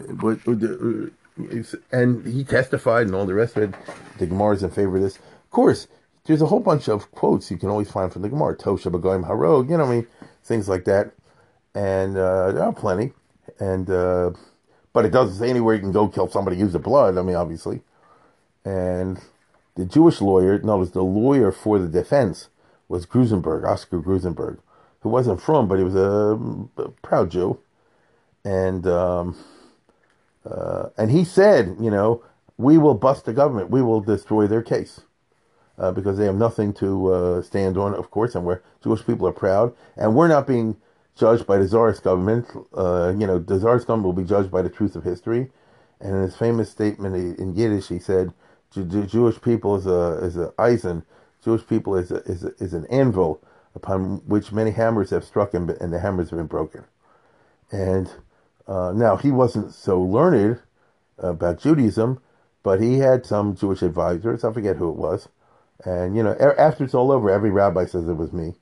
but, 0.09 0.39
uh, 0.47 1.07
and 1.91 2.25
he 2.25 2.43
testified 2.43 3.07
and 3.07 3.15
all 3.15 3.25
the 3.25 3.33
rest 3.33 3.57
of 3.57 3.63
it. 3.63 3.79
The 4.17 4.27
Gemara 4.27 4.55
is 4.55 4.63
in 4.63 4.69
favor 4.69 4.97
of 4.97 5.03
this. 5.03 5.17
Of 5.17 5.51
course, 5.51 5.87
there's 6.25 6.41
a 6.41 6.45
whole 6.45 6.59
bunch 6.59 6.87
of 6.87 7.11
quotes 7.11 7.49
you 7.49 7.57
can 7.57 7.69
always 7.69 7.89
find 7.89 8.13
from 8.13 8.21
the 8.21 8.29
Gemara. 8.29 8.55
Tosha 8.55 8.91
Bagoim 8.91 9.25
Harog, 9.25 9.69
you 9.69 9.77
know 9.77 9.85
what 9.85 9.91
I 9.91 9.95
mean? 9.95 10.07
Things 10.43 10.69
like 10.69 10.85
that. 10.85 11.11
And 11.73 12.17
uh, 12.17 12.51
there 12.51 12.63
are 12.63 12.73
plenty. 12.73 13.13
And, 13.59 13.89
uh, 13.89 14.31
but 14.93 15.05
it 15.05 15.11
doesn't 15.11 15.37
say 15.37 15.49
anywhere 15.49 15.75
you 15.75 15.81
can 15.81 15.91
go 15.91 16.07
kill 16.07 16.29
somebody, 16.29 16.57
use 16.57 16.73
the 16.73 16.79
blood. 16.79 17.17
I 17.17 17.21
mean, 17.21 17.35
obviously. 17.35 17.81
And 18.63 19.19
the 19.79 19.85
Jewish 19.85 20.19
lawyer, 20.19 20.59
no, 20.59 20.75
it 20.75 20.79
was 20.79 20.91
the 20.91 21.03
lawyer 21.03 21.51
for 21.51 21.79
the 21.79 21.87
defense, 21.87 22.49
was 22.89 23.05
Grusenberg, 23.05 23.65
Oscar 23.65 23.99
Grusenberg, 23.99 24.59
who 24.99 25.09
wasn't 25.09 25.41
frum, 25.41 25.67
but 25.67 25.77
he 25.77 25.85
was 25.85 25.95
a, 25.95 26.37
a 26.81 26.89
proud 27.01 27.31
Jew. 27.31 27.59
And, 28.43 28.85
um, 28.85 29.37
uh, 30.45 30.89
and 30.97 31.09
he 31.11 31.23
said, 31.23 31.77
you 31.79 31.89
know, 31.89 32.23
we 32.57 32.77
will 32.77 32.93
bust 32.93 33.23
the 33.25 33.31
government. 33.31 33.69
We 33.69 33.81
will 33.81 34.01
destroy 34.01 34.47
their 34.47 34.61
case. 34.61 35.01
Uh, 35.77 35.93
because 35.93 36.17
they 36.17 36.25
have 36.25 36.35
nothing 36.35 36.73
to 36.73 37.13
uh, 37.13 37.41
stand 37.41 37.77
on, 37.77 37.95
of 37.95 38.11
course, 38.11 38.35
and 38.35 38.43
where 38.43 38.61
Jewish 38.83 39.05
people 39.05 39.25
are 39.25 39.31
proud. 39.31 39.73
And 39.95 40.13
we're 40.13 40.27
not 40.27 40.45
being 40.45 40.75
judged 41.15 41.47
by 41.47 41.57
the 41.57 41.69
Tsarist 41.69 42.03
government. 42.03 42.47
Uh, 42.75 43.13
you 43.17 43.25
know, 43.25 43.39
the 43.39 43.57
Tsarist 43.57 43.87
government 43.87 44.13
will 44.13 44.21
be 44.23 44.27
judged 44.27 44.51
by 44.51 44.61
the 44.61 44.69
truth 44.69 44.97
of 44.97 45.05
history. 45.05 45.51
And 46.01 46.17
in 46.17 46.21
his 46.23 46.35
famous 46.35 46.69
statement 46.69 47.39
in 47.39 47.55
Yiddish, 47.55 47.87
he 47.87 47.97
said, 47.99 48.33
Jewish 48.71 49.41
people 49.41 49.75
is 49.75 49.85
a 49.85 50.19
is 50.23 50.37
a 50.37 50.53
eisen. 50.57 51.03
Jewish 51.43 51.65
people 51.65 51.95
is 51.95 52.11
a, 52.11 52.17
is 52.23 52.43
a, 52.43 52.53
is 52.59 52.73
an 52.73 52.85
anvil 52.87 53.41
upon 53.75 54.17
which 54.27 54.51
many 54.51 54.71
hammers 54.71 55.09
have 55.11 55.23
struck 55.23 55.53
and, 55.53 55.69
and 55.69 55.93
the 55.93 55.99
hammers 55.99 56.29
have 56.29 56.37
been 56.37 56.47
broken. 56.47 56.83
And 57.71 58.11
uh, 58.67 58.93
now, 58.93 59.17
he 59.17 59.31
wasn't 59.31 59.73
so 59.73 59.99
learned 59.99 60.59
about 61.17 61.59
Judaism, 61.59 62.21
but 62.61 62.79
he 62.79 62.99
had 62.99 63.25
some 63.25 63.55
Jewish 63.55 63.81
advisors. 63.81 64.43
I 64.43 64.53
forget 64.53 64.75
who 64.75 64.89
it 64.89 64.95
was. 64.95 65.27
And, 65.83 66.15
you 66.15 66.21
know, 66.21 66.33
after 66.57 66.83
it's 66.83 66.93
all 66.93 67.11
over, 67.11 67.31
every 67.31 67.49
rabbi 67.49 67.85
says 67.85 68.07
it 68.07 68.13
was 68.13 68.31
me. 68.31 68.55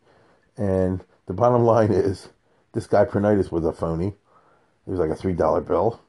And 0.55 1.03
the 1.25 1.33
bottom 1.33 1.63
line 1.63 1.91
is, 1.91 2.29
this 2.73 2.87
guy 2.87 3.05
Pranaitis 3.05 3.51
was 3.51 3.65
a 3.65 3.73
phony. 3.73 4.13
He 4.85 4.91
was 4.91 4.99
like 4.99 5.09
a 5.09 5.21
$3 5.21 5.67
bill. 5.67 5.99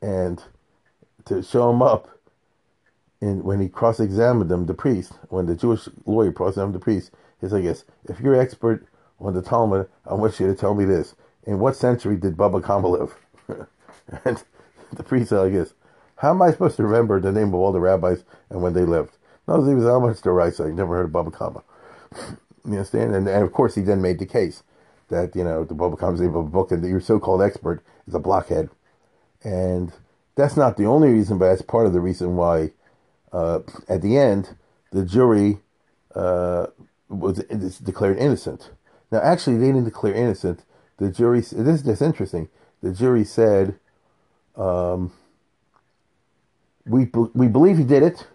And 0.00 0.42
to 1.26 1.42
show 1.42 1.70
him 1.70 1.82
up, 1.82 2.08
in, 3.22 3.44
when 3.44 3.60
he 3.60 3.68
cross-examined 3.68 4.50
them, 4.50 4.66
the 4.66 4.74
priest, 4.74 5.12
when 5.28 5.46
the 5.46 5.54
Jewish 5.54 5.88
lawyer 6.04 6.32
cross-examined 6.32 6.74
the 6.74 6.80
priest, 6.80 7.12
he 7.40 7.48
said, 7.48 7.62
yes, 7.62 7.84
if 8.08 8.20
you're 8.20 8.38
expert 8.38 8.86
on 9.20 9.32
the 9.32 9.42
Talmud, 9.42 9.88
I 10.04 10.14
want 10.14 10.38
you 10.40 10.48
to 10.48 10.54
tell 10.54 10.74
me 10.74 10.84
this. 10.84 11.14
In 11.44 11.60
what 11.60 11.76
century 11.76 12.16
did 12.16 12.36
Baba 12.36 12.60
Kama 12.60 12.88
live? 12.88 13.14
and 14.24 14.42
the 14.92 15.04
priest 15.04 15.30
said 15.30 15.52
this, 15.52 15.72
how 16.16 16.30
am 16.30 16.42
I 16.42 16.50
supposed 16.50 16.76
to 16.76 16.82
remember 16.82 17.20
the 17.20 17.32
name 17.32 17.48
of 17.48 17.54
all 17.54 17.72
the 17.72 17.80
rabbis 17.80 18.24
and 18.50 18.60
when 18.60 18.74
they 18.74 18.84
lived? 18.84 19.16
No, 19.46 19.64
he 19.64 19.74
was 19.74 19.84
much 19.84 20.22
the 20.22 20.30
right 20.30 20.52
side. 20.52 20.74
Never 20.74 20.96
heard 20.96 21.06
of 21.06 21.12
Baba 21.12 21.30
Kama. 21.30 21.62
you 22.64 22.72
understand? 22.72 23.14
And, 23.14 23.28
and 23.28 23.44
of 23.44 23.52
course, 23.52 23.76
he 23.76 23.82
then 23.82 24.02
made 24.02 24.18
the 24.18 24.26
case 24.26 24.64
that, 25.08 25.34
you 25.36 25.44
know, 25.44 25.64
the 25.64 25.74
Baba 25.74 25.96
Kama's 25.96 26.20
name 26.20 26.30
of 26.30 26.46
a 26.46 26.50
book 26.50 26.72
and 26.72 26.82
that 26.82 26.88
your 26.88 27.00
so-called 27.00 27.42
expert 27.42 27.84
is 28.06 28.14
a 28.14 28.20
blockhead. 28.20 28.68
And 29.44 29.92
that's 30.34 30.56
not 30.56 30.76
the 30.76 30.86
only 30.86 31.10
reason, 31.10 31.38
but 31.38 31.50
that's 31.50 31.62
part 31.62 31.86
of 31.86 31.92
the 31.92 32.00
reason 32.00 32.36
why, 32.36 32.72
uh, 33.32 33.60
at 33.88 34.02
the 34.02 34.16
end, 34.16 34.56
the 34.90 35.04
jury 35.04 35.58
uh, 36.14 36.66
was 37.08 37.38
declared 37.78 38.18
innocent. 38.18 38.70
Now, 39.10 39.20
actually, 39.20 39.56
they 39.56 39.66
didn't 39.66 39.84
declare 39.84 40.14
innocent. 40.14 40.64
The 40.98 41.10
jury, 41.10 41.40
this 41.40 41.52
is 41.52 41.82
just 41.82 42.02
interesting 42.02 42.48
the 42.82 42.92
jury 42.92 43.24
said, 43.24 43.78
um, 44.56 45.12
we, 46.84 47.08
we 47.32 47.46
believe 47.46 47.78
he 47.78 47.84
did 47.84 48.02
it 48.02 48.26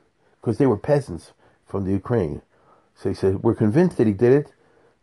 because 0.41 0.57
they 0.57 0.65
were 0.65 0.77
peasants 0.77 1.33
from 1.65 1.83
the 1.83 1.91
Ukraine. 1.91 2.41
So 2.95 3.09
he 3.09 3.15
said, 3.15 3.43
we're 3.43 3.55
convinced 3.55 3.97
that 3.97 4.07
he 4.07 4.13
did 4.13 4.33
it, 4.33 4.53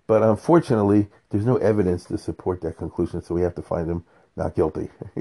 but 0.06 0.22
unfortunately, 0.22 1.08
there's 1.30 1.46
no 1.46 1.56
evidence 1.58 2.04
to 2.06 2.18
support 2.18 2.62
that 2.62 2.78
conclusion, 2.78 3.22
so 3.22 3.34
we 3.34 3.42
have 3.42 3.54
to 3.54 3.62
find 3.62 3.88
him 3.88 4.04
not 4.34 4.56
guilty. 4.56 4.88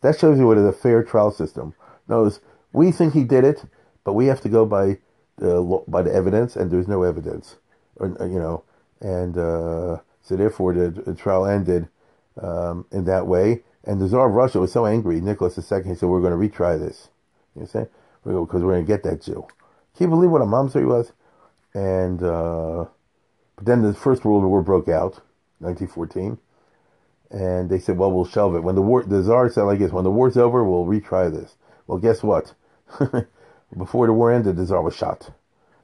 that 0.00 0.18
shows 0.18 0.38
you 0.38 0.46
what 0.46 0.58
is 0.58 0.64
a 0.64 0.72
fair 0.72 1.04
trial 1.04 1.30
system. 1.30 1.74
Knows 2.08 2.40
we 2.72 2.90
think 2.90 3.12
he 3.12 3.24
did 3.24 3.44
it, 3.44 3.64
but 4.08 4.14
we 4.14 4.24
have 4.24 4.40
to 4.40 4.48
go 4.48 4.64
by 4.64 4.96
the 5.36 5.82
by 5.86 6.00
the 6.00 6.10
evidence, 6.10 6.56
and 6.56 6.70
there's 6.70 6.88
no 6.88 7.02
evidence, 7.02 7.56
or 7.96 8.08
you 8.22 8.38
know, 8.38 8.64
and 9.02 9.36
uh, 9.36 9.98
so 10.22 10.34
therefore 10.34 10.72
the, 10.72 10.88
the 10.88 11.14
trial 11.14 11.44
ended 11.44 11.90
um, 12.40 12.86
in 12.90 13.04
that 13.04 13.26
way. 13.26 13.64
And 13.84 14.00
the 14.00 14.08
Tsar 14.08 14.30
of 14.30 14.34
Russia 14.34 14.60
was 14.60 14.72
so 14.72 14.86
angry, 14.86 15.20
Nicholas 15.20 15.58
II, 15.58 15.82
he 15.84 15.94
said, 15.94 16.08
we're 16.08 16.22
going 16.22 16.32
to 16.32 16.48
retry 16.48 16.78
this. 16.78 17.10
You 17.54 17.66
see? 17.66 17.84
Because 18.24 18.62
we're 18.62 18.72
going 18.72 18.86
to 18.86 18.86
get 18.86 19.02
that 19.02 19.20
Jew. 19.20 19.46
Can 19.94 20.06
you 20.06 20.08
believe 20.08 20.30
what 20.30 20.40
a 20.40 20.46
monster 20.46 20.80
he 20.80 20.86
was? 20.86 21.12
And, 21.74 22.22
uh, 22.22 22.86
but 23.56 23.66
then 23.66 23.82
the 23.82 23.92
First 23.92 24.24
World 24.24 24.44
War 24.44 24.62
broke 24.62 24.88
out, 24.88 25.20
1914. 25.60 26.38
And 27.30 27.68
they 27.68 27.78
said, 27.78 27.98
well, 27.98 28.10
we'll 28.10 28.24
shelve 28.24 28.54
it. 28.56 28.62
When 28.62 28.74
the 28.74 28.82
war, 28.82 29.02
the 29.04 29.22
Tsar 29.22 29.50
said 29.50 29.64
like 29.64 29.80
this, 29.80 29.92
when 29.92 30.04
the 30.04 30.10
war's 30.10 30.38
over, 30.38 30.64
we'll 30.64 30.86
retry 30.86 31.30
this. 31.30 31.56
Well, 31.86 31.98
guess 31.98 32.22
what? 32.22 32.54
Before 33.76 34.06
the 34.06 34.12
war 34.12 34.32
ended, 34.32 34.56
the 34.56 34.64
Tsar 34.66 34.82
was 34.82 34.96
shot. 34.96 35.30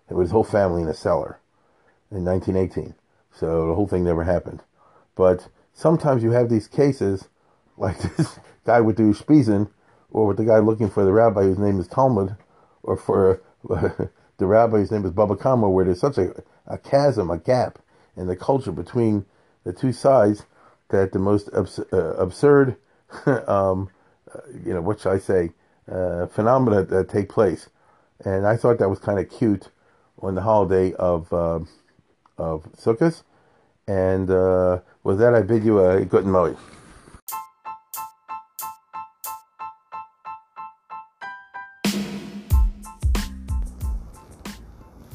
It 0.09 0.15
was 0.15 0.27
his 0.27 0.33
whole 0.33 0.45
family 0.45 0.83
in 0.83 0.89
a 0.89 0.95
cellar 0.95 1.39
in 2.11 2.25
1918. 2.25 2.95
So 3.33 3.69
the 3.69 3.75
whole 3.75 3.87
thing 3.87 4.05
never 4.05 4.25
happened. 4.25 4.63
But 5.17 5.49
sometimes 5.73 6.23
you 6.23 6.31
have 6.31 6.49
these 6.49 6.69
cases 6.69 7.29
like 7.77 7.99
this 7.99 8.39
guy 8.65 8.81
with 8.81 8.97
the 8.97 9.03
Ushpizin, 9.03 9.69
or 10.11 10.27
with 10.29 10.37
the 10.37 10.45
guy 10.45 10.59
looking 10.59 10.89
for 10.89 11.05
the 11.05 11.13
rabbi 11.13 11.43
whose 11.43 11.59
name 11.59 11.81
is 11.81 11.89
Talmud, 11.89 12.37
or 12.83 12.97
for 12.97 13.43
the 13.69 14.47
rabbi 14.47 14.79
whose 14.79 14.93
name 14.93 15.05
is 15.05 15.11
Baba 15.11 15.37
Kama, 15.37 15.69
where 15.69 15.85
there's 15.85 16.01
such 16.01 16.19
a, 16.19 16.35
a 16.67 16.79
chasm, 16.79 17.31
a 17.31 17.39
gap 17.39 17.79
in 18.17 18.27
the 18.29 18.37
culture 18.37 18.71
between 18.73 19.27
the 19.65 19.73
two 19.73 19.93
sides 19.93 20.45
that 20.91 21.13
the 21.13 21.19
most 21.19 21.51
abs- 21.57 21.81
uh, 21.93 22.15
absurd, 22.17 22.77
um, 23.27 23.91
uh, 24.33 24.41
you 24.65 24.73
know, 24.73 24.81
what 24.81 25.01
should 25.01 25.13
I 25.13 25.19
say, 25.19 25.51
uh, 25.91 26.27
phenomena 26.27 26.85
that 26.85 27.09
take 27.09 27.29
place. 27.29 27.69
And 28.25 28.47
I 28.47 28.57
thought 28.57 28.79
that 28.79 28.89
was 28.89 28.99
kind 28.99 29.19
of 29.19 29.31
cute 29.31 29.71
on 30.21 30.35
the 30.35 30.43
holiday 30.43 30.93
of 30.95 31.33
uh, 31.33 31.61
of 32.39 32.65
Sukkot. 32.77 33.23
And 33.87 34.31
uh, 34.31 34.81
with 35.03 35.19
that, 35.19 35.35
I 35.35 35.43
bid 35.43 35.65
you 35.65 35.85
a 35.85 36.05
good 36.05 36.27
night. 36.27 36.57